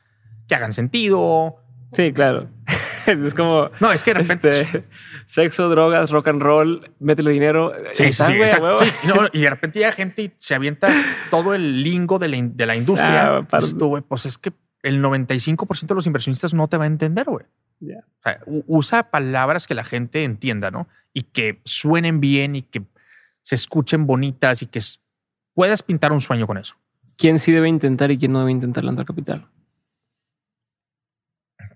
[0.48, 1.58] que hagan sentido.
[1.94, 2.50] Sí, claro.
[3.06, 4.62] es como No, es que de repente.
[4.62, 4.84] este,
[5.26, 7.74] sexo, drogas, rock and roll, métele dinero.
[7.92, 8.80] Sí, sí, sí, exacto.
[9.04, 10.90] y, no, y de repente llega gente y se avienta
[11.30, 13.38] todo el lingo de la, de la industria.
[13.38, 16.84] Ah, Dices tú, güey, pues es que el 95% de los inversionistas no te va
[16.86, 17.46] a entender, güey.
[17.80, 17.98] Ya.
[18.00, 20.88] O sea, u- usa palabras que la gente entienda, ¿no?
[21.14, 22.82] Y que suenen bien y que
[23.42, 24.80] se escuchen bonitas y que
[25.54, 26.76] puedas pintar un sueño con eso.
[27.18, 29.48] ¿Quién sí debe intentar y quién no debe intentar levantar capital?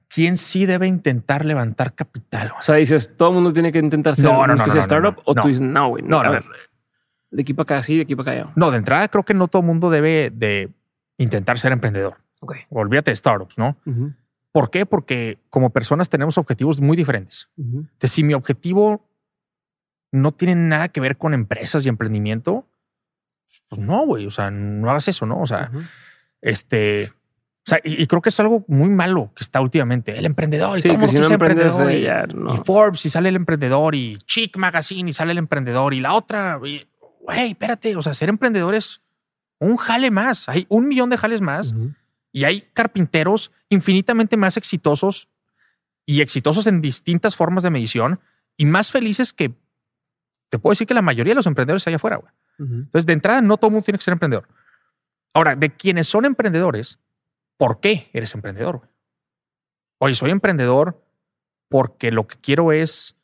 [0.10, 2.54] ¿Quién sí debe intentar levantar capital?
[2.58, 4.80] O sea, dices, todo el mundo tiene que intentar ser No, no, no, no, de
[4.80, 5.42] startup no, o no.
[5.42, 6.04] tú dices, no, güey.
[6.04, 6.46] No, a ver,
[7.32, 8.54] de aquí para acá sí, de aquí para acá ya.
[8.56, 10.70] No, de entrada creo que no todo el mundo debe de
[11.18, 12.16] intentar ser emprendedor.
[12.40, 12.56] Ok.
[12.70, 13.76] Olvídate de startups, ¿no?
[13.86, 14.14] Ujú,
[14.54, 14.86] ¿Por qué?
[14.86, 17.50] Porque como personas tenemos objetivos muy diferentes.
[17.58, 17.80] ujú.
[17.80, 19.06] Entonces, si mi objetivo
[20.12, 22.66] no tiene nada que ver con empresas y emprendimiento,
[23.68, 24.26] pues no, güey.
[24.26, 25.42] O sea, no hagas eso, ¿no?
[25.42, 25.84] O sea, Ujú.
[26.42, 27.12] este.
[27.68, 30.18] O sea, y, y creo que es algo muy malo que está últimamente.
[30.18, 31.91] El emprendedor y Sí, el que si no emprendedor.
[31.91, 32.56] eh, y, ya no.
[32.56, 36.14] y Forbes y sale el emprendedor y Chic Magazine y sale el emprendedor y la
[36.14, 36.56] otra.
[36.56, 36.88] Güey,
[37.30, 37.95] espérate.
[37.98, 39.02] O sea, ser emprendedor es
[39.60, 40.48] un jale más.
[40.48, 41.94] Hay un millón de jales más Ujú.
[42.31, 45.27] y hay carpinteros infinitamente más exitosos
[46.06, 48.22] y exitosos en distintas formas de medición
[48.56, 49.53] y más felices que
[50.49, 52.15] te puedo decir que la mayoría de los emprendedores allá afuera.
[52.15, 52.31] güey.
[52.60, 54.48] Entonces, de entrada, no todo el mundo tiene que ser emprendedor.
[55.34, 56.98] Ahora, de quienes son emprendedores,
[57.58, 58.82] ¿por qué eres emprendedor?
[60.00, 61.04] Oye, soy emprendedor
[61.70, 63.16] porque lo que quiero es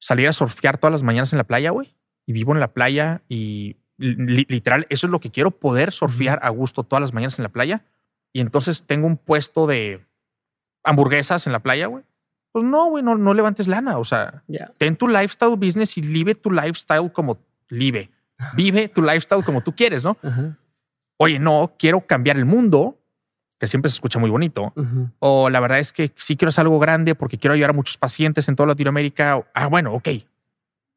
[0.00, 1.94] salir a surfear todas las mañanas en la playa, güey.
[2.26, 6.40] Y vivo en la playa y li- literal, eso es lo que quiero, poder surfear
[6.42, 7.84] a gusto todas las mañanas en la playa.
[8.32, 10.04] Y entonces tengo un puesto de
[10.84, 12.04] hamburguesas en la playa, güey.
[12.52, 13.98] Pues no, güey, no, no levantes lana.
[13.98, 14.42] O sea,
[14.78, 17.38] ten tu lifestyle business y vive tu lifestyle como
[17.68, 18.10] vive.
[18.54, 20.16] Vive tu lifestyle como tú quieres, ¿no?
[21.18, 22.98] Oye, no, quiero cambiar el mundo
[23.58, 24.74] que siempre se escucha muy bonito,
[25.18, 27.96] o la verdad es que sí quiero hacer algo grande porque quiero ayudar a muchos
[27.96, 29.46] pacientes en toda Latinoamérica.
[29.54, 30.08] Ah, bueno, ok.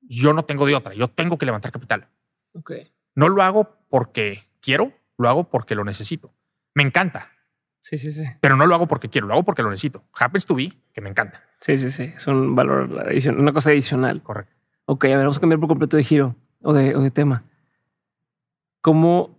[0.01, 0.93] Yo no tengo de otra.
[0.93, 2.07] Yo tengo que levantar capital.
[2.53, 2.91] Okay.
[3.15, 6.33] No lo hago porque quiero, lo hago porque lo necesito.
[6.73, 7.29] Me encanta.
[7.81, 8.23] Sí, sí, sí.
[8.41, 10.03] Pero no lo hago porque quiero, lo hago porque lo necesito.
[10.13, 11.43] Happens to be, que me encanta.
[11.61, 12.13] Sí, sí, sí.
[12.15, 14.21] Es un valor adicional, una cosa adicional.
[14.21, 14.55] Correcto.
[14.85, 17.43] Ok, a ver, vamos a cambiar por completo de giro o de, o de tema.
[18.81, 19.37] ¿Cómo,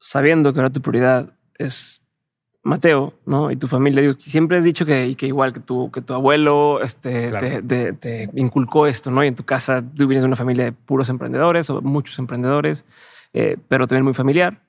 [0.00, 2.03] sabiendo que ahora tu prioridad es
[2.64, 3.50] Mateo, ¿no?
[3.50, 7.30] Y tu familia, siempre has dicho que, que igual que tu, que tu abuelo este,
[7.62, 9.22] te, inculcó esto, ¿no?
[9.22, 12.86] Y en tu casa tú vienes de una familia de puros emprendedores o muchos emprendedores,
[13.34, 14.62] eh, pero también muy familiar.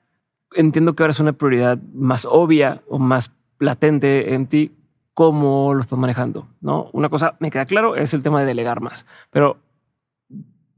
[0.54, 4.72] Entiendo que ahora es una prioridad más obvia o más latente en ti.
[5.14, 6.48] ¿Cómo lo estás manejando?
[6.60, 6.90] ¿No?
[6.92, 9.56] Una cosa me queda claro es el tema de delegar más, pero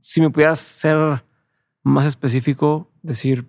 [0.00, 1.24] si me pudieras ser
[1.82, 3.48] más específico, decir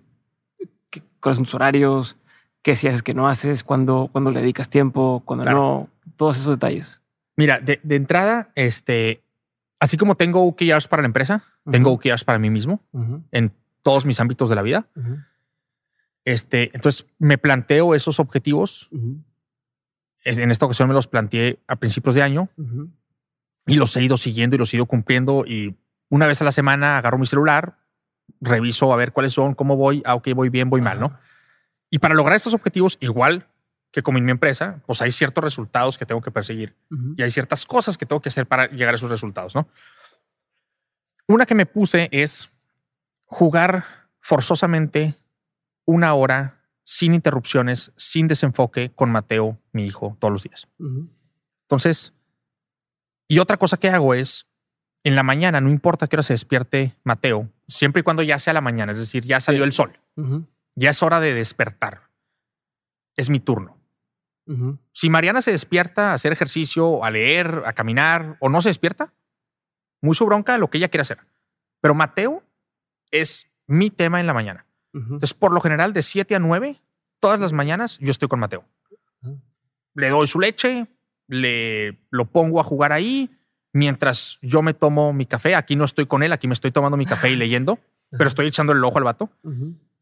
[1.20, 2.16] cuáles son tus horarios,
[2.62, 6.56] qué si haces, qué no haces, cuándo, cuando le dedicas tiempo, cuando no, todos esos
[6.56, 7.00] detalles.
[7.36, 9.22] Mira, de, entrada, este,
[9.78, 12.82] así como tengo OKRs para la empresa, tengo OKRs para mí mismo
[13.30, 14.86] en todos mis ámbitos de la vida.
[16.24, 18.90] Este, entonces me planteo esos objetivos.
[20.24, 22.50] En esta ocasión me los planteé a principios de año
[23.66, 25.44] y los he ido siguiendo y los he ido cumpliendo.
[25.46, 25.76] Y
[26.10, 27.78] una vez a la semana agarro mi celular,
[28.40, 31.18] reviso a ver cuáles son, cómo voy, ah, ok, voy bien, voy mal, ¿no?
[31.90, 33.46] Y para lograr estos objetivos, igual
[33.90, 36.76] que como en mi empresa, pues hay ciertos resultados que tengo que perseguir
[37.16, 39.68] y hay ciertas cosas que tengo que hacer para llegar a esos resultados, ¿no?
[41.26, 42.50] Una que me puse es
[43.24, 43.84] jugar
[44.20, 45.14] forzosamente
[45.84, 50.68] una hora sin interrupciones, sin desenfoque con Mateo, mi hijo, todos los días.
[51.62, 52.12] Entonces,
[53.28, 54.46] y otra cosa que hago es
[55.02, 58.52] en la mañana, no importa qué hora se despierte Mateo, siempre y cuando ya sea
[58.52, 59.98] la mañana, es decir, ya salió el sol.
[60.80, 62.08] Ya es hora de despertar.
[63.14, 63.76] Es mi turno.
[64.92, 69.12] Si Mariana se despierta a hacer ejercicio, a leer, a caminar, o no se despierta,
[70.00, 71.18] muy su bronca lo que ella quiere hacer.
[71.82, 72.42] Pero Mateo
[73.10, 74.64] es mi tema en la mañana.
[74.94, 76.76] Entonces, por lo general, de 7 a 9,
[77.20, 78.64] todas las mañanas, yo estoy con Mateo.
[79.94, 80.88] Le doy su leche,
[81.28, 83.30] le lo pongo a jugar ahí,
[83.74, 85.54] mientras yo me tomo mi café.
[85.54, 87.78] Aquí no estoy con él, aquí me estoy tomando mi café y leyendo,
[88.10, 89.30] pero estoy echando el ojo al vato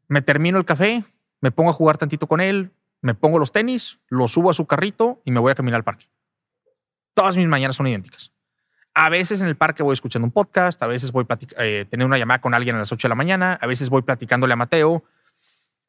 [0.08, 1.04] me termino el café,
[1.40, 4.66] me pongo a jugar tantito con él, me pongo los tenis, lo subo a su
[4.66, 6.06] carrito y me voy a caminar al parque.
[7.14, 8.32] Todas mis mañanas son idénticas.
[8.94, 12.06] A veces en el parque voy escuchando un podcast, a veces voy a eh, tener
[12.06, 14.56] una llamada con alguien a las 8 de la mañana, a veces voy platicándole a
[14.56, 15.04] Mateo,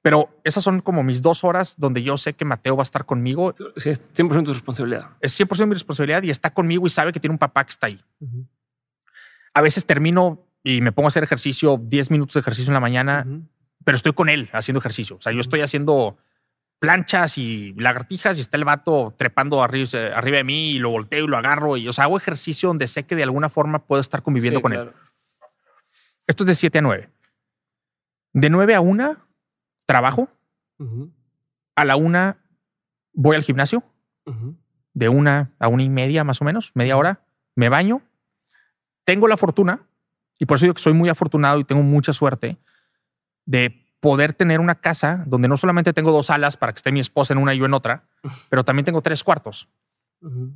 [0.02, 3.06] pero esas son como mis dos horas donde yo sé que Mateo va a estar
[3.06, 3.54] conmigo.
[3.78, 5.10] Sí, es 100% tu responsabilidad.
[5.22, 7.88] Es 100% mi responsabilidad y está conmigo y sabe que tiene un papá que está
[7.88, 8.00] ahí.
[9.54, 12.80] A veces termino y me pongo a hacer ejercicio, 10 minutos de ejercicio en la
[12.80, 13.26] mañana
[13.84, 15.18] pero estoy con él haciendo ejercicio.
[15.18, 16.18] O sea, yo estoy haciendo
[16.80, 21.26] planchas y lagartijas y está el vato trepando arriba, arriba de mí y lo volteo
[21.26, 21.78] y lo agarro.
[21.78, 24.74] Y, o sea, hago ejercicio donde sé que de alguna forma puedo estar conviviendo con
[24.74, 24.92] él.
[26.28, 27.10] Esto es de 7 a 9.
[28.34, 29.18] De 9 a 1,
[29.86, 30.30] trabajo.
[31.76, 32.38] A la 1
[33.14, 33.84] voy al gimnasio.
[34.94, 37.22] De una a una y media, más o menos, media hora.
[37.56, 38.02] Me baño.
[39.06, 39.88] Tengo la fortuna,
[40.38, 42.58] y por eso digo que soy muy afortunado y tengo mucha suerte,
[43.50, 47.00] de poder tener una casa donde no solamente tengo dos salas para que esté mi
[47.00, 48.04] esposa en una y yo en otra,
[48.50, 49.68] pero también tengo tres cuartos.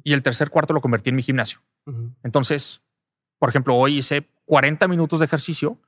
[0.04, 1.60] Y el tercer cuarto lo convertí en mi gimnasio.
[2.22, 2.82] Entonces,
[3.40, 5.80] por ejemplo, hoy hice 40 minutos de ejercicio,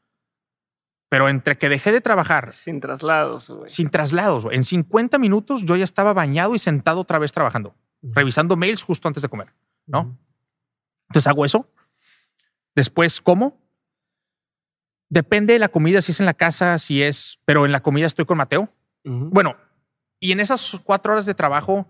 [1.10, 2.54] pero entre que dejé de trabajar.
[2.54, 7.34] Sin traslados, Sin traslados, En 50 minutos yo ya estaba bañado y sentado otra vez
[7.34, 9.54] trabajando, revisando mails justo antes de comer,
[9.86, 10.18] ¿no?
[11.10, 11.70] Entonces hago eso.
[12.76, 13.62] Después como,
[15.10, 18.08] Depende de la comida, si es en la casa, si es, pero en la comida
[18.08, 18.70] estoy con Mateo.
[19.04, 19.56] Bueno,
[20.20, 21.88] y en esas cuatro horas de trabajo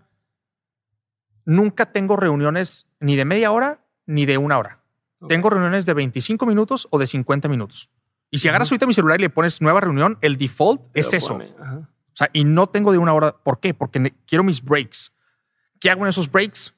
[1.45, 4.81] nunca tengo reuniones ni de media hora ni de una hora.
[5.29, 7.89] Tengo reuniones de 25 minutos o de 50 minutos.
[8.29, 11.35] Y si agarras ahorita mi celular y le pones nueva reunión, el default es eso.
[11.35, 13.35] O sea, y no tengo de una hora.
[13.37, 13.73] ¿Por qué?
[13.73, 15.13] Porque quiero mis breaks.
[15.79, 16.73] ¿Qué hago en esos breaks?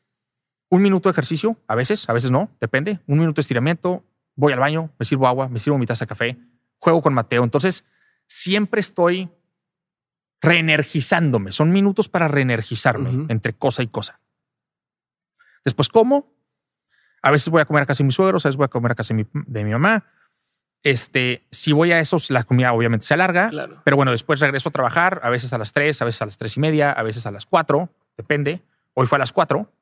[0.69, 2.99] Un minuto de ejercicio, a veces, a veces no, depende.
[3.07, 4.03] Un minuto de estiramiento,
[4.37, 6.37] voy al baño, me sirvo agua, me sirvo mi taza de café,
[6.77, 7.43] juego con Mateo.
[7.43, 7.83] Entonces,
[8.27, 9.29] siempre estoy
[10.41, 11.51] reenergizándome.
[11.51, 14.21] Son minutos para reenergizarme entre cosa y cosa.
[15.65, 16.37] Después como.
[17.23, 18.91] A veces voy a comer a casa de mis suegros, a veces voy a comer
[18.91, 20.05] a casa de mi, mamá.
[20.83, 23.49] Este, si voy a esos, la comida obviamente se alarga.
[23.83, 26.37] Pero bueno, después regreso a trabajar, a veces a las tres, a veces a las
[26.37, 28.61] tres y media, a veces a las cuatro, depende.
[28.93, 29.73] Hoy fue a las cuatro.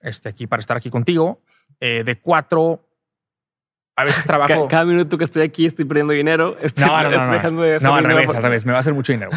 [0.00, 1.42] este, aquí para estar aquí contigo.
[1.78, 2.91] Eh, de cuatro
[3.96, 4.68] a veces trabajo.
[4.68, 6.56] Cada, minuto que estoy aquí estoy perdiendo dinero.
[6.60, 7.78] Estoy, no, no, no, no.
[7.80, 8.64] no al revés, al revés.
[8.64, 9.30] Me va a hacer mucho dinero.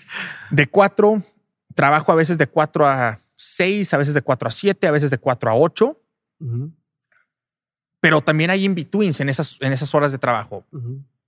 [0.50, 1.22] De cuatro
[1.76, 5.10] trabajo a veces de 4 a 6, a veces de 4 a 7, a veces
[5.10, 5.96] de 4 a 8.
[8.00, 10.64] Pero también hay in-betweens en esas, en esas horas de trabajo.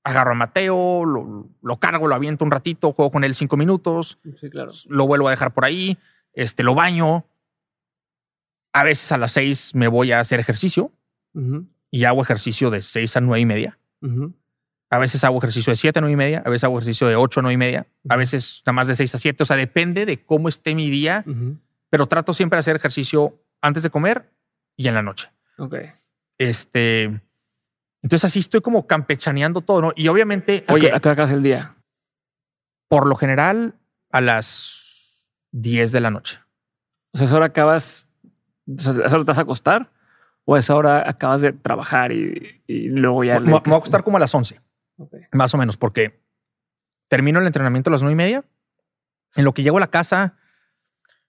[0.03, 4.19] Agarro a Mateo, lo, cargo, lo aviento un ratito, juego con él cinco minutos.
[4.41, 4.73] Sí, claro.
[4.89, 5.99] Lo vuelvo a dejar por ahí,
[6.33, 7.27] este, lo baño.
[8.73, 10.93] A veces a las 6 me voy a hacer ejercicio
[11.91, 13.79] y hago ejercicio de 6 a 9 y media.
[14.91, 17.17] A veces hago ejercicio de 7 a 9 y media, a veces hago ejercicio de
[17.17, 19.43] 8 a 9 y media, a veces nada más de 6 a 7.
[19.43, 21.25] O sea, depende de cómo esté mi día,
[21.91, 24.31] pero trato siempre de hacer ejercicio antes de comer
[24.77, 25.31] y en la noche.
[25.59, 25.75] Ok.
[26.39, 27.21] Este.
[28.03, 29.93] Entonces así estoy como campechaneando todo, ¿no?
[29.97, 31.75] Y obviamente, ¿A oye, ¿a qué hora el día?
[32.89, 33.75] por lo general
[34.11, 36.41] a las 10 de la noche.
[37.13, 38.09] O sea, ¿a esa hora acabas,
[38.67, 39.91] o sea, ¿a esa hora te vas a acostar?
[40.51, 43.39] ¿O a esa hora acabas de trabajar y, y luego ya...
[43.39, 44.59] Me, me voy a acostar como a las 11,
[44.97, 45.21] Okay.
[45.31, 46.23] más o menos, porque
[47.07, 48.45] termino el entrenamiento a las 9 y media.
[49.37, 50.39] En lo que llego a la casa,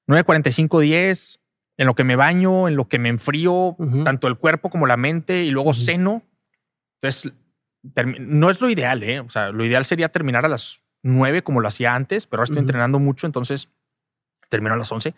[0.08, 1.42] 9.45, 10,
[1.76, 3.76] en lo que me baño, en lo que me enfrío,
[4.06, 5.80] tanto el cuerpo como la mente, y luego Ujú.
[5.82, 6.24] ceno.
[7.02, 7.34] Entonces,
[8.22, 9.20] no es lo ideal, ¿eh?
[9.20, 12.46] O sea, lo ideal sería terminar a las 9 como lo hacía antes, pero ahora
[12.46, 13.68] estoy entrenando mucho, entonces
[14.48, 15.14] termino a las 11.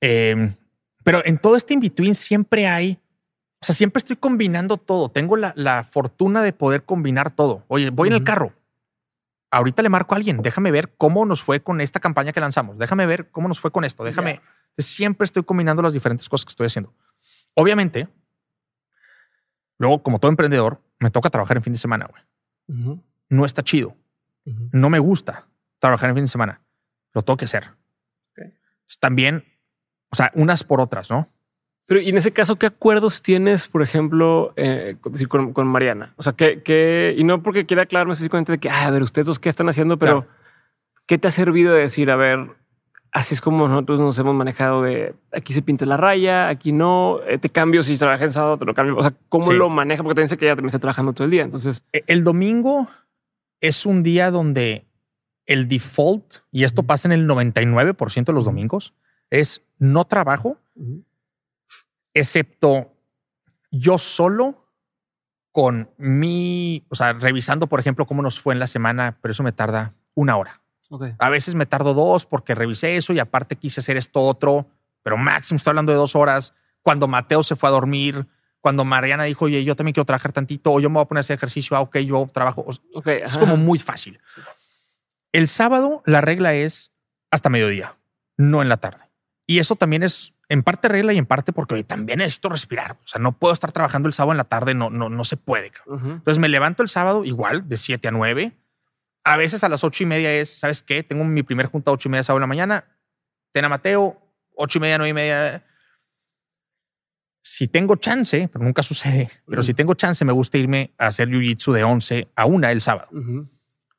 [0.00, 0.54] Eh,
[1.04, 2.98] pero en todo este in-between siempre hay,
[3.60, 5.10] o sea, siempre estoy combinando todo.
[5.10, 7.64] Tengo la, la fortuna de poder combinar todo.
[7.68, 8.52] Oye, voy en el carro.
[9.50, 10.42] Ahorita le marco a alguien.
[10.42, 12.76] Déjame ver cómo nos fue con esta campaña que lanzamos.
[12.76, 14.02] Déjame ver cómo nos fue con esto.
[14.02, 14.40] Déjame.
[14.78, 16.92] Siempre estoy combinando las diferentes cosas que estoy haciendo.
[17.54, 18.08] Obviamente,
[19.78, 22.08] luego, como todo emprendedor, me toca trabajar en fin de semana.
[22.10, 23.00] güey.
[23.28, 23.96] No está chido.
[24.44, 25.46] No me gusta
[25.78, 26.60] trabajar en fin de semana.
[27.12, 27.70] Lo tengo que hacer.
[28.98, 29.44] También,
[30.14, 31.28] o sea, unas por otras, ¿no?
[31.86, 34.96] Pero y en ese caso, ¿qué acuerdos tienes, por ejemplo, eh,
[35.28, 36.14] con, Mariana?
[36.16, 39.02] O sea, que, que, y no porque quiera aclararme específicamente de que, ah, a ver,
[39.02, 40.34] ustedes dos qué están haciendo, pero Claro.
[41.06, 42.48] ¿qué te ha servido de decir, a ver,
[43.12, 47.18] así es como nosotros nos hemos manejado de aquí se pinta la raya, aquí no,
[47.26, 48.96] eh, te cambio si trabajas en sábado, te lo cambio.
[48.96, 49.56] O sea, ¿cómo Sí.
[49.58, 50.02] lo maneja?
[50.02, 51.42] Porque te dice que ella también está trabajando todo el día.
[51.42, 52.88] Entonces, E- El domingo
[53.60, 54.86] es un día donde
[55.46, 58.94] el default, y esto pasa en el 99% de los domingos,
[59.30, 60.58] es no trabajo,
[62.12, 62.92] excepto
[63.70, 64.68] yo solo
[65.52, 69.42] con mi, o sea, revisando, por ejemplo, cómo nos fue en la semana, pero eso
[69.42, 70.60] me tarda una hora.
[71.18, 74.66] A veces me tardo dos porque revisé eso y aparte quise hacer esto otro,
[75.02, 76.54] pero máximo estoy hablando de dos horas.
[76.82, 78.26] Cuando Mateo se fue a dormir,
[78.60, 81.18] cuando Mariana dijo, oye, yo también quiero trabajar tantito, o yo me voy a poner
[81.18, 82.66] a hacer ejercicio, ah, ok, yo trabajo.
[83.04, 83.40] Es ajá.
[83.40, 84.20] como muy fácil.
[85.32, 86.92] El sábado la regla es
[87.30, 87.96] hasta mediodía,
[88.36, 89.04] no en la tarde.
[89.46, 92.92] Y eso también es en parte regla y en parte porque oye, también necesito respirar.
[93.04, 95.36] O sea, no puedo estar trabajando el sábado en la tarde, no, no, no se
[95.36, 95.72] puede.
[95.86, 98.52] Entonces me levanto el sábado igual de 7 a 9.
[99.24, 101.02] A veces a las ocho y media es, ¿sabes qué?
[101.02, 102.84] Tengo mi primer junta a ocho y media sábado en la mañana.
[103.52, 104.20] Ten a Mateo,
[104.54, 105.64] ocho y media, nueve y media.
[107.42, 111.28] Si tengo chance, pero nunca sucede, pero si tengo chance, me gusta irme a hacer
[111.28, 113.08] jiu-jitsu de 11 a 1 el sábado.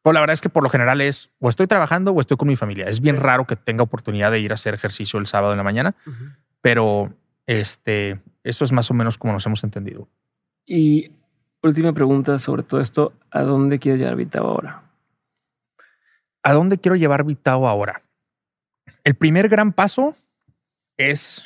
[0.06, 2.48] Pero la verdad es que por lo general es o estoy trabajando o estoy con
[2.48, 2.86] mi familia.
[2.88, 5.64] Es bien raro que tenga oportunidad de ir a hacer ejercicio el sábado en la
[5.64, 5.96] mañana,
[6.62, 7.12] pero
[7.48, 10.08] este, eso es más o menos como nos hemos entendido.
[10.64, 11.12] Y
[11.64, 14.84] última pregunta sobre todo esto, ¿a dónde quieres llevar Vitao ahora?
[16.44, 18.04] ¿A dónde quiero llevar Vitao ahora?
[19.04, 20.16] El primer gran paso
[20.98, 21.42] es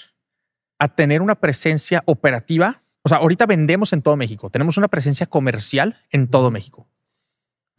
[0.79, 2.81] a tener una presencia operativa.
[3.03, 4.49] O sea, ahorita vendemos en todo México.
[4.49, 6.89] Tenemos una presencia comercial en todo México.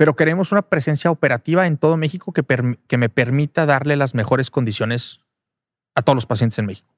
[0.01, 2.43] Pero queremos una presencia operativa en todo México que,
[2.86, 5.20] que me permita darle las mejores condiciones
[5.94, 6.97] a todos los pacientes en México.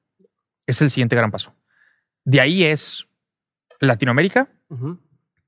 [0.67, 1.53] Es el siguiente gran paso.
[2.23, 3.05] De ahí es
[3.81, 4.47] Latinoamérica,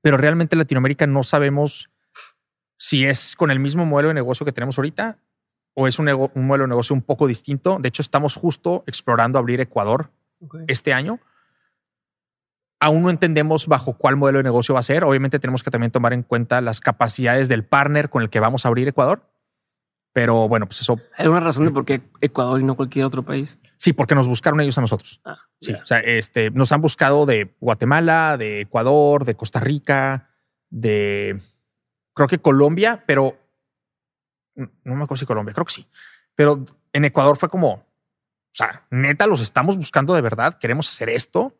[0.02, 1.88] pero realmente en Latinoamérica no sabemos
[2.76, 5.16] si es con el mismo modelo de negocio que tenemos ahorita
[5.72, 7.78] o es un, un modelo de negocio un poco distinto.
[7.80, 10.10] De hecho, estamos justo explorando abrir Ecuador
[10.66, 11.20] este año.
[12.80, 15.04] Aún no entendemos bajo cuál modelo de negocio va a ser.
[15.04, 18.64] Obviamente tenemos que también tomar en cuenta las capacidades del partner con el que vamos
[18.64, 19.30] a abrir Ecuador.
[20.12, 23.22] Pero bueno, pues eso ¿Hay una razón de por qué Ecuador y no cualquier otro
[23.22, 23.58] país?
[23.76, 25.20] sí, porque nos buscaron ellos a nosotros.
[25.24, 30.30] Ah, Sí, o sea, este, nos han buscado de Guatemala, de Ecuador, de Costa Rica,
[30.68, 31.40] de
[32.14, 33.38] creo que Colombia, pero
[34.54, 35.88] no me acuerdo si Colombia, creo que sí.
[36.34, 37.84] Pero en Ecuador fue como, o
[38.52, 41.54] sea, neta, los estamos buscando de verdad, queremos hacer esto.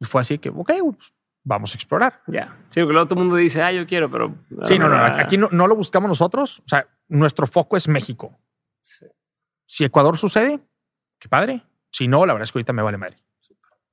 [0.00, 1.12] Y fue así que, ok, pues,
[1.44, 2.22] vamos a explorar.
[2.26, 2.56] Ya.
[2.70, 4.34] Sí, porque luego todo el mundo dice, ah, yo quiero, pero.
[4.64, 6.60] Sí, no, no, aquí no, no lo buscamos nosotros.
[6.60, 8.38] O sea, nuestro foco es México.
[8.80, 9.06] sí.
[9.66, 10.58] Si Ecuador sucede,
[11.20, 11.62] qué padre.
[11.92, 13.18] Si no, la verdad es que ahorita me vale madre.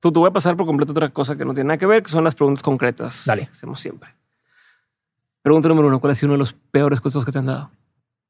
[0.00, 2.02] Tú te voy a pasar por completo otra cosa que no tiene nada que ver,
[2.02, 3.22] que son las preguntas concretas.
[3.24, 3.46] Dale.
[3.46, 4.12] que Hacemos siempre.
[5.42, 7.70] Pregunta número uno: ¿Cuál ha sido uno de los peores consejos que te han dado?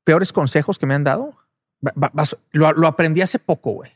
[0.04, 1.36] Peores consejos que me han dado.
[2.52, 3.92] lo, aprendí hace poco, güey.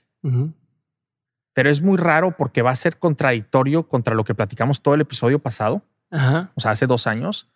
[1.54, 5.02] Pero es muy raro porque va a ser contradictorio contra lo que platicamos todo el
[5.02, 5.82] episodio pasado.
[6.10, 7.48] O sea, hace dos años.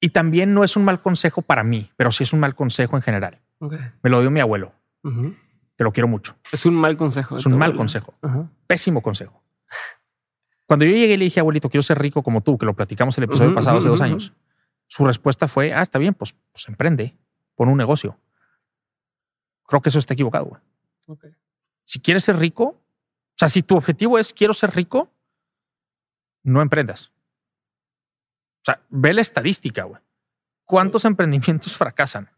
[0.00, 2.96] Y también no es un mal consejo para mí, pero sí es un mal consejo
[2.96, 3.40] en general.
[3.60, 4.72] Me lo dio mi abuelo,
[5.02, 6.36] que lo quiero mucho.
[6.52, 7.36] Es un mal consejo.
[7.36, 8.14] Es un mal consejo.
[8.66, 9.42] Pésimo consejo.
[10.66, 13.16] Cuando yo llegué y le dije, abuelito, quiero ser rico como tú, que lo platicamos
[13.18, 14.34] el episodio pasado hace dos años,
[14.86, 17.16] su respuesta fue, ah, está bien, pues, pues emprende,
[17.54, 18.18] pon un negocio.
[19.66, 20.60] Creo que eso está equivocado.
[21.84, 22.80] Si quieres ser rico,
[23.38, 25.12] o sea, si tu objetivo es quiero ser rico,
[26.42, 27.12] no emprendas.
[28.62, 30.02] O sea, ve la estadística, güey.
[30.64, 32.28] ¿Cuántos emprendimientos fracasan?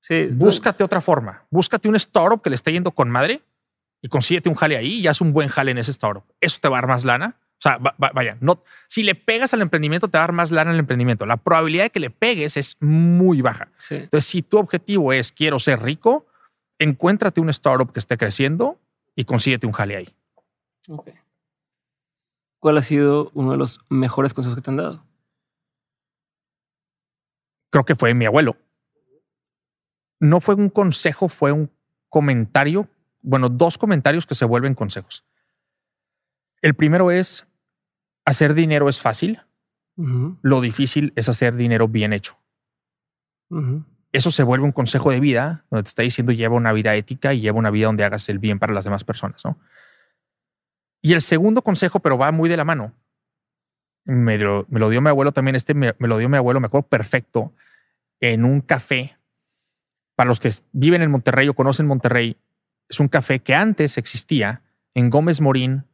[0.00, 0.28] Sí.
[0.30, 1.46] Búscate otra forma.
[1.48, 3.40] Búscate un startup que le esté yendo con madre
[4.02, 6.24] y consíguete un jale ahí y haz un buen jale en ese startup.
[6.42, 7.36] Eso te va a dar más lana.
[7.40, 10.72] O sea, vaya, no, si le pegas al emprendimiento, te va a dar más lana
[10.72, 11.24] al emprendimiento.
[11.24, 13.70] La probabilidad de que le pegues es muy baja.
[13.88, 16.26] Entonces, si tu objetivo es quiero ser rico,
[16.78, 18.78] encuéntrate un startup que esté creciendo
[19.16, 20.14] y consíguete un jale ahí.
[22.58, 25.04] ¿Cuál ha sido uno de los mejores consejos que te han dado?
[27.70, 28.56] Creo que fue mi abuelo.
[30.20, 31.70] No fue un consejo, fue un
[32.08, 32.88] comentario.
[33.20, 35.24] Bueno, dos comentarios que se vuelven consejos.
[36.62, 37.46] El primero es,
[38.24, 39.42] hacer dinero es fácil.
[40.42, 42.38] Lo difícil es hacer dinero bien hecho
[44.12, 47.34] eso se vuelve un consejo de vida donde te está diciendo lleva una vida ética
[47.34, 49.44] y lleva una vida donde hagas el bien para las demás personas.
[49.44, 49.58] ¿no?
[51.00, 52.94] Y el segundo consejo, pero va muy de la mano,
[54.08, 57.52] me lo, dio mi abuelo también, este me, lo dio mi abuelo, me acuerdo perfecto,
[58.20, 59.18] en un café.
[60.16, 62.38] Para los que viven en Monterrey o conocen Monterrey,
[62.88, 64.62] es un café que antes existía
[64.94, 65.84] en Gómez Morín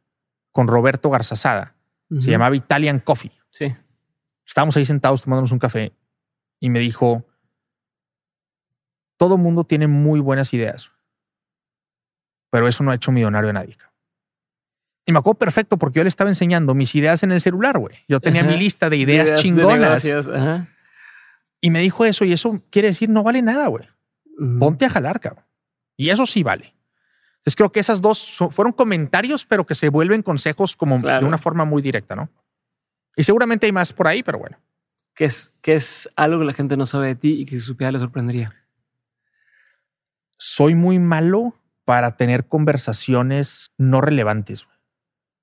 [0.51, 1.75] con Roberto Garzazada.
[2.19, 3.33] Se llamaba Italian Coffee.
[3.49, 3.75] Sí.
[4.45, 5.91] Estábamos ahí sentados tomándonos un café
[6.59, 7.25] y me dijo,
[9.17, 10.91] todo mundo tiene muy buenas ideas,
[12.49, 13.77] pero eso no ha hecho millonario a nadie.
[15.05, 17.95] Y me acuerdo perfecto porque yo le estaba enseñando mis ideas en el celular, güey.
[18.07, 20.07] Yo tenía mi lista de ideas, chingonas.
[21.61, 23.87] y me dijo eso y eso quiere decir no vale nada, güey.
[24.59, 25.45] Ponte a jalar, cabrón.
[25.95, 26.73] Y eso sí vale.
[27.37, 31.37] Entonces creo que esas dos fueron comentarios, pero que se vuelven consejos como de una
[31.37, 32.29] forma muy directa, ¿no?
[33.15, 34.57] Y seguramente hay más por ahí, pero bueno.
[35.13, 37.61] ¿Qué es, qué es algo que la gente no sabe de ti y que si
[37.61, 38.53] supiera le sorprendería?
[40.37, 41.55] soy muy malo
[41.85, 44.67] para tener conversaciones no relevantes.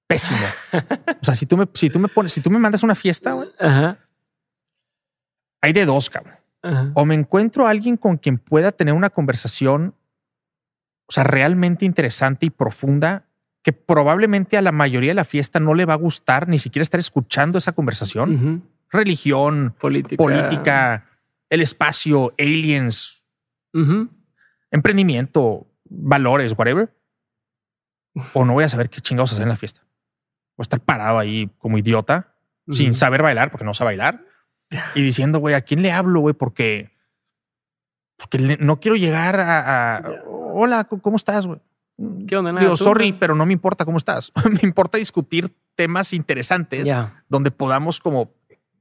[0.07, 0.39] Pésimo.
[1.21, 3.33] o sea, si tú me, si tú me pones, si tú me mandas una fiesta,
[3.33, 3.49] güey,
[5.61, 6.37] hay de dos, cabrón.
[6.95, 9.95] O me encuentro a alguien con quien pueda tener una conversación,
[11.07, 13.27] o sea, realmente interesante y profunda,
[13.63, 16.83] que probablemente a la mayoría de la fiesta no le va a gustar ni siquiera
[16.83, 18.63] estar escuchando esa conversación.
[18.91, 21.07] Religión, política.
[21.49, 23.25] el espacio, aliens
[24.73, 26.93] emprendimiento, valores, whatever,
[28.33, 29.83] o no voy a saber qué chingados hacer en la fiesta.
[30.59, 32.35] A estar parado ahí como idiota,
[32.71, 34.25] sin saber bailar, porque no sé bailar,
[34.95, 36.35] y diciendo, güey, ¿a quién le hablo, güey?
[36.35, 36.93] Porque,
[38.17, 41.59] porque no quiero llegar a, hola, ¿cómo estás, güey?
[42.27, 42.59] ¿Qué onda?
[42.61, 44.33] Digo, sorry, pero no me importa cómo estás.
[44.51, 46.95] me importa discutir temas interesantes
[47.29, 48.33] donde podamos como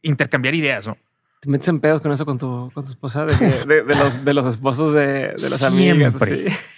[0.02, 0.98] intercambiar ideas, ¿no?
[1.41, 4.45] te metes en pedos con eso con tu, con tu esposa, de, los, de los
[4.45, 6.15] esposos de, de las amigas.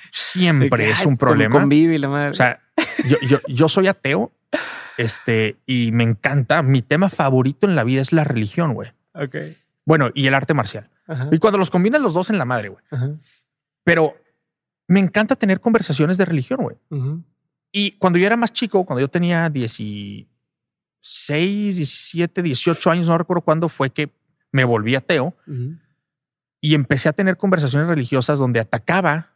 [0.09, 1.59] Siempre es un problema.
[1.59, 2.29] Convive la madre.
[2.29, 2.61] O sea,
[3.05, 4.31] yo, yo, yo soy ateo
[4.97, 6.63] este, y me encanta.
[6.63, 8.91] Mi tema favorito en la vida es la religión, güey.
[9.13, 9.35] Ok.
[9.85, 10.89] Bueno, y el arte marcial.
[11.31, 12.83] Y cuando los combinan los dos en la madre, güey.
[13.83, 14.15] Pero
[14.87, 16.77] me encanta tener conversaciones de religión, güey.
[17.71, 20.27] Y cuando yo era más chico, cuando yo tenía 16,
[21.75, 24.11] 17, 18 años, no recuerdo cuándo fue que
[24.51, 25.35] me volví ateo
[26.61, 29.31] y empecé a tener conversaciones religiosas donde atacaba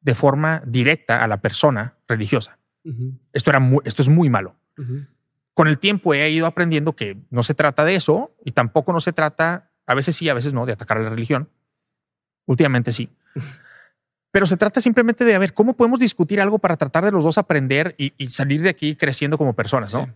[0.00, 2.58] de forma directa a la persona religiosa.
[3.32, 4.56] Esto, era esto es muy malo.
[5.54, 9.00] Con el tiempo he ido aprendiendo que no se trata de eso y tampoco no
[9.00, 11.50] se trata, a veces sí, a veces no, de atacar a la religión.
[12.46, 13.10] Últimamente sí.
[14.32, 17.22] Pero se trata simplemente de a ver cómo podemos discutir algo para tratar de los
[17.22, 20.12] dos aprender y, salir de aquí creciendo como personas, ¿no?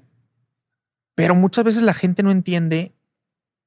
[1.14, 2.94] Pero muchas veces la gente no entiende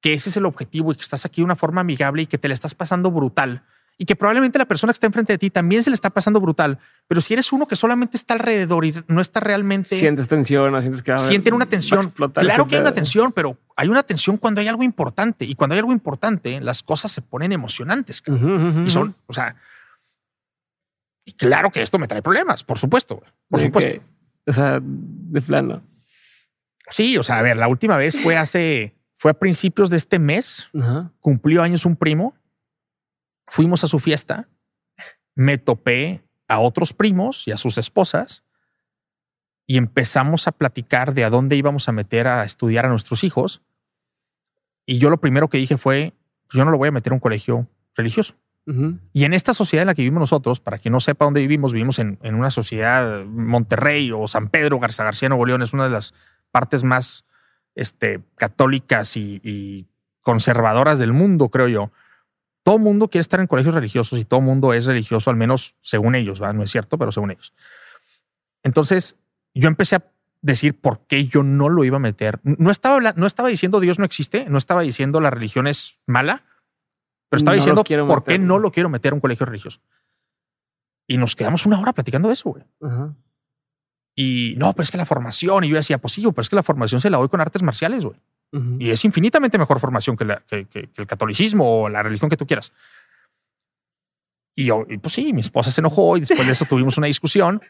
[0.00, 2.38] que ese es el objetivo y que estás aquí de una forma amigable y que
[2.38, 3.64] te le estás pasando brutal
[4.00, 6.40] y que probablemente la persona que está enfrente de ti también se le está pasando
[6.40, 6.78] brutal.
[7.06, 9.94] Pero si eres uno que solamente está alrededor y no está realmente.
[9.94, 11.18] Sientes tensión, o sientes que.
[11.18, 12.10] Sienten una tensión.
[12.32, 15.44] Claro que hay una tensión, pero hay una tensión cuando hay algo importante.
[15.44, 18.22] Y cuando hay algo importante, las cosas se ponen emocionantes.
[18.86, 19.54] y son, o sea.
[21.26, 23.22] Y claro que esto me trae problemas, por supuesto.
[23.50, 24.02] Por supuesto.
[24.46, 25.82] o sea, de plano.
[26.88, 30.18] Sí, o sea, a ver, la última vez fue hace fue a principios de este
[30.18, 30.70] mes,
[31.20, 32.34] cumplió años un primo,
[33.50, 34.48] fuimos a su fiesta,
[35.34, 38.44] me topé a otros primos y a sus esposas
[39.66, 43.62] y empezamos a platicar de a dónde íbamos a meter a estudiar a nuestros hijos.
[44.86, 46.14] Y yo lo primero que dije fue,
[46.46, 48.34] pues yo no lo voy a meter a un colegio religioso.
[49.12, 51.72] Y en esta sociedad en la que vivimos nosotros, para quien no sepa dónde vivimos,
[51.72, 55.90] vivimos en, una sociedad, Monterrey o San Pedro, Garza García, Nuevo León, es una de
[55.90, 56.14] las
[56.52, 57.24] partes más
[57.74, 59.88] este, católicas y,
[60.22, 61.90] conservadoras del mundo, creo yo.
[62.70, 66.14] Todo mundo quiere estar en colegios religiosos y todo mundo es religioso, al menos según
[66.14, 67.52] ellos, no es cierto, pero según ellos.
[68.62, 69.16] Entonces,
[69.54, 70.04] yo empecé a
[70.40, 72.38] decir por qué yo no lo iba a meter.
[72.44, 76.44] No estaba, no estaba diciendo Dios no existe, no estaba diciendo la religión es mala,
[77.28, 79.80] pero estaba diciendo por qué no lo quiero meter a un colegio religioso.
[81.08, 82.62] Y nos quedamos una hora platicando de eso, güey.
[84.14, 86.54] Y no, pero es que la formación, y yo decía, pues sí, pero es que
[86.54, 88.20] la formación se la doy con artes marciales, güey.
[88.52, 90.24] Y es infinitamente mejor formación que,
[90.96, 92.72] el catolicismo o la religión que tú quieras.
[94.56, 97.62] Y yo, pues sí, mi esposa se enojó y después de eso tuvimos una discusión.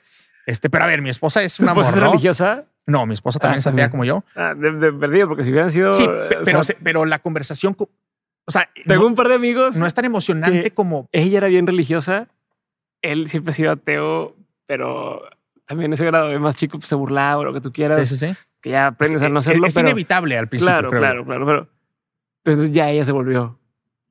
[0.47, 2.65] Este, pero a ver, mi esposa es una esposa religiosa?
[2.87, 4.25] No, mi esposa también ah, es atea como yo.
[4.35, 5.93] Ah, de, perdido, porque si hubieran sido.
[5.93, 6.09] Sí,
[6.45, 7.77] pero, pero la conversación.
[7.79, 9.77] O sea, tengo un par de amigos.
[9.77, 11.09] No es tan emocionante como.
[11.13, 12.29] Ella era bien religiosa.
[13.03, 14.35] Él siempre ha sido ateo,
[14.67, 15.23] pero
[15.67, 18.09] también ese grado de más chico pues, se burlaba o lo que tú quieras.
[18.09, 18.37] Sí, sí, sí.
[18.61, 19.67] Que ya aprendes a no serlo.
[19.67, 20.73] Es, inevitable al principio.
[20.73, 21.47] Claro, claro, claro.
[21.47, 21.69] Pero,
[22.43, 23.59] pero ya ella se volvió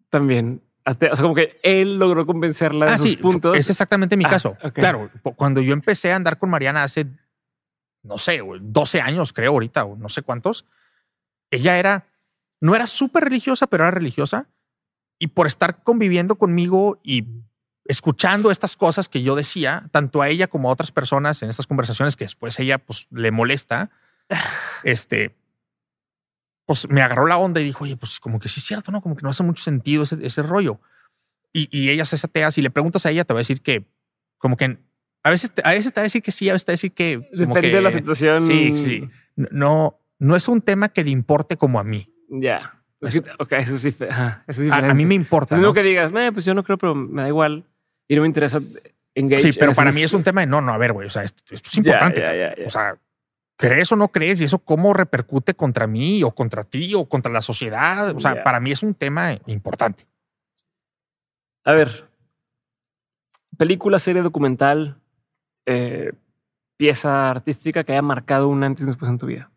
[0.09, 3.57] también o sea, como que él logró convencerla de ah, sus puntos.
[3.57, 4.57] Es exactamente mi ah, caso.
[4.73, 7.07] Claro, cuando yo empecé a andar con Mariana hace,
[8.03, 10.65] no sé, 12 años, creo ahorita, o no sé cuántos,
[11.51, 12.07] ella era,
[12.59, 14.47] no era súper religiosa, pero era religiosa.
[15.19, 17.25] Y por estar conviviendo conmigo y
[17.85, 21.67] escuchando estas cosas que yo decía, tanto a ella como a otras personas en estas
[21.67, 23.89] conversaciones que después ella pues le molesta,
[24.83, 25.35] este,
[26.65, 29.01] pues me agarró la onda y dijo, oye, pues como que sí es cierto, ¿no?
[29.01, 30.79] Como que no hace mucho sentido ese, ese rollo.
[31.51, 33.85] Y, y ella se atea, si le preguntas a ella, te va a decir que
[34.37, 34.77] como que
[35.23, 36.77] a veces, a veces te va a decir que sí, a veces te va a
[36.77, 37.27] decir que...
[37.31, 38.45] Depende de la situación.
[38.45, 39.09] Sí, sí.
[39.35, 42.13] No, no es un tema que le importe como a mí.
[42.29, 42.81] Ya.
[43.37, 43.93] ok, eso sí.
[44.09, 45.57] a, mí me importa.
[45.57, 47.65] No, que digas, pues yo no creo, pero me da igual.
[48.07, 48.61] Y no me interesa
[49.13, 49.51] engage.
[49.51, 51.07] Sí, pero para mí es un tema de no, no, a ver, güey.
[51.07, 52.23] O sea, esto, es importante.
[52.65, 52.97] o sea,
[53.59, 57.29] crees o no crees y eso cómo repercute contra mí o contra ti o contra
[57.29, 58.15] la sociedad.
[58.15, 60.07] O sea, para mí es un tema importante.
[61.65, 62.09] A ver,
[63.57, 65.01] película, serie documental,
[65.65, 66.13] eh,
[66.77, 69.51] pieza artística que haya marcado un antes y después en tu vida.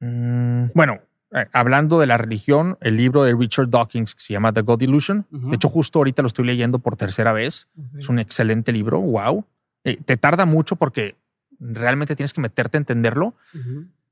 [0.00, 1.00] Mm, bueno,
[1.32, 4.82] eh, hablando de la religión, el libro de Richard Dawkins que se llama The God
[4.82, 5.26] Illusion.
[5.30, 7.68] De hecho, justo ahorita lo estoy leyendo por tercera vez.
[7.98, 9.00] Es un excelente libro.
[9.00, 9.46] Wow.
[9.82, 11.16] Eh, te tarda mucho porque
[11.58, 13.34] realmente tienes que meterte a entenderlo.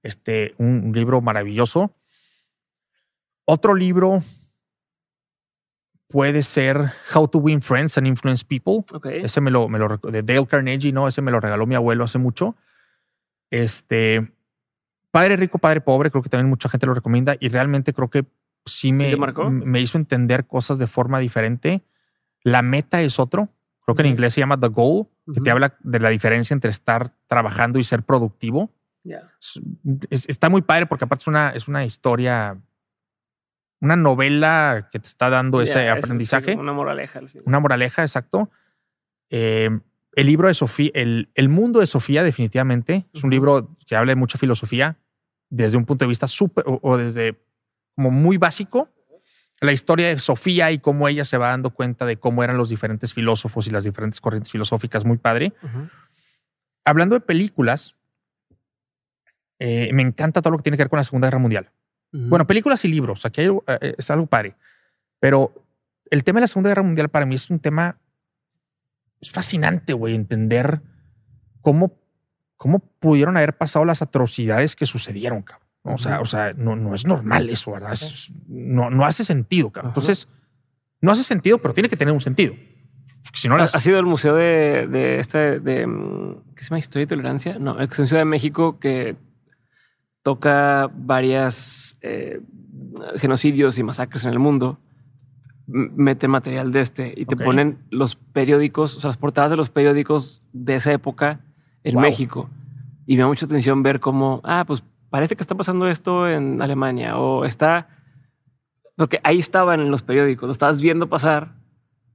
[0.02, 1.94] Este, un, libro maravilloso.
[3.44, 4.22] Otro libro
[6.08, 8.84] puede ser How to Win Friends and Influence People.
[9.12, 12.04] Ese me lo, me lo de Dale Carnegie, no, ese me lo regaló mi abuelo
[12.04, 12.56] hace mucho.
[13.50, 14.32] Este,
[15.12, 18.24] Padre rico, padre pobre, creo que también mucha gente lo recomienda y realmente creo que
[18.64, 19.14] sí me,
[19.50, 21.82] me hizo entender cosas de forma diferente.
[22.42, 23.50] La meta es otro.
[23.84, 26.70] Creo que en inglés se llama The Goal, que te habla de la diferencia entre
[26.70, 28.70] estar trabajando y ser productivo.
[30.10, 32.58] está muy padre porque aparte es una, es una historia,
[33.80, 36.54] una novela que te está dando ese aprendizaje.
[36.56, 37.20] una moraleja.
[37.44, 38.50] Una moraleja, exacto.
[39.30, 39.70] Eh,
[40.14, 44.10] el libro de Sofía, el, el, mundo de Sofía definitivamente es un libro que habla
[44.10, 44.98] de mucha filosofía
[45.48, 47.38] desde un punto de vista súper o desde
[47.94, 48.88] como muy básico
[49.62, 52.68] la historia de Sofía y cómo ella se va dando cuenta de cómo eran los
[52.68, 55.52] diferentes filósofos y las diferentes corrientes filosóficas, muy padre.
[56.84, 57.94] Hablando de películas,
[59.60, 61.70] eh, me encanta todo lo que tiene que ver con la Segunda Guerra Mundial.
[62.10, 64.54] Bueno, películas y libros, aquí eh, es algo padre,
[65.18, 65.54] pero
[66.10, 67.98] el tema de la Segunda Guerra Mundial para mí es un tema,
[69.20, 70.82] es fascinante, güey, entender
[71.62, 71.98] cómo,
[72.58, 75.61] cómo pudieron haber pasado las atrocidades que sucedieron, cabrón.
[75.82, 77.98] O sea, o sea no, no es normal eso, ¿verdad?
[78.48, 79.72] no, no hace sentido.
[79.82, 80.28] Entonces,
[81.00, 82.54] no hace sentido, pero tiene que tener un sentido.
[83.34, 86.78] Si no, ¿Ha, sido el museo de, de este, de, mm, ¿qué se llama?
[86.78, 87.58] Historia y Tolerancia.
[87.58, 89.16] No, es en Ciudad de México que
[90.22, 92.40] toca varias eh,
[93.16, 94.78] genocidios y masacres en el mundo.
[95.66, 99.70] Mete material de este y te ponen los periódicos, o sea, las portadas de los
[99.70, 101.40] periódicos de esa época
[101.84, 102.50] en México.
[103.06, 104.82] Y me da mucha atención ver cómo, ah, pues
[105.12, 107.86] parece que está pasando esto en Alemania o está,
[108.96, 111.52] porque ahí estaban en los periódicos, lo estabas viendo pasar,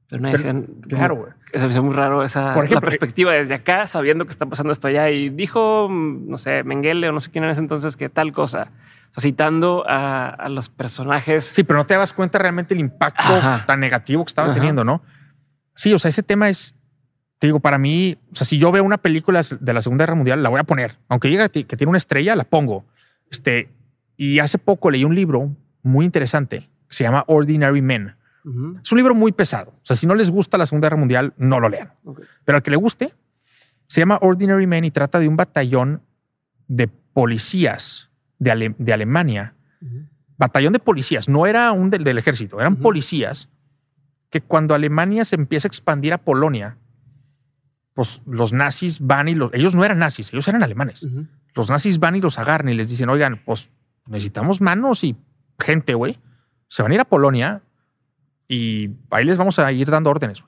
[0.09, 1.31] pero no decían, claro, güey.
[1.53, 5.29] Es muy raro esa la perspectiva desde acá, sabiendo que está pasando esto allá y
[5.29, 8.71] dijo, no sé, Mengele o no sé quién en ese entonces que tal cosa.
[9.19, 11.45] citando a, los personajes.
[11.45, 15.03] Sí, pero no te das cuenta realmente el impacto tan negativo que estaba teniendo, ¿no?
[15.75, 16.73] Sí, o sea, ese tema es,
[17.39, 20.15] te digo, para mí, o sea, si yo veo una película de la Segunda Guerra
[20.15, 20.97] Mundial, la voy a poner.
[21.07, 22.85] Aunque diga que tiene una estrella, la pongo.
[23.29, 23.69] Este,
[24.15, 28.15] y hace poco leí un libro muy interesante se llama Ordinary Men.
[28.81, 29.71] Es un libro muy pesado.
[29.71, 31.91] O sea, si no les gusta la Segunda Guerra Mundial, no lo lean.
[32.45, 33.13] Pero al que le guste,
[33.87, 36.01] se llama Ordinary Men y trata de un batallón
[36.69, 38.09] de policías
[38.39, 39.53] de, de Alemania.
[40.37, 43.49] Batallón de policías, no era un del, ejército, eran policías
[44.29, 46.77] que cuando Alemania se empieza a expandir a Polonia,
[47.97, 51.03] pues los nazis van y los, ellos no eran nazis, ellos eran alemanes.
[51.55, 53.71] Los nazis van y los agarran y les dicen, oigan, pues
[54.05, 55.15] necesitamos manos y
[55.57, 56.19] gente, güey.
[56.67, 57.63] Se van a ir a Polonia
[58.47, 60.43] y ahí les vamos a ir dando órdenes.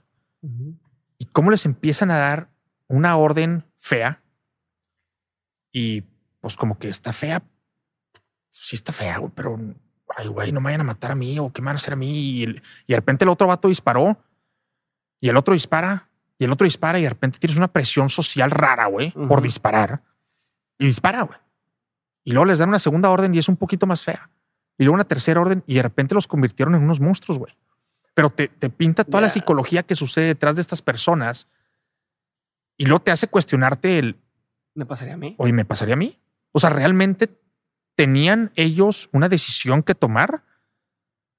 [1.17, 2.49] Y cómo les empiezan a dar
[2.87, 4.21] una orden fea
[5.71, 6.03] y
[6.41, 7.41] pues como que está fea.
[8.51, 9.57] Sí está fea, güey, pero
[10.15, 11.93] ay, güey, no me vayan a matar a mí o qué me van a hacer
[11.93, 12.43] a mí.
[12.43, 14.23] Y, de repente el otro vato disparó
[15.19, 16.08] y el otro dispara
[16.39, 20.01] y el otro dispara y de repente tienes una presión social rara, güey, por disparar
[20.79, 21.37] y dispara, güey.
[22.23, 24.29] Y luego les dan una segunda orden y es un poquito más fea.
[24.77, 27.53] Y luego una tercera orden y de repente los convirtieron en unos monstruos, güey.
[28.13, 31.47] Pero te, pinta toda la psicología que sucede detrás de estas personas
[32.77, 34.17] y luego te hace cuestionarte el...
[34.75, 35.35] ¿Me pasaría a mí?
[35.37, 36.17] Oye, ¿me pasaría a mí?
[36.53, 37.29] O sea, ¿realmente
[37.95, 40.43] tenían ellos una decisión que tomar?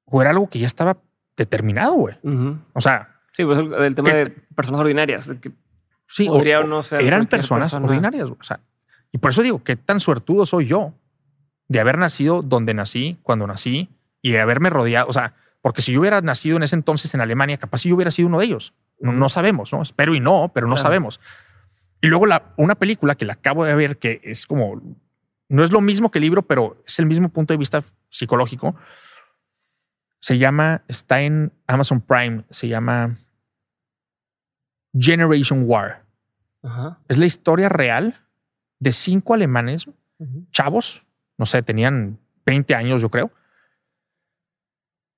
[0.05, 0.98] ¿O era algo que ya estaba
[1.39, 2.16] determinado, güey?
[2.74, 3.20] O sea...
[3.32, 5.31] Sí, pues el, tema de personas ordinarias.
[5.40, 5.52] Que
[6.09, 8.27] sí, podría o, no ser Eran personas ordinarias.
[8.27, 8.61] O sea,
[9.12, 10.94] y por eso digo, ¿qué tan suertudo soy yo
[11.69, 13.89] de haber nacido donde nací, cuando nací
[14.23, 15.09] y de haberme rodeado?
[15.09, 17.97] O sea, porque si yo hubiera nacido en ese entonces en Alemania, capaz si yo
[17.97, 18.74] hubiera sido uno de ellos.
[18.98, 19.81] No, sabemos, ¿no?
[19.81, 21.20] Espero y no, pero no sabemos.
[22.02, 24.81] Y luego la, una película que la acabo de ver que es como,
[25.48, 28.77] no es lo mismo que el libro, pero es el mismo punto de vista psicológico.
[30.21, 33.17] Se llama, está en Amazon Prime, se llama
[34.97, 36.05] Generation War.
[37.09, 38.21] Es la historia real
[38.79, 39.89] de cinco alemanes,
[40.53, 41.05] chavos,
[41.39, 43.33] no sé, tenían 20 años, yo creo,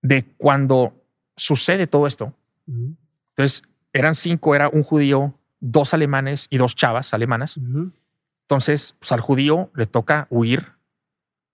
[0.03, 0.95] de cuando
[1.37, 2.33] sucede todo esto.
[2.66, 3.62] Entonces,
[3.93, 7.59] eran cinco, era un judío, dos alemanes y dos chavas alemanas.
[8.43, 10.73] Entonces, pues al judío le toca huir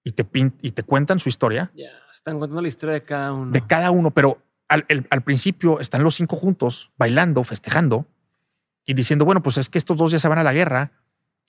[0.09, 0.27] y te,
[0.63, 1.71] y te cuentan su historia.
[1.75, 3.51] Ya, están contando la historia de cada uno.
[3.51, 8.07] De cada uno, pero al, al, principio están los cinco juntos, bailando, festejando
[8.85, 10.93] y diciendo, bueno, pues es que estos dos ya se van a la guerra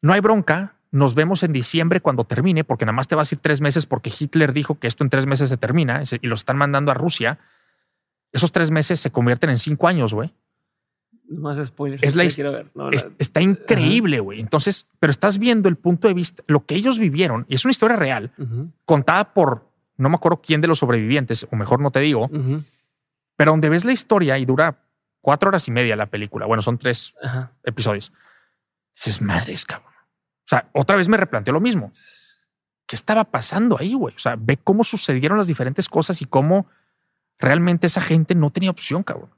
[0.02, 3.36] no hay bronca, nos vemos en diciembre cuando termine, porque nada más te vas a
[3.36, 6.36] ir tres meses porque Hitler dijo que esto en tres meses se termina y lo
[6.36, 7.40] están mandando a Rusia.
[8.31, 10.34] Esos tres meses se convierten en cinco años, güey.
[11.30, 12.01] Más spoilers.
[12.01, 14.39] Es la, está increíble, güey.
[14.39, 17.72] Entonces, pero estás viendo el punto de vista, lo que ellos vivieron, y es una
[17.72, 18.31] historia real,
[18.85, 22.30] contada por, no me acuerdo quién de los sobrevivientes, o mejor no te digo,
[23.35, 24.84] pero donde ves la historia y dura
[25.22, 26.45] cuatro horas y media la película.
[26.45, 27.14] Bueno, son tres
[27.64, 28.11] episodios.
[28.95, 29.93] Dices, madres, cabrón.
[29.93, 31.91] O sea, otra vez me replanteó lo mismo.
[32.88, 34.15] ¿Qué estaba pasando ahí, güey?
[34.15, 36.68] O sea, ve cómo sucedieron las diferentes cosas y cómo
[37.38, 39.30] realmente esa gente no tenía opción, cabrón.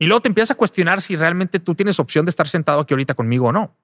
[0.00, 2.94] Y luego te empiezas a cuestionar si realmente tú tienes opción de estar sentado aquí
[2.94, 3.76] ahorita conmigo o no.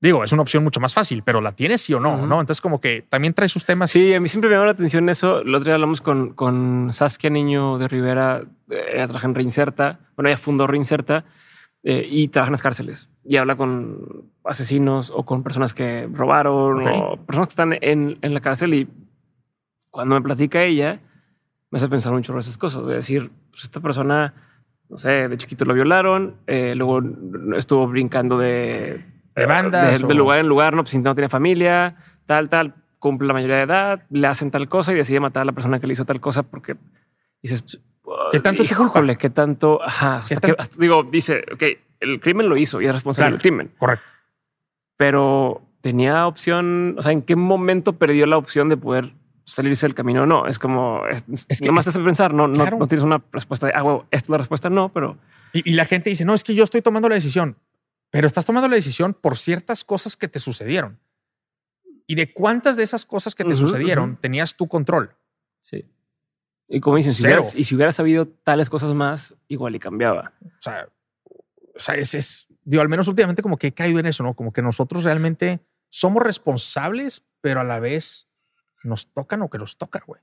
[0.00, 2.40] Digo, es una opción mucho más fácil, pero la tienes sí o no, ¿no?
[2.40, 3.90] Entonces, como que también trae sus temas.
[3.90, 5.40] Sí, a mí siempre me llama la atención eso.
[5.40, 10.00] El otro día hablamos con, con Saskia Niño de Rivera, ella trabaja en Reinserta.
[10.16, 11.26] Bueno, ella fundó Reinserta
[11.82, 16.86] eh, y trabaja en las cárceles y habla con asesinos o con personas que robaron
[16.86, 18.88] o personas que están en, en, la cárcel y
[19.90, 21.00] cuando me platica ella
[21.70, 24.34] me hace pensar mucho en esas cosas, de decir, pues esta persona,
[24.90, 27.00] no sé, de chiquito lo violaron, eh, luego
[27.56, 29.04] estuvo brincando de,
[29.36, 31.96] de bandas, de, lugar en lugar, no, pues no tiene familia,
[32.26, 35.44] tal, tal, cumple la mayoría de edad, le hacen tal cosa y decide matar a
[35.44, 36.76] la persona que le hizo tal cosa porque
[37.40, 37.80] dices,
[38.32, 39.02] ¿Qué tanto se culpa?
[39.16, 39.80] ¿Qué tanto?
[39.82, 40.22] Ajá.
[40.76, 41.62] digo, dice, ok,
[42.00, 43.72] el crimen lo hizo y es responsable del crimen.
[43.78, 44.04] Correcto.
[44.96, 49.12] Pero tenía opción, o sea, ¿en qué momento perdió la opción de poder
[49.44, 50.26] salirse del camino?
[50.26, 53.72] No, es como, es, que más te hace pensar, no, no, tienes una respuesta de,
[53.74, 55.18] ah, bueno, esta es la respuesta, no, pero...
[55.52, 57.56] Y, la gente dice, no, es que yo estoy tomando la decisión,
[58.10, 61.00] pero estás tomando la decisión por ciertas cosas que te sucedieron.
[62.06, 65.16] ¿Y de cuántas de esas cosas que te sucedieron tenías tu control?
[65.60, 65.84] Sí.
[66.68, 70.32] Y como dicen, si hubiera, y si hubiera sabido tales cosas más, igual y cambiaba.
[70.40, 70.88] O sea,
[71.24, 74.34] o sea es, es, digo, al menos últimamente como que he caído en eso, ¿no?
[74.34, 78.29] Como que nosotros realmente somos responsables, pero a la vez
[78.82, 80.20] nos tocan o que nos toca, güey.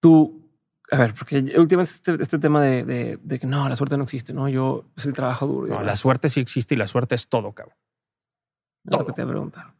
[0.00, 0.50] Tú,
[0.90, 4.32] a ver, porque últimamente este, este tema de, de, que no, la suerte no existe,
[4.32, 4.48] ¿no?
[4.48, 5.68] Yo, es el trabajo duro.
[5.68, 7.76] No, la suerte sí existe y la suerte es todo, cabrón.
[8.88, 9.00] Todo.
[9.00, 9.74] lo que te voy a preguntar.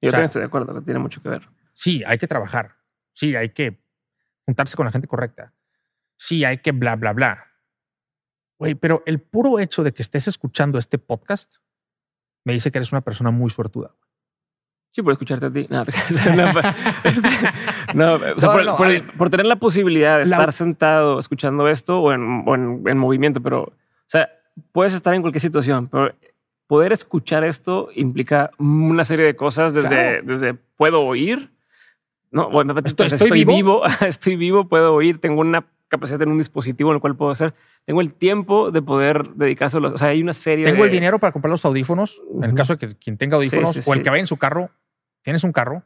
[0.00, 1.48] Yo también estoy de acuerdo, que tiene mucho que ver.
[1.72, 2.76] Sí, hay que trabajar.
[3.12, 3.80] Sí, hay que
[4.44, 5.52] juntarse con la gente correcta.
[6.16, 7.46] Sí, hay que bla, bla, bla.
[8.58, 11.56] Güey, pero el puro hecho de que estés escuchando este podcast
[12.44, 13.94] me dice que eres una persona muy suertuda.
[14.96, 15.66] Sí, por escucharte a ti.
[15.68, 15.82] No,
[17.04, 17.28] este,
[19.18, 23.72] por, tener la posibilidad de estar sentado escuchando esto o, en, movimiento, pero, o
[24.06, 24.30] sea,
[24.72, 26.14] puedes estar en cualquier situación, pero
[26.66, 31.50] poder escuchar esto implica una serie de cosas desde, desde puedo oír,
[32.30, 36.88] no, bueno, estoy, estoy, vivo, estoy vivo, puedo oír, tengo una capacidad de un dispositivo
[36.88, 37.52] en el cual puedo hacer.
[37.84, 39.92] Tengo el tiempo de poder dedicárselo.
[39.92, 42.22] O sea, hay una serie Tengo el dinero para comprar los audífonos.
[42.34, 44.70] En el caso de que quien tenga audífonos o el que vaya en su carro,
[45.26, 45.82] tienes un carro,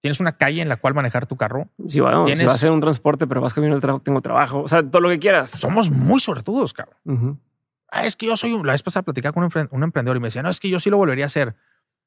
[0.00, 1.68] tienes una calle en la cual manejar tu carro.
[1.76, 4.62] Bueno, si va a ser un transporte, pero vas camino al trabajo, tengo trabajo.
[4.62, 5.50] O sea, todo lo que quieras.
[5.50, 7.40] Somos muy sortudos, cabrón.
[7.88, 8.66] Ah, es que yo soy un.
[8.66, 10.90] La vez pasada platicaba con un, emprendedor y me decía, no, es que yo sí
[10.90, 11.54] lo volvería a hacer.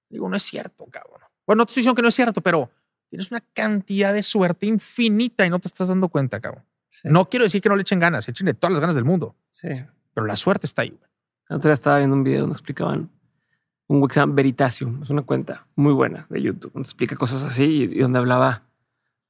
[0.10, 1.22] Digo, no es cierto, cabrón.
[1.45, 2.69] Bueno, no te estoy diciendo que no es cierto, pero
[3.10, 6.65] tienes una cantidad de suerte infinita y no te estás dando cuenta, cabrón.
[7.06, 9.38] No quiero decir que no le echen ganas, echenle todas las ganas del mundo.
[9.52, 9.69] Sí.
[10.14, 10.99] Pero la suerte está ahí.
[11.48, 13.10] La otra estaba viendo un video donde explicaban
[13.88, 17.99] un website Veritasium, es una cuenta muy buena de YouTube, donde explica cosas así y,
[17.99, 18.64] donde hablaba,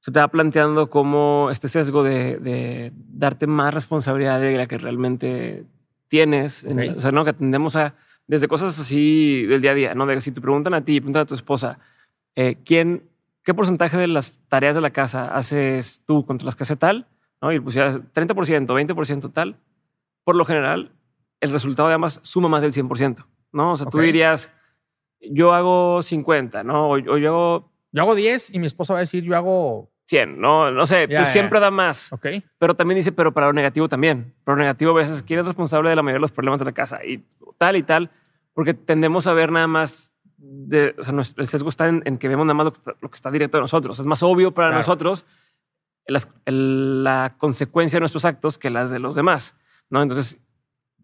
[0.00, 5.64] se te va planteando cómo este sesgo de, darte más responsabilidad de la que realmente
[6.08, 6.64] tienes.
[6.64, 7.94] o sea, no que atendemos a
[8.28, 11.22] desde cosas así del día a día, no de si te preguntan a ti, preguntan
[11.22, 11.78] a tu esposa,
[12.36, 13.02] eh, ¿quién,
[13.42, 17.06] qué porcentaje de las tareas de la casa haces tú contra las que hace tal?
[17.40, 17.52] ¿no?
[17.52, 19.56] Y pusieras 30%, 20% tal,
[20.24, 20.92] por lo general,
[21.40, 23.72] el resultado de ambas suma más del 100%, ¿no?
[23.72, 24.50] O sea, tú dirías,
[25.20, 26.90] yo hago 50, ¿no?
[26.90, 27.72] O, yo hago...
[27.90, 29.90] Yo hago 10 y mi esposa va a decir, yo hago...
[30.08, 30.70] 100, ¿no?
[30.70, 32.12] No sé, pues siempre da más.
[32.12, 32.26] Ok.
[32.58, 34.34] Pero también dice, pero para lo negativo también.
[34.44, 36.64] Para lo negativo a veces, ¿quién es responsable de la mayoría de los problemas de
[36.64, 37.04] la casa?
[37.04, 37.24] Y
[37.58, 38.10] tal y tal,
[38.54, 42.46] porque tendemos a ver nada más de, o sea, el sesgo está en, que vemos
[42.46, 43.98] nada más lo que, está, directo de nosotros.
[43.98, 45.26] Es más obvio para nosotros
[46.06, 49.56] la, consecuencia de nuestros actos que las de los demás,
[49.90, 50.00] ¿no?
[50.00, 50.40] Entonces,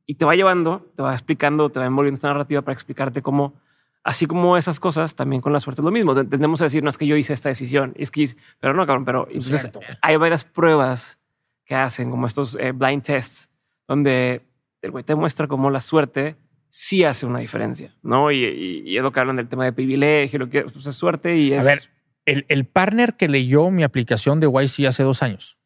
[0.07, 3.55] y te va llevando, te va explicando, te va envolviendo esta narrativa para explicarte cómo,
[4.03, 6.15] así como esas cosas, también con la suerte es lo mismo.
[6.15, 8.29] Tendemos a decir, no es que yo hice esta decisión, es que,
[8.61, 9.71] pero no, cabrón, pero entonces
[10.03, 11.19] hay varias pruebas
[11.65, 13.51] que hacen, como estos eh, blind tests,
[13.89, 14.43] donde
[14.83, 16.37] el güey te muestra cómo la suerte
[16.69, 18.31] sí hace una diferencia, ¿no?
[18.31, 18.45] Y,
[18.85, 21.53] y, es lo que hablan del tema de privilegio, lo que pues, es suerte y
[21.53, 21.61] es...
[21.61, 21.79] A ver,
[22.27, 25.57] el, partner que leyó mi aplicación de YC hace dos años,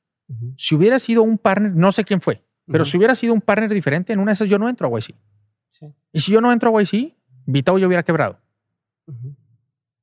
[0.56, 3.72] si hubiera sido un partner, no sé quién fue, pero si hubiera sido un partner
[3.72, 5.14] diferente, en una de esas yo no entro a YC.
[6.12, 7.14] Y si yo no entro a YC,
[7.46, 8.38] Vitao ya hubiera quebrado.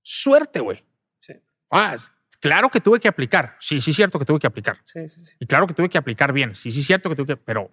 [0.01, 0.83] Suerte, güey.
[1.71, 1.95] Ah,
[2.39, 3.55] claro que tuve que aplicar.
[3.59, 4.77] Sí, sí, cierto que tuve que aplicar.
[5.39, 6.55] y claro que tuve que aplicar bien.
[6.55, 7.37] Sí, sí, cierto que tuve que.
[7.37, 7.71] Pero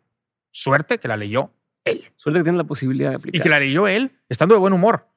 [0.50, 1.52] suerte que la leyó
[1.84, 2.10] él.
[2.16, 3.38] Suerte que tiene la posibilidad de aplicar.
[3.38, 5.08] Y que la leyó él estando de buen humor.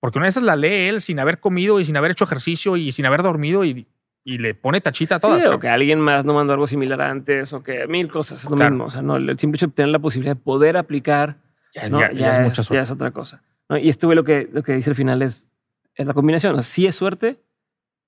[0.00, 2.90] Porque una vez la lee él sin haber comido y sin haber hecho ejercicio y
[2.90, 3.86] sin haber dormido y,
[4.24, 5.44] y le pone tachita a todas.
[5.46, 8.44] o que alguien más no mandó algo similar antes o que mil cosas.
[8.44, 8.84] Es lo mismo.
[8.84, 11.36] O sea, no, el simple hecho de tener la posibilidad de poder aplicar
[11.74, 13.42] ya, es, otra cosa.
[13.70, 15.48] Y esto lo que, lo que dice al final es,
[15.94, 16.52] es la combinación.
[16.52, 17.40] O sea, sí es suerte,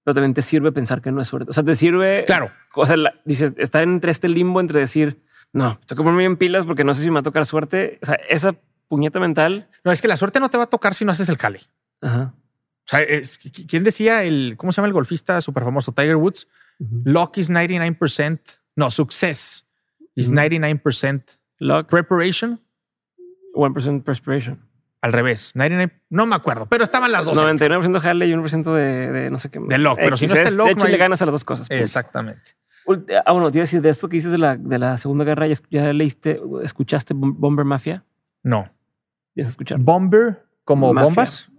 [0.04, 1.50] pero también te sirve pensar que no es suerte.
[1.50, 2.24] O sea, te sirve.
[2.26, 2.50] Claro.
[2.74, 5.22] O sea, dice, estar entre este limbo entre decir,
[5.52, 7.98] no, tengo que ponerme bien pilas porque no sé si me va a tocar suerte.
[8.02, 8.54] O sea, esa
[8.88, 9.68] puñeta mental.
[9.82, 11.62] No, es que la suerte no te va a tocar si no haces el cale.
[12.02, 12.34] Ajá.
[12.86, 13.06] O sea,
[13.66, 15.92] ¿quién decía el, cómo se llama el golfista súper famoso?
[15.92, 16.48] Tiger Woods.
[17.04, 18.40] Luck is 99%.
[18.76, 19.66] No, success
[20.14, 21.22] is 99%
[21.58, 21.88] Luck.
[21.88, 22.60] preparation.
[23.54, 24.68] 1% perspiration.
[25.00, 25.52] Al revés.
[25.54, 27.38] 99, no me acuerdo, pero estaban las dos.
[27.38, 29.60] 99% Harley y 1% de, de, no sé qué.
[29.60, 30.66] De Luck, pero si no está el Luck.
[30.66, 31.70] De hecho, le ganas a las dos cosas.
[31.70, 32.56] Exactamente.
[33.24, 35.24] Ah, bueno, te iba a decir de esto que dices de la, de la Segunda
[35.24, 35.46] Guerra.
[35.70, 38.04] ¿Ya, leíste, escuchaste Bomber Mafia?
[38.42, 38.70] No.
[39.34, 39.78] ¿Ya escuchar?
[39.78, 41.50] Bomber como bombas.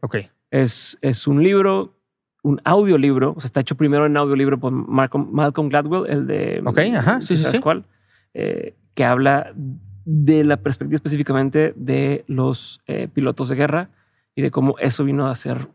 [0.00, 0.16] Ok.
[0.52, 1.96] Es, es un libro,
[2.42, 3.32] un audiolibro.
[3.34, 6.62] O sea, está hecho primero en audiolibro por Malcolm, Malcolm Gladwell, el de.
[6.64, 7.22] Ok, ajá.
[7.22, 7.58] Sí, sí, sí.
[7.58, 7.84] Cuál,
[8.34, 9.52] eh, que habla
[10.04, 13.90] de la perspectiva específicamente de los eh, pilotos de guerra
[14.34, 15.68] y de cómo eso vino a ser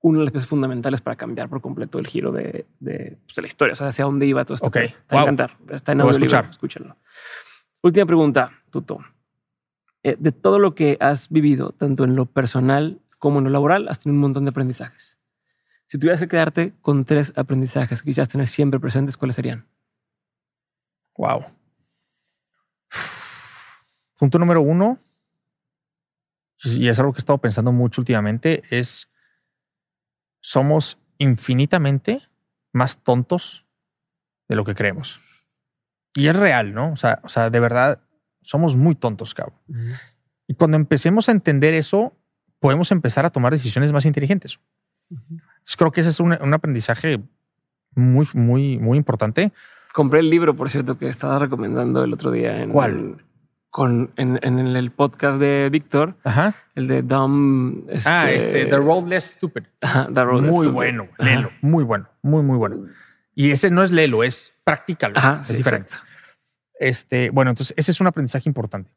[0.00, 3.46] una de las piezas fundamentales para cambiar por completo el giro de, de, pues, la
[3.46, 4.68] historia, o sea, hacia dónde iba todo esto.
[4.68, 4.76] Ok,
[5.12, 5.56] va a encantar.
[5.70, 6.38] Está en audiolibro.
[6.50, 6.96] Escúchalo.
[7.82, 9.00] Última pregunta, Tuto.
[10.02, 13.86] Eh, de todo lo que has vivido, tanto en lo personal como en lo laboral,
[13.88, 15.18] has tenido un montón de aprendizajes.
[15.86, 19.68] Si tuvieras que quedarte con tres aprendizajes que quisieras tener siempre presentes, ¿cuáles serían?
[21.16, 21.44] Wow.
[24.18, 24.98] Punto número uno,
[26.64, 29.10] y es algo que he estado pensando mucho últimamente, es
[30.40, 32.22] somos infinitamente
[32.72, 33.66] más tontos
[34.48, 35.20] de lo que creemos.
[36.14, 36.92] Y es real, ¿no?
[36.92, 38.00] O sea, o sea de verdad,
[38.40, 39.58] somos muy tontos, cabrón.
[40.46, 42.16] Y cuando empecemos a entender eso,
[42.60, 44.60] podemos empezar a tomar decisiones más inteligentes.
[45.76, 47.20] creo que ese es un, aprendizaje
[47.94, 49.52] muy, muy, muy importante.
[49.92, 52.62] Compré el libro, por cierto, que estaba recomendando el otro día.
[52.62, 53.16] En, ¿Cuál?
[53.70, 56.16] con en, el podcast de Víctor,
[56.74, 57.88] el de Dumb.
[58.04, 59.62] ah, este, The Road Less Stupid.
[59.80, 62.86] The Road Muy bueno, léelo, muy bueno, muy, muy bueno.
[63.34, 65.14] Y ese no es léelo, es practical.
[65.40, 65.96] es diferente.
[66.78, 68.92] Este, bueno, entonces ese es un aprendizaje importante.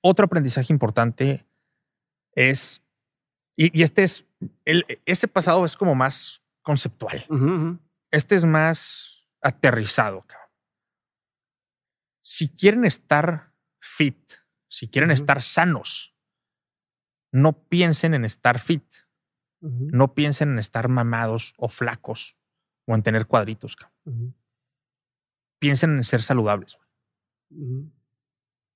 [0.00, 1.46] Otro aprendizaje importante
[2.34, 2.82] es,
[3.56, 4.24] y, este es,
[4.64, 7.26] el, ese pasado es como más conceptual.
[8.10, 10.24] Este es más aterrizado.
[12.22, 14.34] Si quieren estar fit,
[14.68, 16.14] si quieren estar sanos,
[17.32, 18.84] no piensen en estar fit.
[19.60, 22.36] No piensen en estar mamados o flacos
[22.84, 23.76] o en tener cuadritos.
[25.60, 26.78] Piensen en ser saludables.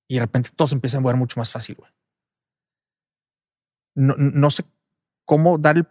[0.07, 1.77] Y de repente todo se empieza a mover mucho más fácil.
[3.97, 4.63] No, no, sé
[5.25, 5.89] cómo dar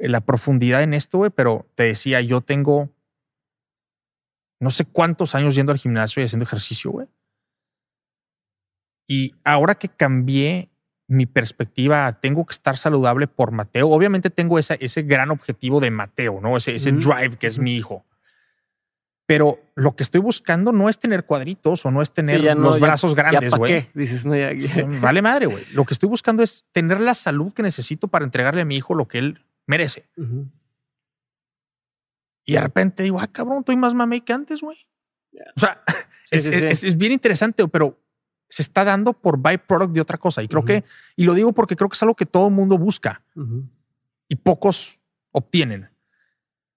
[0.00, 2.90] la profundidad en esto, pero te decía, yo tengo
[4.60, 7.06] no sé cuántos años yendo al gimnasio y haciendo ejercicio, güey.
[9.06, 10.68] Y ahora que cambié
[11.06, 13.88] mi perspectiva, tengo que estar saludable por Mateo.
[13.88, 16.56] Obviamente tengo ese gran objetivo de Mateo, ¿no?
[16.56, 18.04] Ese, ese drive que es mi hijo.
[19.28, 23.14] Pero lo que estoy buscando no es tener cuadritos o no es tener los brazos
[23.14, 23.90] grandes, güey.
[23.92, 24.52] Dices, no, ya,
[25.02, 25.66] Vale madre, güey.
[25.74, 28.94] Lo que estoy buscando es tener la salud que necesito para entregarle a mi hijo
[28.94, 30.08] lo que él merece.
[32.46, 34.78] Y de repente digo, ah, cabrón, estoy más mamey que antes, güey.
[35.54, 35.82] O sea,
[36.30, 38.00] es, bien interesante, pero
[38.48, 40.42] se está dando por byproduct de otra cosa.
[40.42, 40.84] Y creo que,
[41.16, 43.20] y lo digo porque creo que es algo que todo el mundo busca
[44.26, 44.98] y pocos
[45.32, 45.90] obtienen.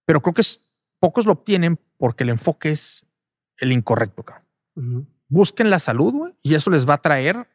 [0.03, 0.59] Pero creo que es,
[1.01, 3.05] pocos lo obtienen porque el enfoque es
[3.57, 4.23] el incorrecto.
[5.27, 7.47] Busquen la salud y eso les va a traer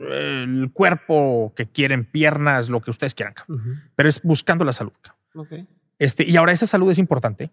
[0.00, 3.34] el cuerpo que quieren, piernas, lo que ustedes quieran.
[3.94, 4.92] Pero es buscando la salud.
[5.98, 7.50] Este, y ahora esa salud es importante.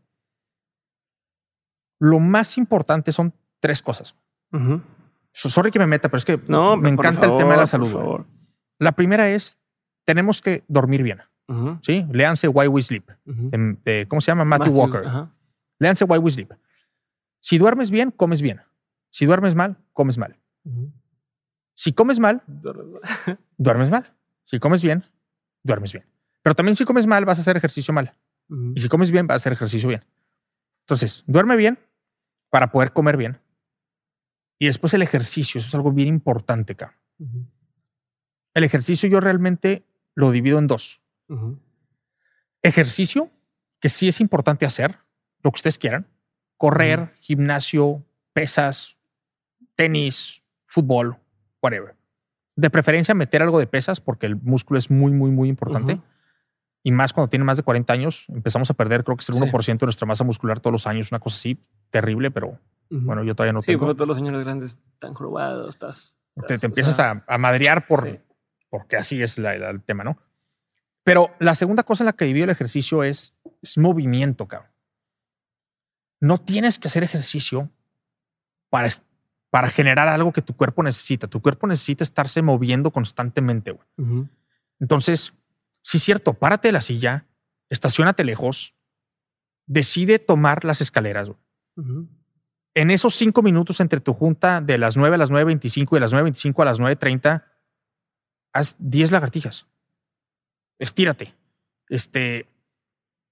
[2.00, 4.16] Lo más importante son tres cosas.
[5.32, 8.26] Sorry que me meta, pero es que no, me encanta el tema de la salud.
[8.80, 9.60] La primera es,
[10.06, 11.22] tenemos que dormir bien.
[11.82, 12.06] ¿Sí?
[12.12, 13.10] Léanse Why We Sleep.
[14.08, 14.46] ¿Cómo se llama?
[14.46, 15.04] Matthew, Walker.
[15.80, 16.52] Léanse Why We Sleep.
[17.40, 18.62] Si duermes bien, comes bien.
[19.12, 20.38] Si duermes mal, comes mal.
[21.76, 22.42] Si comes mal,
[23.58, 24.14] duermes mal.
[24.46, 25.04] Si comes bien,
[25.64, 26.06] duermes bien.
[26.42, 28.14] Pero también si comes mal, vas a hacer ejercicio mal.
[28.76, 30.06] Y si comes bien, vas a hacer ejercicio bien.
[30.82, 31.80] Entonces, duerme bien
[32.50, 33.40] para poder comer bien.
[34.60, 36.98] Y después el ejercicio, eso es algo bien importante acá.
[38.54, 41.02] El ejercicio yo realmente lo divido en dos.
[42.62, 43.30] Ejercicio,
[43.80, 45.00] que sí es importante hacer,
[45.44, 46.08] lo que ustedes quieran.
[46.58, 48.04] Correr, gimnasio,
[48.34, 48.98] pesas,
[49.76, 51.18] tenis, fútbol,
[51.62, 51.96] whatever.
[52.56, 56.02] De preferencia meter algo de pesas porque el músculo es muy, muy, muy importante.
[56.84, 59.36] Y más cuando tiene más de 40 años, empezamos a perder, creo que es el
[59.36, 63.36] 1% de nuestra masa muscular todos los años, una cosa así terrible, pero bueno, yo
[63.36, 63.90] todavía no tengo.
[63.90, 66.18] Sí, todos los señores grandes están jorobados, estás.
[66.48, 68.22] te, empiezas a, a, madrear por,
[68.70, 70.18] porque así es el tema, ¿no?
[71.06, 74.72] Pero la segunda cosa en la que divido el ejercicio es, es movimiento, cabrón.
[76.20, 77.72] No tienes que hacer ejercicio
[78.70, 78.90] para,
[79.50, 81.28] para generar algo que tu cuerpo necesita.
[81.28, 83.72] Tu cuerpo necesita estarse moviendo constantemente.
[83.72, 84.28] Güey.
[84.82, 85.32] Entonces,
[85.82, 87.26] sí es cierto, párate de la silla,
[87.70, 88.74] estacionate lejos,
[89.66, 91.30] decide tomar las escaleras.
[91.30, 92.08] Güey
[92.76, 96.00] en esos cinco minutos entre tu junta de las 9 a las 9.25 y de
[96.02, 97.44] las 9.25 a las 9.30,
[98.54, 99.66] haz 10 lagartijas.
[100.80, 101.34] Estírate.
[101.90, 102.48] Este,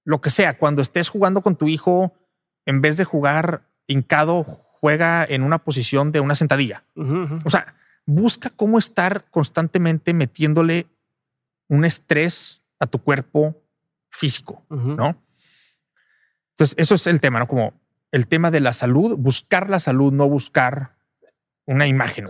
[0.05, 2.13] lo que sea, cuando estés jugando con tu hijo,
[2.65, 6.83] en vez de jugar hincado, juega en una posición de una sentadilla.
[7.45, 7.75] O sea,
[8.05, 10.87] busca cómo estar constantemente metiéndole
[11.67, 13.61] un estrés a tu cuerpo
[14.09, 15.15] físico, ¿no?
[16.51, 17.47] Entonces, eso es el tema, ¿no?
[17.47, 17.73] Como
[18.11, 20.97] el tema de la salud, buscar la salud, no buscar
[21.65, 22.29] una imagen.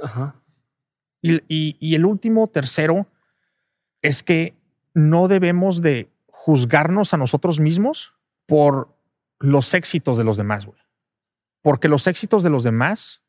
[1.22, 3.07] Y, el último, tercero,
[4.02, 4.53] es que
[4.93, 8.13] no debemos de juzgarnos a nosotros mismos
[8.45, 8.95] por
[9.39, 10.79] los éxitos de los demás, güey.
[11.61, 13.23] Porque los éxitos de los demás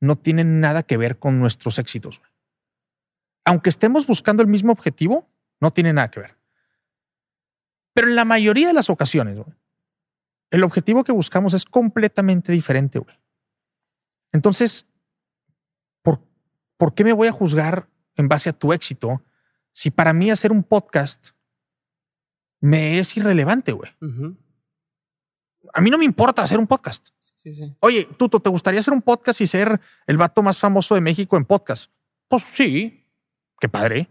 [0.00, 2.22] no tienen nada que ver con nuestros éxitos.
[3.44, 5.28] Aunque estemos buscando el mismo objetivo,
[5.60, 6.36] no tiene nada que ver.
[7.92, 9.56] Pero en la mayoría de las ocasiones, güey,
[10.50, 13.18] el objetivo que buscamos es completamente diferente, güey.
[14.32, 14.86] Entonces,
[16.02, 16.20] ¿por,
[16.76, 19.22] ¿por qué me voy a juzgar en base a tu éxito
[19.72, 21.28] si para mí hacer un podcast
[22.60, 23.90] me es irrelevante, güey?
[25.74, 27.08] A mí no me importa hacer un podcast.
[27.80, 31.36] Oye, Tuto, ¿te gustaría hacer un podcast y ser el vato más famoso de México
[31.36, 31.90] en podcast?
[32.28, 33.04] Pues sí,
[33.58, 34.08] qué padre,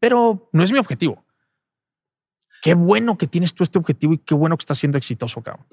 [0.00, 1.24] pero no es mi objetivo
[2.64, 5.66] qué bueno que tienes tú este objetivo y qué bueno que estás siendo exitoso, cabrón.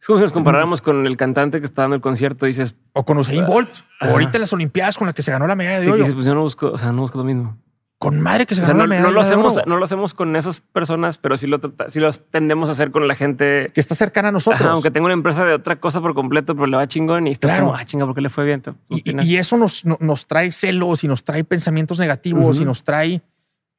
[0.00, 2.74] Es como si nos comparáramos con el cantante que está dando el concierto, dices.
[2.94, 3.68] O con Usain Bolt.
[4.00, 6.14] O ahorita en las Olimpiadas con la que se ganó la medalla de sí, oro.
[6.14, 7.58] Pues yo no busco, o sea, no busco lo mismo.
[8.04, 10.60] Con madre que se O sea, no, no lo hacemos, no lo hacemos con esas
[10.60, 13.70] personas, pero sí lo, trata- sí lo tendemos a hacer con la gente.
[13.74, 14.60] Que está cercana a nosotros.
[14.60, 17.30] Ajá, aunque tenga una empresa de otra cosa por completo, pero le va chingón y
[17.30, 17.66] estás Claro.
[17.68, 18.62] como, ah, chinga, ¿por qué le fue bien?
[18.90, 23.22] Y, eso nos, no- nos trae celos y nos trae pensamientos negativos y nos trae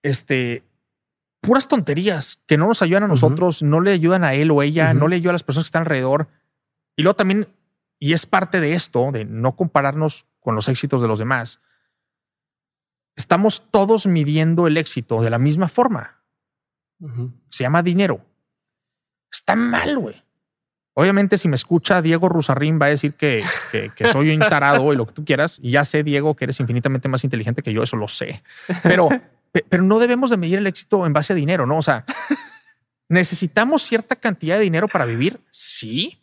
[0.04, 0.64] este
[1.42, 4.94] puras tonterías que no nos ayudan a nosotros, no le ayudan a él o ella,
[4.96, 6.28] no le ayudan a las personas que están alrededor.
[6.96, 7.48] Y luego también,
[8.00, 11.60] y es parte de esto, de no compararnos con los éxitos de los demás,
[13.16, 16.22] estamos todos midiendo el éxito de la misma forma.
[17.50, 18.26] Se llama dinero.
[19.32, 20.24] Está mal, güey.
[20.98, 24.94] Obviamente, si me escucha Diego Rusarrín, va a decir que, que, que soy un tarado
[24.94, 25.60] y lo que tú quieras.
[25.62, 28.44] Y ya sé, Diego, que eres infinitamente más inteligente que yo, eso lo sé.
[28.82, 29.10] Pero,
[29.52, 31.78] pe- pero no debemos de medir el éxito en base a dinero, ¿no?
[31.78, 32.06] O sea,
[33.10, 35.42] ¿necesitamos cierta cantidad de dinero para vivir?
[35.52, 36.22] Sí.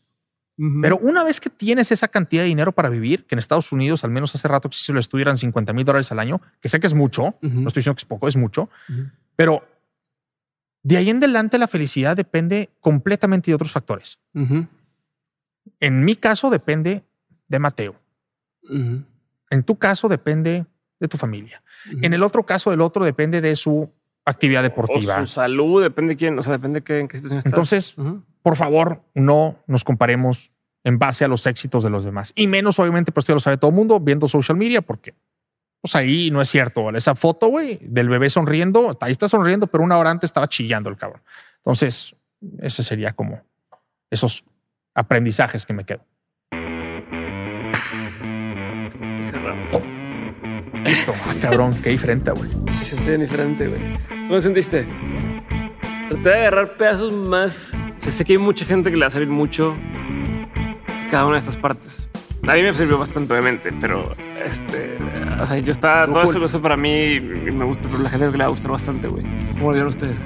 [0.57, 4.05] Pero una vez que tienes esa cantidad de dinero para vivir, que en Estados Unidos,
[4.05, 6.69] al menos hace rato que si se lo estuvieran 50 mil dólares al año, que
[6.69, 8.69] sé que es mucho, no estoy diciendo que es poco, es mucho,
[9.35, 9.67] pero
[10.83, 14.19] de ahí en adelante la felicidad depende completamente de otros factores.
[15.81, 17.03] En mi caso depende
[17.49, 17.97] de Mateo.
[18.69, 20.67] En tu caso depende
[21.01, 21.63] de tu familia.
[22.03, 23.91] En el otro caso del otro depende de su
[24.25, 25.19] actividad o deportiva.
[25.21, 27.53] su salud, depende de quién, o sea, depende de qué, en qué situación estás.
[27.53, 27.97] Entonces.
[28.43, 30.53] Por favor, no nos comparemos
[30.85, 32.33] en base a los éxitos de los demás.
[32.35, 35.15] Y menos, obviamente, pues esto ya lo sabe todo el mundo viendo social media, porque
[35.81, 36.89] pues ahí no es cierto.
[36.91, 40.89] Esa foto, güey, del bebé sonriendo, ahí está sonriendo, pero una hora antes estaba chillando
[40.91, 41.23] el cabrón.
[41.59, 42.15] Entonces,
[42.59, 43.43] ese sería como
[44.11, 44.45] esos
[44.95, 46.05] aprendizajes que me quedo.
[49.31, 49.83] Cerramos.
[50.85, 51.15] Listo.
[51.27, 52.51] Ah, cabrón, qué diferente, güey.
[52.77, 53.81] Se siente diferente, güey.
[54.09, 54.87] ¿Cómo te sentiste?
[56.09, 57.73] Traté de agarrar pedazos más.
[58.03, 59.77] O sea, sé que hay mucha gente que le va a servir mucho
[61.09, 62.09] cada una de estas partes.
[62.49, 64.99] A mí me sirvió bastante, obviamente, pero este.
[65.41, 66.07] O sea, yo estaba.
[66.07, 68.73] Todo eso, eso para mí me gusta, pero la gente que le va a gustar
[68.73, 69.25] bastante, güey.
[69.53, 70.17] ¿Cómo lo vieron ustedes?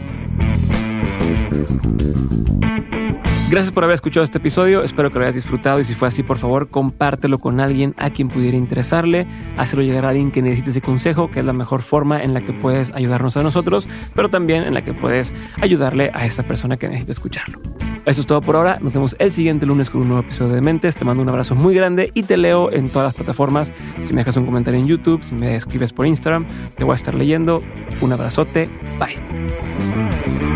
[3.48, 6.24] Gracias por haber escuchado este episodio, espero que lo hayas disfrutado y si fue así,
[6.24, 9.24] por favor, compártelo con alguien a quien pudiera interesarle,
[9.56, 12.40] hazlo llegar a alguien que necesite ese consejo, que es la mejor forma en la
[12.40, 15.32] que puedes ayudarnos a nosotros, pero también en la que puedes
[15.62, 17.60] ayudarle a esa persona que necesita escucharlo.
[18.04, 20.60] Eso es todo por ahora, nos vemos el siguiente lunes con un nuevo episodio de
[20.60, 24.12] Mentes, te mando un abrazo muy grande y te leo en todas las plataformas, si
[24.12, 26.46] me dejas un comentario en YouTube, si me escribes por Instagram,
[26.76, 27.62] te voy a estar leyendo,
[28.00, 28.68] un abrazote,
[28.98, 30.55] bye.